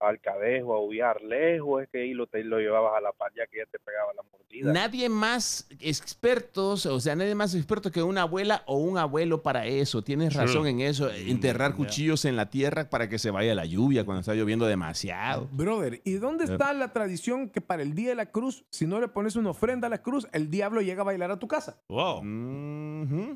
al 0.00 0.20
cadejo 0.20 0.74
a 0.74 0.80
huir 0.84 1.04
lejos, 1.26 1.82
es 1.82 1.88
que 1.90 2.02
ahí 2.02 2.14
lo, 2.14 2.26
te, 2.26 2.44
lo 2.44 2.58
llevabas 2.58 2.96
a 2.96 3.00
la 3.00 3.12
par 3.12 3.32
ya 3.36 3.46
que 3.46 3.58
ya 3.58 3.66
te 3.70 3.78
pegaba 3.78 4.12
la 4.14 4.22
mordida. 4.22 4.72
Nadie 4.72 5.08
más 5.08 5.66
expertos, 5.80 6.86
o 6.86 7.00
sea, 7.00 7.14
nadie 7.16 7.34
más 7.34 7.54
experto 7.54 7.90
que 7.90 8.02
una 8.02 8.22
abuela 8.22 8.62
o 8.66 8.78
un 8.78 8.96
abuelo 8.98 9.42
para 9.42 9.66
eso. 9.66 10.02
Tienes 10.02 10.34
razón 10.34 10.66
en 10.66 10.80
eso. 10.80 11.10
Enterrar 11.10 11.74
cuchillos 11.74 12.24
en 12.24 12.36
la 12.36 12.48
tierra 12.50 12.88
para 12.90 13.08
que 13.08 13.18
se 13.18 13.30
vaya 13.30 13.54
la 13.54 13.64
lluvia 13.66 14.04
cuando 14.04 14.20
está 14.20 14.34
lloviendo 14.34 14.66
demasiado. 14.66 15.48
Brother, 15.52 16.00
¿y 16.04 16.14
dónde 16.14 16.44
Eh. 16.44 16.48
está 16.52 16.72
la 16.72 16.92
tradición 16.92 17.50
que 17.50 17.60
para 17.60 17.82
el 17.82 17.94
día 17.94 18.10
de 18.10 18.14
la 18.14 18.26
cruz, 18.26 18.64
si 18.70 18.86
no 18.86 19.00
le 19.00 19.08
pones 19.08 19.36
una 19.36 19.50
ofrenda 19.50 19.86
a 19.86 19.90
la 19.90 20.02
cruz, 20.02 20.26
el 20.32 20.50
diablo 20.50 20.80
llega 20.80 21.02
a 21.02 21.04
bailar 21.04 21.30
a 21.30 21.38
tu 21.38 21.48
casa? 21.48 21.80
Wow. 21.88 22.22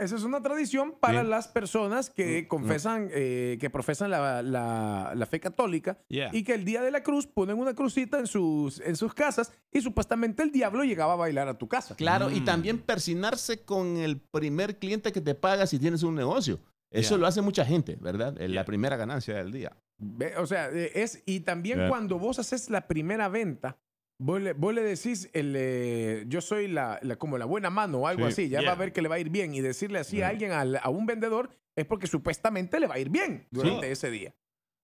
Esa 0.01 0.17
es 0.17 0.23
una 0.25 0.43
tradición 0.43 0.95
para 0.99 1.23
las 1.23 1.49
personas 1.49 2.11
que 2.11 2.49
confesan, 2.49 3.09
eh, 3.13 3.59
que 3.61 3.71
profesan 3.71 4.11
la, 4.11 4.43
la- 4.43 5.13
la 5.15 5.27
fe 5.27 5.41
católica 5.41 5.99
Yeah. 6.09 6.31
y 6.33 6.43
que 6.45 6.52
el 6.55 6.65
día 6.65 6.83
de 6.83 6.91
la 6.91 7.03
cruz 7.03 7.27
ponen 7.27 7.59
una 7.59 7.75
crucita 7.75 8.19
en 8.19 8.27
sus, 8.27 8.81
en 8.81 8.97
sus 8.97 9.15
casas 9.15 9.53
y 9.73 9.81
supuestamente 9.81 10.43
el 10.43 10.51
diablo 10.53 10.85
llegaba 10.85 11.15
a 11.15 11.17
bailar 11.17 11.49
a 11.49 11.59
tu 11.59 11.69
casa. 11.69 11.95
Claro, 11.97 12.29
Mm. 12.29 12.35
y 12.37 12.41
también 12.43 12.79
persinarse 12.79 13.65
con 13.65 13.97
el 13.97 14.21
primer 14.21 14.79
cliente 14.79 15.13
que 15.13 15.21
te 15.21 15.35
paga 15.35 15.67
si 15.67 15.79
tienes 15.79 16.03
un 16.03 16.15
negocio. 16.15 16.61
Eso 16.91 17.11
Yeah. 17.15 17.19
lo 17.19 17.27
hace 17.27 17.41
mucha 17.43 17.65
gente, 17.65 17.97
¿verdad? 18.01 18.41
Es 18.41 18.51
La 18.51 18.65
primera 18.65 18.97
ganancia 18.97 19.35
del 19.37 19.51
día. 19.53 19.77
O 20.39 20.47
sea, 20.47 20.69
eh, 20.71 20.91
es, 20.95 21.23
y 21.27 21.41
también 21.41 21.79
Yeah. 21.79 21.89
cuando 21.89 22.19
vos 22.19 22.39
haces 22.39 22.69
la 22.69 22.87
primera 22.87 23.29
venta, 23.29 23.79
vos 24.21 24.41
le, 24.41 24.53
vos 24.53 24.75
le 24.75 24.83
decís, 24.83 25.31
el, 25.33 25.55
eh, 25.57 26.25
yo 26.29 26.41
soy 26.41 26.69
la, 26.69 26.99
la- 27.03 27.17
como 27.17 27.39
la 27.39 27.45
buena 27.47 27.71
mano 27.71 27.99
o 28.01 28.07
algo 28.07 28.27
Sí. 28.27 28.33
así, 28.33 28.49
ya 28.51 28.61
Yeah. 28.61 28.69
va 28.71 28.77
a 28.77 28.79
ver 28.79 28.93
que 28.93 29.01
le 29.03 29.09
va 29.09 29.15
a 29.15 29.19
ir 29.21 29.31
bien 29.31 29.55
y 29.55 29.61
decirle 29.61 29.99
así 30.01 30.17
Yeah. 30.17 30.27
a 30.27 30.31
alguien, 30.31 30.53
al- 30.53 30.81
a 30.83 30.91
un 30.91 31.07
vendedor, 31.07 31.51
es 31.77 31.87
porque 31.87 32.07
supuestamente 32.07 32.79
le 32.79 32.87
va 32.87 32.97
a 32.97 32.99
ir 32.99 33.09
bien 33.09 33.47
durante 33.51 33.91
ese 33.91 34.11
día. 34.11 34.35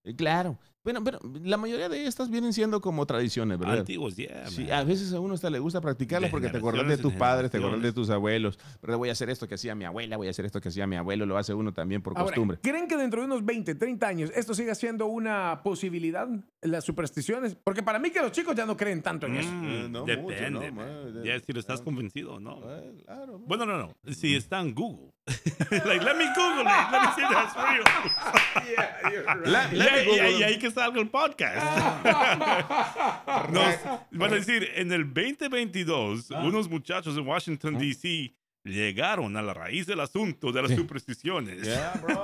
Eh, 0.03 0.15
Claro. 0.15 0.57
Bueno, 0.83 1.03
pero 1.03 1.19
la 1.43 1.57
mayoría 1.57 1.89
de 1.89 2.05
estas 2.05 2.29
vienen 2.29 2.53
siendo 2.53 2.79
como 2.79 3.05
tradiciones, 3.05 3.59
¿verdad? 3.59 3.79
Antiguos, 3.79 4.15
yeah, 4.15 4.47
Sí, 4.49 4.71
a 4.71 4.83
veces 4.83 5.11
a 5.11 5.19
uno 5.19 5.33
hasta 5.33 5.49
le 5.49 5.59
gusta 5.59 5.81
practicarlas 5.81 6.31
porque 6.31 6.47
te 6.47 6.57
acuerdas 6.57 6.87
de 6.87 6.97
tus 6.97 7.13
padres, 7.13 7.51
te 7.51 7.57
acuerdas 7.57 7.81
de 7.81 7.91
tus 7.91 8.09
abuelos. 8.09 8.57
Pero 8.79 8.97
voy 8.97 9.09
a 9.09 9.11
hacer 9.11 9.29
esto 9.29 9.47
que 9.47 9.55
hacía 9.55 9.75
mi 9.75 9.83
abuela, 9.83 10.15
voy 10.15 10.27
a 10.27 10.29
hacer 10.29 10.45
esto 10.45 10.61
que 10.61 10.69
hacía 10.69 10.87
mi 10.87 10.95
abuelo, 10.95 11.25
lo 11.25 11.37
hace 11.37 11.53
uno 11.53 11.73
también 11.73 12.01
por 12.01 12.17
Ahora, 12.17 12.27
costumbre. 12.27 12.59
¿creen 12.61 12.87
que 12.87 12.95
dentro 12.95 13.21
de 13.21 13.25
unos 13.25 13.45
20, 13.45 13.75
30 13.75 14.07
años 14.07 14.31
esto 14.33 14.53
siga 14.53 14.73
siendo 14.73 15.07
una 15.07 15.61
posibilidad, 15.63 16.29
las 16.61 16.85
supersticiones? 16.85 17.55
Porque 17.55 17.83
para 17.83 17.99
mí 17.99 18.09
que 18.09 18.21
los 18.21 18.31
chicos 18.31 18.55
ya 18.55 18.65
no 18.65 18.77
creen 18.77 19.01
tanto 19.01 19.27
en 19.27 19.35
eso. 19.35 19.51
Mm, 19.51 19.91
no 19.91 20.05
depende. 20.05 20.21
mucho, 20.21 20.49
no, 20.49 20.59
man. 20.61 21.13
man. 21.13 21.23
Ya 21.25 21.39
si 21.41 21.51
lo 21.51 21.59
estás 21.59 21.81
convencido 21.81 22.35
o 22.35 22.39
no. 22.39 22.61
Eh, 22.65 22.93
claro. 23.03 23.39
Bueno, 23.39 23.65
no, 23.65 23.77
no. 23.77 23.93
Si 24.13 24.33
está 24.33 24.61
en 24.61 24.73
Google. 24.73 25.11
Like, 25.85 26.03
let 26.03 26.15
me 26.17 26.25
Google 26.35 26.61
it. 26.61 26.91
Let 26.91 27.01
me 27.01 27.07
see 27.15 27.23
if 27.23 27.29
that's 27.29 27.55
real. 27.55 27.83
La- 29.45 29.67
Let 29.67 29.73
let 29.73 29.91
me 29.91 30.11
me- 30.11 30.15
y, 30.15 30.19
ahí- 30.19 30.33
it. 30.35 30.39
y 30.39 30.43
ahí 30.43 30.59
que 30.59 30.71
salga 30.71 30.99
el 30.99 31.09
podcast. 31.09 31.55
Nos, 33.51 33.75
van 34.11 34.31
a 34.31 34.35
decir, 34.35 34.67
en 34.75 34.91
el 34.91 35.05
2022, 35.13 36.31
Ah. 36.31 36.43
unos 36.43 36.69
muchachos 36.69 37.17
en 37.17 37.27
Washington, 37.27 37.77
D.C. 37.77 38.33
llegaron 38.63 39.35
a 39.37 39.41
la 39.41 39.53
raíz 39.53 39.87
del 39.87 39.99
asunto 40.01 40.51
de 40.51 40.61
las 40.61 40.71
supersticiones. 40.75 41.61
Yeah, 41.63 41.93
bro. 42.01 42.23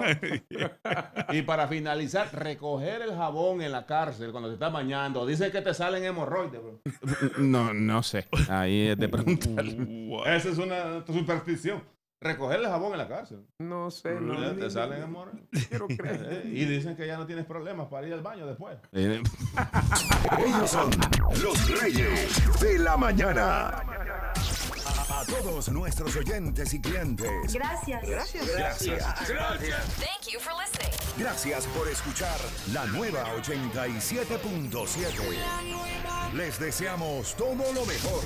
y 1.33 1.41
para 1.43 1.67
finalizar, 1.67 2.29
recoger 2.33 3.01
el 3.01 3.15
jabón 3.15 3.61
en 3.61 3.71
la 3.71 3.85
cárcel 3.85 4.31
cuando 4.31 4.49
te 4.49 4.55
estás 4.55 4.71
bañando. 4.71 5.25
Dicen 5.25 5.51
que 5.51 5.61
te 5.61 5.73
salen 5.73 6.03
hemorroides, 6.03 6.61
bro. 6.61 6.81
No, 7.37 7.73
no 7.73 8.03
sé. 8.03 8.27
Ahí 8.49 8.87
es 8.89 8.97
de 8.97 9.07
preguntar. 9.09 9.65
Esa 9.65 10.49
es 10.49 10.57
una 10.57 11.05
superstición. 11.07 11.83
Recoger 12.21 12.59
el 12.61 12.67
jabón 12.67 12.93
en 12.93 12.97
la 12.99 13.07
cárcel. 13.07 13.45
No 13.59 13.91
sé, 13.91 14.13
no. 14.19 14.33
Ya 14.41 14.55
te 14.55 14.63
ni- 14.65 14.71
salen 14.71 15.03
hemorroides. 15.03 15.67
Quiero 15.67 15.85
creer. 15.97 16.43
Y 16.45 16.65
dicen 16.65 16.95
que 16.95 17.05
ya 17.05 17.17
no 17.17 17.25
tienes 17.27 17.45
problemas 17.45 17.87
para 17.87 18.07
ir 18.07 18.13
al 18.13 18.21
baño 18.21 18.47
después. 18.47 18.77
Ellos 18.93 19.29
son 20.69 20.89
los 21.43 21.79
reyes 21.81 22.59
de 22.61 22.79
la 22.79 22.95
mañana. 22.97 23.67
A, 23.67 25.21
a 25.21 25.25
todos 25.25 25.69
nuestros 25.69 26.15
oyentes 26.15 26.73
y 26.73 26.81
clientes. 26.81 27.53
Gracias. 27.53 28.01
Gracias. 28.07 28.47
Gracias. 28.55 29.03
Thank 29.97 30.31
you 30.33 30.39
for 30.39 30.53
listening. 30.59 30.89
Gracias 31.17 31.65
por 31.67 31.87
escuchar 31.87 32.37
la 32.73 32.85
nueva 32.87 33.23
87.7. 33.35 36.33
Les 36.33 36.59
deseamos 36.59 37.35
todo 37.35 37.71
lo 37.73 37.85
mejor. 37.85 38.21